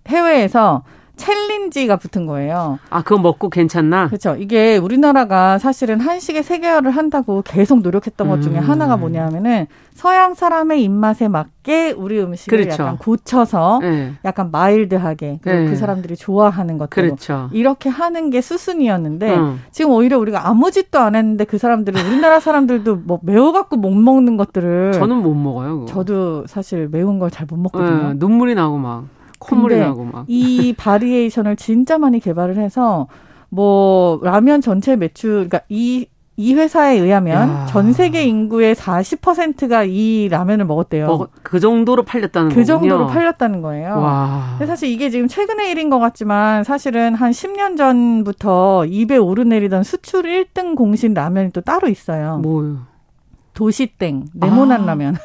해외에서 0.07 0.83
챌린지가 1.23 1.95
붙은 1.95 2.25
거예요. 2.25 2.79
아, 2.89 3.01
그거 3.01 3.21
먹고 3.21 3.49
괜찮나? 3.49 4.07
그렇죠. 4.07 4.35
이게 4.37 4.75
우리나라가 4.77 5.57
사실은 5.57 6.01
한식의 6.01 6.43
세계화를 6.43 6.91
한다고 6.91 7.41
계속 7.45 7.81
노력했던 7.81 8.27
것 8.27 8.41
중에 8.41 8.57
음. 8.57 8.59
하나가 8.59 8.97
뭐냐면은 8.97 9.67
서양 9.93 10.33
사람의 10.33 10.83
입맛에 10.83 11.27
맞게 11.29 11.91
우리 11.91 12.19
음식을 12.19 12.57
그렇죠. 12.57 12.83
약간 12.83 12.97
고쳐서 12.97 13.79
네. 13.81 14.13
약간 14.25 14.51
마일드하게 14.51 15.39
그리고 15.41 15.59
네. 15.63 15.69
그 15.69 15.75
사람들이 15.77 16.17
좋아하는 16.17 16.77
것들 16.77 16.89
그렇죠. 17.03 17.49
이렇게 17.53 17.89
하는 17.89 18.29
게 18.29 18.41
수순이었는데 18.41 19.35
음. 19.35 19.61
지금 19.71 19.91
오히려 19.91 20.17
우리가 20.17 20.47
아무 20.47 20.71
짓도 20.71 20.99
안 20.99 21.15
했는데 21.15 21.45
그 21.45 21.57
사람들은 21.57 22.05
우리나라 22.05 22.39
사람들도 22.41 22.97
뭐 23.05 23.19
매워갖고 23.23 23.77
못 23.77 23.91
먹는 23.91 24.35
것들을 24.35 24.91
저는 24.93 25.17
못 25.17 25.33
먹어요. 25.35 25.79
그거. 25.81 25.85
저도 25.85 26.47
사실 26.47 26.89
매운 26.91 27.19
걸 27.19 27.29
잘 27.29 27.47
못 27.49 27.57
먹거든요. 27.57 28.09
네, 28.09 28.13
눈물이 28.17 28.55
나고 28.55 28.77
막. 28.77 29.05
콧물이 29.47 29.79
나고 29.79 30.03
막. 30.05 30.25
이 30.27 30.73
바리에이션을 30.77 31.55
진짜 31.55 31.97
많이 31.97 32.19
개발을 32.19 32.57
해서 32.57 33.07
뭐 33.49 34.19
라면 34.23 34.61
전체 34.61 34.95
매출 34.95 35.47
그러니까 35.47 35.61
이이 35.69 36.07
회사에 36.55 36.97
의하면 36.97 37.49
야. 37.49 37.65
전 37.67 37.93
세계 37.93 38.23
인구의 38.23 38.73
40%가 38.75 39.83
이 39.83 40.27
라면을 40.31 40.65
먹었대요. 40.65 41.05
먹, 41.05 41.29
그 41.43 41.59
정도로 41.59 42.03
팔렸다는 42.03 42.49
그 42.49 42.55
거군요. 42.63 42.65
정도로 42.65 43.07
팔렸다는 43.07 43.61
거예요. 43.61 43.89
와. 43.99 44.57
사실 44.65 44.89
이게 44.89 45.09
지금 45.11 45.27
최근의 45.27 45.69
일인 45.69 45.89
것 45.91 45.99
같지만 45.99 46.63
사실은 46.63 47.13
한 47.13 47.31
10년 47.31 47.77
전부터 47.77 48.85
입에 48.87 49.17
오르내리던 49.17 49.83
수출 49.83 50.23
1등 50.23 50.75
공신 50.75 51.13
라면이 51.13 51.51
또 51.51 51.61
따로 51.61 51.87
있어요. 51.87 52.37
뭐요? 52.39 52.77
도시땡, 53.53 54.25
네모난 54.33 54.81
아. 54.81 54.85
라면. 54.87 55.15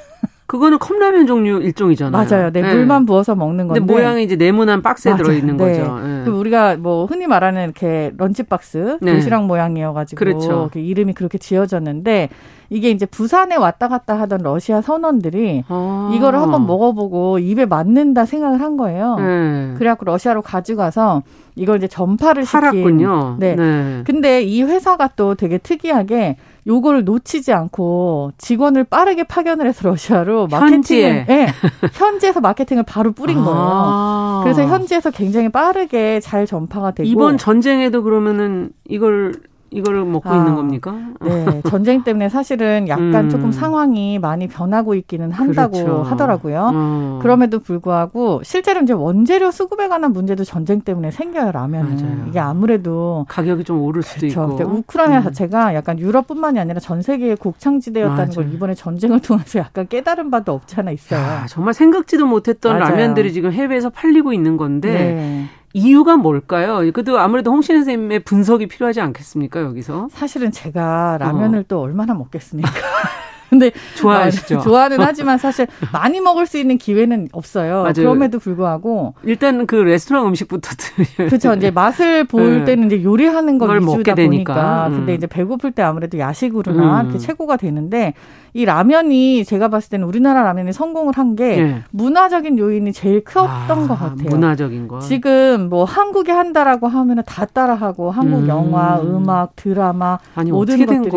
그거는 0.49 0.79
컵라면 0.79 1.27
종류 1.27 1.61
일종이잖아요. 1.61 2.11
맞아요. 2.25 2.51
네, 2.51 2.63
네. 2.63 2.75
물만 2.75 3.05
부어서 3.05 3.35
먹는 3.35 3.69
건데. 3.69 3.81
모양이 3.81 4.25
이제 4.25 4.35
네모난 4.35 4.81
박스에 4.81 5.15
들어 5.15 5.31
있는 5.33 5.59
네. 5.59 5.79
거죠. 5.79 5.99
네. 6.01 6.23
그 6.25 6.31
우리가 6.31 6.77
뭐 6.79 7.05
흔히 7.05 7.27
말하는 7.27 7.65
이렇게 7.65 8.13
런치 8.17 8.45
박스 8.45 8.97
네. 9.03 9.15
도시락 9.15 9.45
모양이어가지고 9.45 10.19
그렇죠. 10.19 10.71
이름이 10.75 11.13
그렇게 11.13 11.37
지어졌는데 11.37 12.31
이게 12.71 12.91
이제 12.91 13.07
부산에 13.07 13.57
왔다 13.57 13.89
갔다 13.89 14.19
하던 14.21 14.41
러시아 14.43 14.81
선원들이 14.83 15.65
아. 15.69 16.13
이거를 16.15 16.39
한번 16.39 16.67
먹어보고 16.67 17.39
입에 17.39 17.65
맞는다 17.65 18.27
생각을 18.27 18.61
한 18.61 18.77
거예요. 18.77 19.17
네. 19.17 19.75
그래갖고 19.79 20.05
러시아로 20.05 20.43
가져가서 20.43 21.23
이걸 21.57 21.79
이제 21.79 21.89
전파를 21.89 22.45
팔았군요. 22.45 23.37
네. 23.39 23.57
네. 23.57 24.03
근데 24.05 24.43
이 24.43 24.63
회사가 24.63 25.11
또 25.17 25.35
되게 25.35 25.59
특이하게 25.59 26.37
요거를 26.67 27.05
놓치지 27.05 27.53
않고 27.53 28.33
직원을 28.37 28.85
빠르게 28.85 29.25
파견을 29.25 29.67
해서 29.67 29.89
러시아로 29.89 30.49
마케팅을 30.49 31.25
네, 31.27 31.49
현지에서 31.95 32.41
마케팅을 32.41 32.83
바로 32.83 33.13
뿌린 33.13 33.43
거예요. 33.43 33.57
아. 33.59 34.41
그래서 34.45 34.63
현지에서 34.65 35.11
굉장히 35.11 35.49
빠르게 35.49 36.21
잘 36.21 36.47
전파가 36.47 36.91
되고 36.91 37.09
이번 37.09 37.39
전쟁에도 37.39 38.03
그러면은 38.03 38.71
이걸 38.87 39.33
이걸 39.71 40.05
먹고 40.05 40.29
아, 40.31 40.37
있는 40.37 40.55
겁니까? 40.55 40.95
네, 41.21 41.61
전쟁 41.69 42.03
때문에 42.03 42.29
사실은 42.29 42.89
약간 42.89 43.15
음. 43.15 43.29
조금 43.29 43.53
상황이 43.53 44.19
많이 44.19 44.49
변하고 44.49 44.95
있기는 44.95 45.31
한다고 45.31 45.73
그렇죠. 45.73 46.03
하더라고요. 46.03 46.69
음. 46.71 47.19
그럼에도 47.21 47.59
불구하고 47.59 48.43
실제로 48.45 48.81
이제 48.81 48.93
원재료 48.93 49.51
수급에 49.51 49.89
관한 49.89 50.13
문제도 50.13 50.43
전쟁 50.45 50.81
때문에 50.81 51.11
생겨요 51.11 51.53
라면은. 51.53 52.27
이게 52.29 52.39
아무래도 52.39 53.27
가격이 53.29 53.65
좀 53.65 53.83
오를 53.83 54.03
수도 54.03 54.21
그렇죠. 54.29 54.57
있고 54.63 54.73
우크라이나 54.77 55.19
음. 55.19 55.23
자체가 55.25 55.75
약간 55.75 55.99
유럽뿐만이 55.99 56.59
아니라 56.59 56.81
전 56.81 57.03
세계의 57.03 57.37
곡창지대였다는 57.37 58.17
맞아요. 58.17 58.31
걸 58.35 58.55
이번에 58.55 58.75
전쟁을 58.75 59.21
통해서 59.21 59.59
약간 59.59 59.87
깨달은 59.89 60.31
바도 60.31 60.53
없지 60.53 60.77
않아 60.79 60.91
있어요. 60.93 61.21
야, 61.21 61.47
정말 61.49 61.75
생각지도 61.75 62.27
못했던 62.27 62.79
맞아요. 62.79 62.91
라면들이 62.93 63.33
지금 63.33 63.53
해외에서 63.53 63.91
팔리고 63.91 64.33
있는 64.33 64.57
건데. 64.57 64.93
네. 64.93 65.45
이유가 65.73 66.17
뭘까요? 66.17 66.79
그래도 66.93 67.19
아무래도 67.19 67.51
홍신 67.51 67.77
선생님의 67.77 68.21
분석이 68.21 68.67
필요하지 68.69 69.01
않겠습니까, 69.01 69.61
여기서? 69.63 70.09
사실은 70.11 70.51
제가 70.51 71.19
라면을 71.21 71.61
어. 71.61 71.65
또 71.69 71.81
얼마나 71.81 72.15
먹겠습니까? 72.15 72.71
근데 73.49 73.71
좋아하시죠? 73.97 74.61
좋아는 74.61 75.01
하지만 75.01 75.39
사실 75.39 75.67
많이 75.93 76.21
먹을 76.21 76.47
수 76.47 76.59
있는 76.59 76.77
기회는 76.77 77.29
없어요. 77.33 77.83
맞아요. 77.83 77.95
그럼에도 77.95 78.39
불구하고 78.39 79.15
일단 79.23 79.67
그 79.67 79.75
레스토랑 79.77 80.27
음식부터. 80.27 80.71
그렇죠. 81.17 81.55
이제 81.55 81.71
맛을 81.71 82.25
볼 82.25 82.59
네. 82.59 82.65
때는 82.65 82.87
이제 82.87 83.03
요리하는 83.03 83.59
걸 83.59 83.81
위주다 83.81 84.15
보니까. 84.15 84.89
음. 84.89 84.93
근데 84.93 85.15
이제 85.15 85.27
배고플 85.27 85.73
때 85.73 85.83
아무래도 85.83 86.19
야식으로나 86.19 87.01
음. 87.01 87.07
이렇게 87.07 87.19
최고가 87.19 87.57
되는데 87.57 88.13
이 88.55 88.65
라면이 88.65 89.45
제가 89.45 89.69
봤을 89.69 89.91
때는 89.91 90.07
우리나라 90.07 90.43
라면이 90.43 90.73
성공을 90.73 91.15
한게 91.17 91.63
네. 91.63 91.83
문화적인 91.91 92.59
요인이 92.59 92.93
제일 92.93 93.23
컸던 93.25 93.85
아, 93.85 93.89
것 93.89 93.89
같아요. 93.89 94.29
문화적인 94.29 94.89
거. 94.89 94.99
지금 95.01 95.69
뭐 95.69 95.85
한국에 95.85 96.33
한다라고 96.33 96.89
하면은 96.89 97.23
다 97.27 97.45
따라하고 97.45 98.11
한국 98.11 98.41
음. 98.45 98.49
영화, 98.49 99.01
음악, 99.01 99.55
드라마 99.57 100.19
아니, 100.35 100.51
모든 100.51 100.85
것들이 100.85 101.11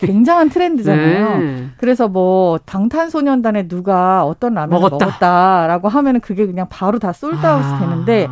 굉장한 0.00 0.48
트렌드잖아요. 0.50 1.38
네. 1.38 1.66
그래서 1.76 2.08
뭐 2.08 2.58
방탄소년단에 2.64 3.68
누가 3.68 4.24
어떤 4.24 4.54
라면을 4.54 4.80
먹었다. 4.80 5.06
먹었다라고 5.06 5.88
하면은 5.88 6.20
그게 6.20 6.46
그냥 6.46 6.66
바로 6.70 6.98
다 6.98 7.12
솔드아웃이 7.12 7.64
아. 7.66 7.78
되는데 7.80 8.28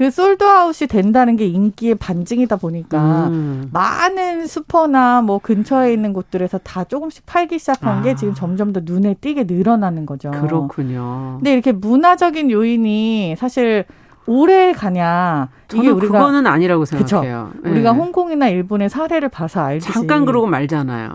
그 0.00 0.10
솔드아웃이 0.10 0.88
된다는 0.88 1.36
게 1.36 1.44
인기의 1.44 1.96
반증이다 1.96 2.56
보니까 2.56 3.26
음. 3.28 3.68
많은 3.70 4.46
슈퍼나 4.46 5.20
뭐 5.20 5.38
근처에 5.38 5.92
있는 5.92 6.14
곳들에서 6.14 6.56
다 6.56 6.84
조금씩 6.84 7.26
팔기 7.26 7.58
시작한 7.58 7.98
아. 7.98 8.00
게 8.02 8.14
지금 8.14 8.32
점점 8.32 8.72
더 8.72 8.80
눈에 8.82 9.12
띄게 9.12 9.44
늘어나는 9.46 10.06
거죠. 10.06 10.30
그렇군요. 10.30 11.34
근데 11.36 11.52
이렇게 11.52 11.72
문화적인 11.72 12.50
요인이 12.50 13.36
사실 13.36 13.84
오래 14.24 14.72
가냐 14.72 15.50
이게 15.74 15.90
우리가 15.90 16.18
그거는 16.18 16.46
아니라고 16.46 16.86
생각해요. 16.86 17.50
네. 17.62 17.70
우리가 17.70 17.92
홍콩이나 17.92 18.48
일본의 18.48 18.88
사례를 18.88 19.28
봐서 19.28 19.60
알지. 19.60 19.92
잠깐 19.92 20.24
그러고 20.24 20.46
말잖아요. 20.46 21.10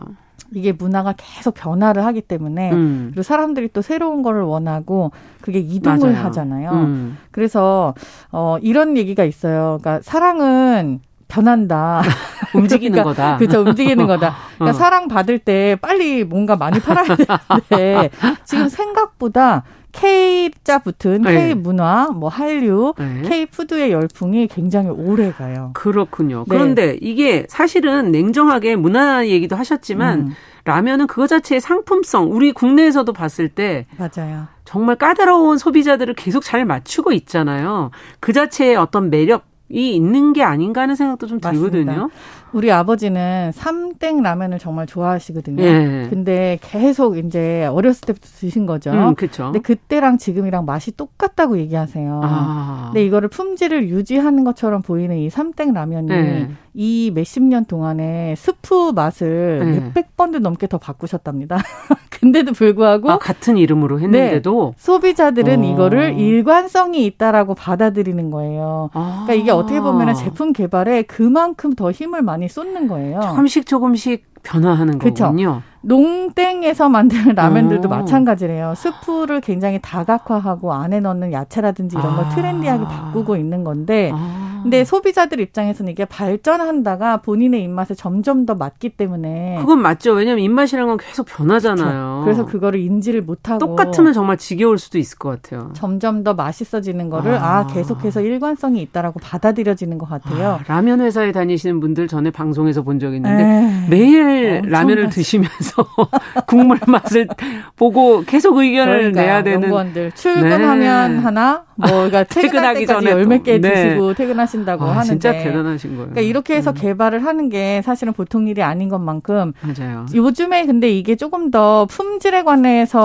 이게 0.56 0.72
문화가 0.72 1.14
계속 1.18 1.54
변화를 1.54 2.06
하기 2.06 2.22
때문에 2.22 2.72
음. 2.72 3.08
그리고 3.12 3.24
사람들이 3.24 3.70
또 3.74 3.82
새로운 3.82 4.24
거를 4.24 4.42
원하고 4.42 5.12
그게 5.42 5.60
이동을 5.60 6.12
맞아요. 6.14 6.26
하잖아요. 6.26 6.72
음. 6.72 7.18
그래서 7.32 7.94
어 8.32 8.58
이런 8.62 8.96
얘기가 8.98 9.26
있어요. 9.26 9.78
그러니까 9.82 10.02
사랑은 10.02 11.02
변한다. 11.28 12.02
움직이는 12.54 12.92
그러니까, 13.02 13.04
거다. 13.04 13.38
그렇죠. 13.38 13.62
움직이는 13.62 14.08
거다. 14.08 14.36
그러니까 14.58 14.76
어. 14.76 14.80
사랑 14.80 15.08
받을 15.08 15.40
때 15.40 15.78
빨리 15.82 16.24
뭔가 16.24 16.56
많이 16.56 16.80
팔아야 16.80 17.06
되는데 17.70 18.10
지금 18.46 18.70
생각보다 18.70 19.64
K자 19.92 20.80
붙은 20.80 21.22
네. 21.22 21.34
K 21.34 21.54
문화, 21.56 22.10
뭐 22.10 22.28
한류, 22.30 22.94
네. 22.98 23.22
K 23.24 23.46
푸드의 23.46 23.92
열풍이 23.92 24.48
굉장히 24.48 24.90
오래 24.90 25.32
가요. 25.32 25.72
그렇군요. 25.74 26.40
네. 26.40 26.46
그런데 26.50 26.98
이게 27.02 27.46
사실은 27.50 28.12
냉정하게 28.12 28.76
문화 28.76 29.26
얘기도 29.26 29.56
하셨지만 29.56 30.20
음. 30.20 30.34
라면은 30.66 31.08
그거 31.08 31.28
자체의 31.28 31.62
상품성, 31.62 32.32
우리 32.32 32.52
국내에서도 32.52 33.12
봤을 33.14 33.50
때 33.50 33.86
맞아요. 33.98 34.48
정말 34.66 34.96
까다로운 34.96 35.58
소비자들을 35.58 36.14
계속 36.16 36.44
잘 36.44 36.66
맞추고 36.66 37.14
있잖아요. 37.14 37.92
그 38.20 38.34
자체의 38.34 38.76
어떤 38.76 39.10
매력 39.10 39.46
이 39.70 39.96
있는 39.96 40.34
게 40.34 40.44
아닌가 40.44 40.82
하는 40.82 40.96
생각도 40.96 41.26
좀 41.28 41.40
들거든요. 41.40 41.86
맞습니다. 41.86 42.08
우리 42.54 42.72
아버지는 42.72 43.52
삼땡 43.54 44.22
라면을 44.22 44.60
정말 44.60 44.86
좋아하시거든요. 44.86 45.64
예. 45.64 46.08
근데 46.10 46.58
계속 46.62 47.18
이제 47.18 47.66
어렸을 47.66 48.06
때부터 48.06 48.28
드신 48.28 48.66
거죠. 48.66 48.92
음, 48.92 49.16
그렇죠. 49.16 49.46
근데 49.46 49.60
그때랑 49.60 50.18
지금이랑 50.18 50.66
맛이 50.66 50.96
똑같다고 50.96 51.58
얘기하세요. 51.58 52.22
아. 52.24 52.90
근데 52.94 53.04
이거를 53.04 53.28
품질을 53.28 53.90
유지하는 53.90 54.44
것처럼 54.44 54.82
보이는 54.84 55.18
이 55.18 55.30
삼땡 55.30 55.74
라면이 55.74 56.12
예. 56.12 56.50
이 56.74 57.12
몇십 57.14 57.44
년 57.44 57.66
동안에 57.66 58.36
스프 58.38 58.92
맛을 58.96 59.60
네. 59.60 59.80
몇백 59.80 60.16
번도 60.16 60.40
넘게 60.40 60.68
더 60.68 60.78
바꾸셨답니다. 60.78 61.58
근데도 62.26 62.54
불구하고 62.54 63.12
아, 63.12 63.20
같은 63.20 63.56
이름으로 63.56 64.00
했는데도 64.00 64.74
네, 64.76 64.84
소비자들은 64.84 65.60
어. 65.60 65.64
이거를 65.64 66.20
일관성이 66.20 67.06
있다라고 67.06 67.54
받아들이는 67.54 68.32
거예요. 68.32 68.90
아. 68.94 69.26
그러니까 69.26 69.34
이게 69.36 69.52
어떻게 69.52 69.80
보면 69.80 70.16
제품 70.16 70.52
개발에 70.52 71.04
그만큼 71.04 71.74
더 71.74 71.92
힘을 71.92 72.24
많이 72.24 72.50
쏟는 72.50 72.88
거예요. 72.88 73.22
조금씩 73.22 73.68
조금씩 73.68 74.26
변화하는 74.42 74.98
그쵸? 74.98 75.26
거군요. 75.26 75.62
농땡에서 75.86 76.90
만드는 76.90 77.36
라면들도 77.36 77.88
오. 77.88 77.92
마찬가지래요. 77.92 78.74
스프를 78.76 79.42
굉장히 79.42 79.80
다각화하고 79.82 80.74
안에 80.74 81.00
넣는 81.00 81.32
야채라든지 81.32 81.96
이런 81.98 82.16
걸 82.16 82.26
아. 82.26 82.30
트렌디하게 82.30 82.84
바꾸고 82.86 83.36
있는 83.36 83.64
건데, 83.64 84.12
아. 84.14 84.46
근데 84.66 84.84
소비자들 84.84 85.40
입장에서는 85.42 85.92
이게 85.92 86.06
발전한다가 86.06 87.18
본인의 87.18 87.62
입맛에 87.62 87.94
점점 87.94 88.48
더 88.48 88.56
맞기 88.56 88.90
때문에 88.98 89.58
그건 89.60 89.80
맞죠. 89.80 90.14
왜냐하면 90.14 90.44
입맛이라는 90.44 90.88
건 90.88 90.98
계속 90.98 91.28
변하잖아요. 91.28 91.84
그렇죠. 91.86 92.24
그래서 92.24 92.46
그거를 92.48 92.80
인지를 92.80 93.22
못하고 93.22 93.60
똑같으면 93.60 94.12
정말 94.14 94.38
지겨울 94.38 94.80
수도 94.80 94.98
있을 94.98 95.20
것 95.20 95.30
같아요. 95.30 95.70
점점 95.74 96.24
더 96.24 96.34
맛있어지는 96.34 97.12
거를 97.12 97.36
아, 97.36 97.60
아 97.60 97.68
계속해서 97.68 98.22
일관성이 98.22 98.82
있다라고 98.82 99.20
받아들여지는 99.20 100.00
것 100.00 100.10
같아요. 100.10 100.54
아, 100.54 100.60
라면 100.68 101.00
회사에 101.00 101.32
다니시는 101.32 101.80
분들 101.80 102.08
전에 102.08 102.32
방송에서 102.32 102.82
본 102.82 102.96
적 102.98 103.14
있는데 103.14 103.44
에이, 103.44 103.90
매일 103.92 104.62
라면을 104.68 105.10
드시면서 105.12 105.75
국물 106.48 106.80
맛을 106.88 107.28
보고 107.76 108.22
계속 108.26 108.58
의견을 108.58 108.98
그러니까요. 109.12 109.26
내야 109.26 109.44
되는 109.44 109.64
연구원들 109.64 110.12
출근하면 110.14 111.16
네. 111.18 111.20
하나 111.22 111.64
뭐 111.76 111.90
그러니까 111.90 112.24
퇴근하기 112.30 112.88
전에 112.88 113.12
열몇 113.12 113.44
개 113.44 113.60
네. 113.60 113.74
드시고 113.90 114.14
퇴근하신다고 114.14 114.86
아, 114.86 114.92
하는데 114.92 115.06
진짜 115.08 115.32
대단하신 115.32 115.92
거예요. 115.92 116.10
그러니까 116.12 116.22
이렇게 116.22 116.56
해서 116.56 116.72
음. 116.72 116.76
개발을 116.76 117.26
하는 117.26 117.50
게 117.50 117.82
사실은 117.84 118.14
보통 118.14 118.48
일이 118.48 118.62
아닌 118.64 118.90
것만큼 118.90 119.54
맞아요. 119.62 120.06
요즘에 120.14 120.66
근데 120.66 120.90
이게 120.90 121.16
조금 121.16 121.52
더 121.52 121.86
품질에 121.88 122.44
관해서 122.44 123.02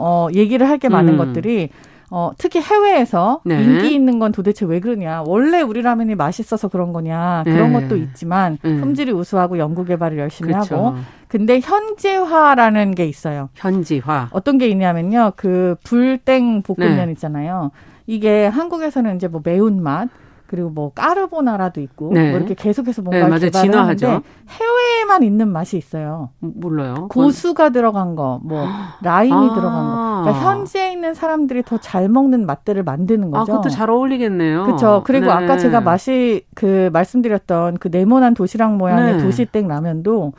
어 0.00 0.28
얘기를 0.34 0.68
할 0.68 0.74
게 0.74 0.88
많은 0.88 1.12
음. 1.12 1.18
것들이 1.18 1.68
어, 2.10 2.32
특히 2.38 2.60
해외에서 2.60 3.40
네. 3.44 3.62
인기 3.62 3.94
있는 3.94 4.18
건 4.18 4.32
도대체 4.32 4.64
왜 4.66 4.80
그러냐. 4.80 5.22
원래 5.26 5.60
우리 5.60 5.82
라면이 5.82 6.14
맛있어서 6.14 6.68
그런 6.68 6.92
거냐. 6.92 7.42
그런 7.44 7.72
네. 7.72 7.80
것도 7.80 7.96
있지만 7.96 8.58
네. 8.62 8.78
품질이 8.80 9.12
우수하고 9.12 9.58
연구 9.58 9.84
개발을 9.84 10.18
열심히 10.18 10.52
그렇죠. 10.52 10.76
하고 10.76 10.96
근데 11.28 11.60
현지화라는 11.60 12.94
게 12.94 13.06
있어요. 13.06 13.48
현지화. 13.54 14.28
어떤 14.30 14.58
게 14.58 14.68
있냐면요. 14.68 15.32
그 15.36 15.76
불땡 15.84 16.62
볶음면 16.62 17.06
네. 17.06 17.12
있잖아요. 17.12 17.70
이게 18.06 18.46
한국에서는 18.46 19.16
이제 19.16 19.28
뭐 19.28 19.40
매운맛 19.42 20.08
그리고 20.46 20.70
뭐 20.70 20.90
까르보나라도 20.92 21.80
있고 21.80 22.10
네. 22.12 22.30
뭐 22.30 22.38
이렇게 22.38 22.54
계속해서 22.54 23.02
뭔가 23.02 23.28
네, 23.28 23.38
개발을 23.50 23.74
하는데 23.76 24.20
해외에만 24.48 25.22
있는 25.22 25.48
맛이 25.48 25.76
있어요. 25.76 26.30
몰라요. 26.38 27.08
고수가 27.10 27.70
들어간 27.70 28.14
거, 28.14 28.40
뭐 28.44 28.66
라임이 29.02 29.32
아. 29.32 29.54
들어간 29.54 29.84
거. 29.84 30.22
그러니까 30.22 30.44
현지에 30.44 30.92
있는 30.92 31.14
사람들이 31.14 31.62
더 31.62 31.78
잘 31.78 32.08
먹는 32.08 32.46
맛들을 32.46 32.82
만드는 32.82 33.28
아, 33.34 33.40
거죠. 33.40 33.52
아, 33.52 33.56
그것도 33.56 33.68
잘 33.70 33.90
어울리겠네요. 33.90 34.64
그렇죠. 34.64 35.02
그리고 35.04 35.26
네. 35.26 35.32
아까 35.32 35.56
제가 35.58 35.80
맛이 35.80 36.44
그 36.54 36.88
말씀드렸던 36.92 37.78
그 37.78 37.88
네모난 37.90 38.34
도시락 38.34 38.76
모양의 38.76 39.16
네. 39.16 39.22
도시땡 39.22 39.66
라면도 39.68 40.32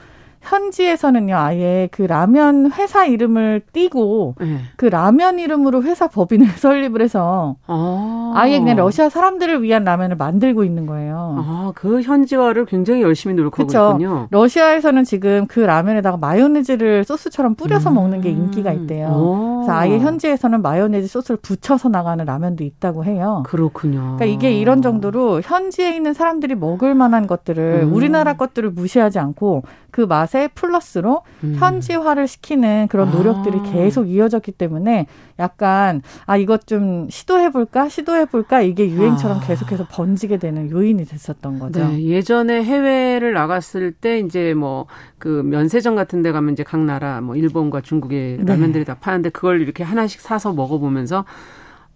현지에서는요, 0.46 1.36
아예 1.36 1.90
그 1.92 2.04
라면 2.04 2.72
회사 2.74 3.06
이름을 3.06 3.62
띄고 3.74 4.36
네. 4.40 4.60
그 4.78 4.86
라면 4.86 5.40
이름으로 5.40 5.84
회사 5.84 6.08
법인을 6.08 6.48
설립을 6.58 7.02
해서 7.02 7.56
아. 7.68 8.44
예 8.48 8.60
그냥 8.60 8.76
러시아 8.76 9.10
사람들을 9.10 9.64
위한 9.64 9.84
라면을 9.84 10.18
만들고 10.18 10.64
있는 10.64 10.86
거예요. 10.86 11.36
아, 11.40 11.72
그 11.74 12.02
현지화를 12.02 12.66
굉장히 12.66 13.02
열심히 13.02 13.34
노력하고 13.34 13.66
그쵸? 13.66 13.92
있군요. 13.94 14.28
러시아에서는 14.30 15.04
지금 15.04 15.48
그 15.48 15.62
라면에다가 15.62 16.18
마요네즈를 16.18 17.06
소스처럼 17.06 17.56
뿌려서 17.56 17.90
음. 17.90 17.96
먹는 17.96 18.22
게 18.22 18.30
인기가 18.30 18.72
있대요. 18.72 19.08
오. 19.08 19.56
그래서 19.64 19.74
아예 19.74 19.98
현지에서는 19.98 20.62
마요네즈 20.62 21.08
소스를 21.08 21.38
붙여서 21.42 21.90
나가는 21.90 22.24
라면도 22.24 22.64
있다고 22.64 23.04
해요. 23.06 23.44
그렇군요. 23.48 24.16
그러니까 24.18 24.26
이게 24.26 24.54
이런 24.54 24.82
정도로 24.82 25.42
현지에 25.42 25.96
있는 25.96 26.14
사람들이 26.14 26.56
먹을 26.56 26.94
만한 26.94 27.26
것들을 27.26 27.82
음. 27.84 27.94
우리나라 27.94 28.34
것들을 28.34 28.70
무시하지 28.72 29.18
않고 29.18 29.64
그 29.92 30.02
맛에 30.02 30.35
플러스로 30.54 31.22
음. 31.44 31.56
현지화를 31.60 32.28
시키는 32.28 32.88
그런 32.90 33.12
노력들이 33.12 33.60
아. 33.60 33.64
계속 33.72 34.10
이어졌기 34.10 34.54
때문에 34.54 35.08
약간 35.40 36.02
아 36.26 36.38
이것 36.38 36.68
좀 36.68 37.10
시도해 37.10 37.52
볼까 37.52 37.90
시도해 37.90 38.26
볼까 38.26 38.62
이게 38.62 38.90
유행처럼 38.90 39.38
아. 39.38 39.42
계속해서 39.42 39.88
번지게 39.90 40.38
되는 40.38 40.70
요인이 40.70 41.06
됐었던 41.06 41.60
거죠. 41.60 41.88
네, 41.88 42.04
예전에 42.06 42.64
해외를 42.64 43.34
나갔을 43.34 43.92
때 43.92 44.20
이제 44.20 44.54
뭐 44.54 44.86
그 45.26 45.42
면세점 45.42 45.96
같은 45.96 46.22
데 46.22 46.32
가면 46.32 46.54
이제 46.54 46.62
각 46.62 46.80
나라 46.82 47.20
뭐 47.20 47.36
일본과 47.36 47.82
중국의 47.82 48.38
네. 48.38 48.44
라면들이 48.46 48.86
다 48.86 48.94
파는데 49.00 49.30
그걸 49.30 49.60
이렇게 49.60 49.84
하나씩 49.84 50.22
사서 50.22 50.54
먹어 50.54 50.78
보면서 50.78 51.26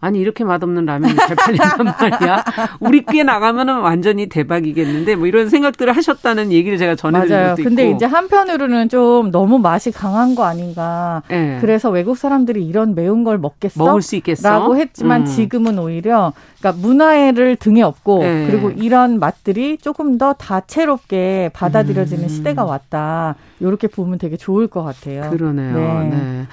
아니 0.01 0.19
이렇게 0.19 0.45
맛없는 0.45 0.85
라면이 0.85 1.15
잘 1.15 1.35
팔린단 1.35 1.85
말이야. 1.99 2.43
우리 2.79 3.03
께 3.03 3.23
나가면은 3.23 3.79
완전히 3.79 4.27
대박이겠는데 4.27 5.15
뭐 5.17 5.27
이런 5.27 5.49
생각들을 5.49 5.95
하셨다는 5.95 6.53
얘기를 6.53 6.77
제가 6.77 6.95
전해드린 6.95 7.35
맞아요. 7.37 7.49
것도 7.55 7.63
근데 7.63 7.89
이제 7.91 8.05
한편으로는 8.05 8.87
좀 8.87 9.29
너무 9.31 9.59
맛이 9.59 9.91
강한 9.91 10.35
거 10.35 10.45
아닌가. 10.45 11.21
네. 11.27 11.57
그래서 11.59 11.89
외국 11.89 12.17
사람들이 12.17 12.65
이런 12.65 12.95
매운 12.95 13.25
걸 13.25 13.37
먹겠어? 13.37 13.83
먹을 13.83 14.01
수 14.01 14.15
있겠어? 14.15 14.49
라고 14.49 14.77
했지만 14.77 15.21
음. 15.21 15.25
지금은 15.25 15.77
오히려 15.77 16.31
그러니까 16.59 16.81
문화를 16.81 17.57
등에 17.57 17.81
업고 17.81 18.19
네. 18.19 18.47
그리고 18.49 18.69
이런 18.71 19.19
맛들이 19.19 19.77
조금 19.77 20.17
더 20.17 20.31
다채롭게 20.33 21.51
받아들여지는 21.53 22.23
음. 22.23 22.29
시대가 22.29 22.63
왔다. 22.63 23.35
이렇게 23.59 23.87
보면 23.89 24.17
되게 24.17 24.37
좋을 24.37 24.67
것 24.67 24.83
같아요. 24.83 25.29
그러네요. 25.29 25.75
네. 25.75 26.09
네. 26.09 26.47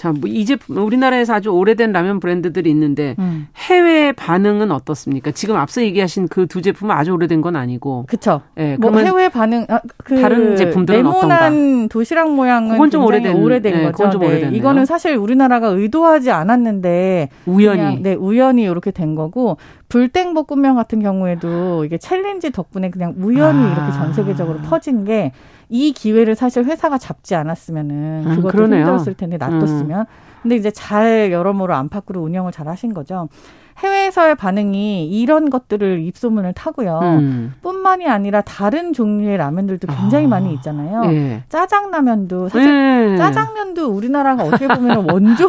자, 0.00 0.12
뭐 0.12 0.30
이 0.30 0.46
제품 0.46 0.78
우리나라에서 0.78 1.34
아주 1.34 1.50
오래된 1.50 1.92
라면 1.92 2.20
브랜드들이 2.20 2.70
있는데 2.70 3.16
음. 3.18 3.48
해외 3.54 4.12
반응은 4.12 4.70
어떻습니까? 4.72 5.30
지금 5.32 5.56
앞서 5.56 5.82
얘기하신 5.82 6.28
그 6.28 6.46
두 6.46 6.62
제품은 6.62 6.96
아주 6.96 7.12
오래된 7.12 7.42
건 7.42 7.54
아니고. 7.54 8.06
그렇죠. 8.08 8.40
예. 8.56 8.78
뭐 8.80 8.96
해외 8.98 9.28
반응 9.28 9.66
아, 9.68 9.78
그 10.02 10.18
다른 10.18 10.56
제품들은 10.56 11.02
네모난 11.02 11.88
도시락 11.90 12.32
모양은 12.34 12.70
그건 12.72 12.90
좀 12.90 13.04
오래된 13.04 13.36
오래된 13.36 13.74
네, 13.74 13.92
거죠. 13.92 14.08
좀 14.10 14.22
네. 14.22 14.48
이거는 14.54 14.86
사실 14.86 15.16
우리나라가 15.16 15.66
의도하지 15.68 16.30
않았는데 16.30 17.28
우연히 17.44 18.00
네, 18.00 18.14
우연히 18.14 18.62
이렇게 18.62 18.92
된 18.92 19.14
거고 19.14 19.58
불땡 19.90 20.32
볶음면 20.32 20.76
같은 20.76 21.02
경우에도 21.02 21.84
이게 21.84 21.98
챌린지 21.98 22.52
덕분에 22.52 22.88
그냥 22.88 23.14
우연히 23.18 23.64
아. 23.64 23.72
이렇게 23.74 23.92
전 23.92 24.14
세계적으로 24.14 24.60
퍼진 24.60 25.04
게 25.04 25.32
이 25.70 25.92
기회를 25.92 26.34
사실 26.34 26.64
회사가 26.64 26.98
잡지 26.98 27.34
않았으면은 27.36 28.24
음, 28.26 28.36
그것도 28.36 28.64
음, 28.64 28.74
힘들었을 28.74 29.14
텐데 29.14 29.36
놔뒀으면. 29.38 30.00
음. 30.00 30.04
근데 30.42 30.56
이제 30.56 30.70
잘 30.70 31.30
여러모로 31.32 31.74
안팎으로 31.74 32.20
운영을 32.20 32.50
잘 32.50 32.66
하신 32.68 32.92
거죠. 32.92 33.28
해외에서의 33.82 34.34
반응이 34.34 35.08
이런 35.08 35.48
것들을 35.50 36.00
입소문을 36.00 36.52
타고요. 36.52 37.00
음. 37.02 37.54
뿐만이 37.62 38.06
아니라 38.08 38.42
다른 38.42 38.92
종류의 38.92 39.38
라면들도 39.38 39.88
굉장히 39.88 40.26
아. 40.26 40.28
많이 40.28 40.52
있잖아요. 40.54 41.04
네. 41.06 41.42
짜장라면도 41.48 42.48
사실 42.50 43.10
네. 43.12 43.16
짜장면도 43.16 43.88
우리나라가 43.88 44.44
어떻게 44.44 44.68
보면 44.68 45.08
원조 45.10 45.48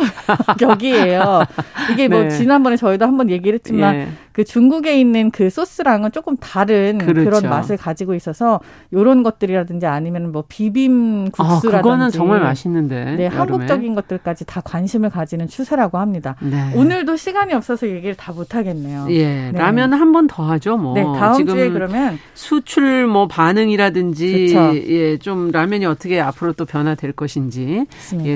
격이에요. 0.57 1.43
이게 1.91 2.07
뭐 2.07 2.23
네. 2.23 2.29
지난번에 2.29 2.77
저희도 2.77 3.05
한번 3.05 3.29
얘기를 3.29 3.55
했지만 3.55 3.95
예. 3.95 4.07
그 4.32 4.45
중국에 4.45 4.97
있는 4.97 5.29
그 5.29 5.49
소스랑은 5.49 6.11
조금 6.11 6.38
다른 6.38 6.99
그렇죠. 6.99 7.29
그런 7.29 7.49
맛을 7.49 7.75
가지고 7.75 8.15
있어서 8.15 8.61
요런 8.93 9.23
것들이라든지 9.23 9.86
아니면 9.88 10.32
뭐 10.32 10.45
비빔 10.47 11.32
국수라든지 11.32 11.75
아, 11.75 11.82
그거는 11.82 12.09
정말 12.11 12.39
맛있는데. 12.39 13.03
네, 13.17 13.25
여름에. 13.25 13.27
한국적인 13.27 13.93
것들까지 13.95 14.45
다 14.45 14.61
관심을 14.61 15.09
가지는 15.09 15.47
추세라고 15.47 15.97
합니다. 15.97 16.36
네. 16.39 16.71
오늘도 16.75 17.17
시간이 17.17 17.53
없어서 17.53 17.89
얘기를 17.89 18.15
다 18.22 18.32
못하겠네요. 18.34 19.07
예, 19.09 19.49
네. 19.51 19.57
라면 19.57 19.93
한 19.93 20.11
번 20.11 20.28
더 20.28 20.43
하죠, 20.43 20.78
뭐. 20.78 20.93
네, 20.93 21.03
다음 21.03 21.38
지금 21.38 21.55
주에 21.55 21.69
그러면 21.69 22.19
수출 22.36 23.07
뭐 23.07 23.28
반응이라든지 23.28 24.53
그렇죠. 24.53 24.76
예, 24.89 25.17
좀 25.17 25.49
라면이 25.51 25.86
어떻게 25.86 26.19
앞으로 26.22 26.53
또 26.53 26.65
변화될 26.65 27.13
것인지에 27.13 27.86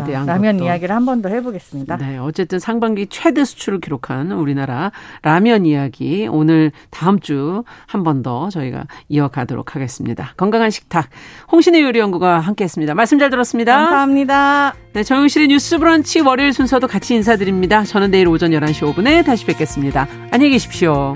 대한 0.05 0.25
라면 0.25 0.57
것도. 0.57 0.65
이야기를 0.65 0.95
한 0.95 1.05
번 1.05 1.21
더 1.21 1.29
해보겠습니다. 1.29 1.97
네, 1.97 2.17
어쨌든 2.17 2.57
상반기 2.59 3.05
최대 3.09 3.45
수출을 3.45 3.79
기록한 3.79 4.31
우리나라 4.31 4.91
라면 5.21 5.65
이야기 5.65 6.27
오늘 6.31 6.71
다음 6.89 7.19
주 7.19 7.63
한 7.87 8.03
번 8.03 8.23
더 8.23 8.49
저희가 8.49 8.85
이어가도록 9.09 9.75
하겠습니다. 9.75 10.33
건강한 10.37 10.69
식탁 10.71 11.09
홍신의 11.51 11.81
요리연구가 11.83 12.39
함께했습니다. 12.39 12.95
말씀 12.95 13.19
잘 13.19 13.29
들었습니다. 13.29 13.75
감사합니다. 13.77 14.73
네, 14.93 15.03
정용실의 15.03 15.49
뉴스브런치 15.49 16.21
월요일 16.21 16.53
순서도 16.53 16.87
같이 16.87 17.13
인사드립니다. 17.15 17.83
저는 17.83 18.11
내일 18.11 18.27
오전 18.29 18.51
11시 18.51 18.81
5분에 18.93 19.25
다시 19.25 19.45
뵙겠습니다. 19.65 20.07
안녕히 20.31 20.51
계십시오. 20.51 21.13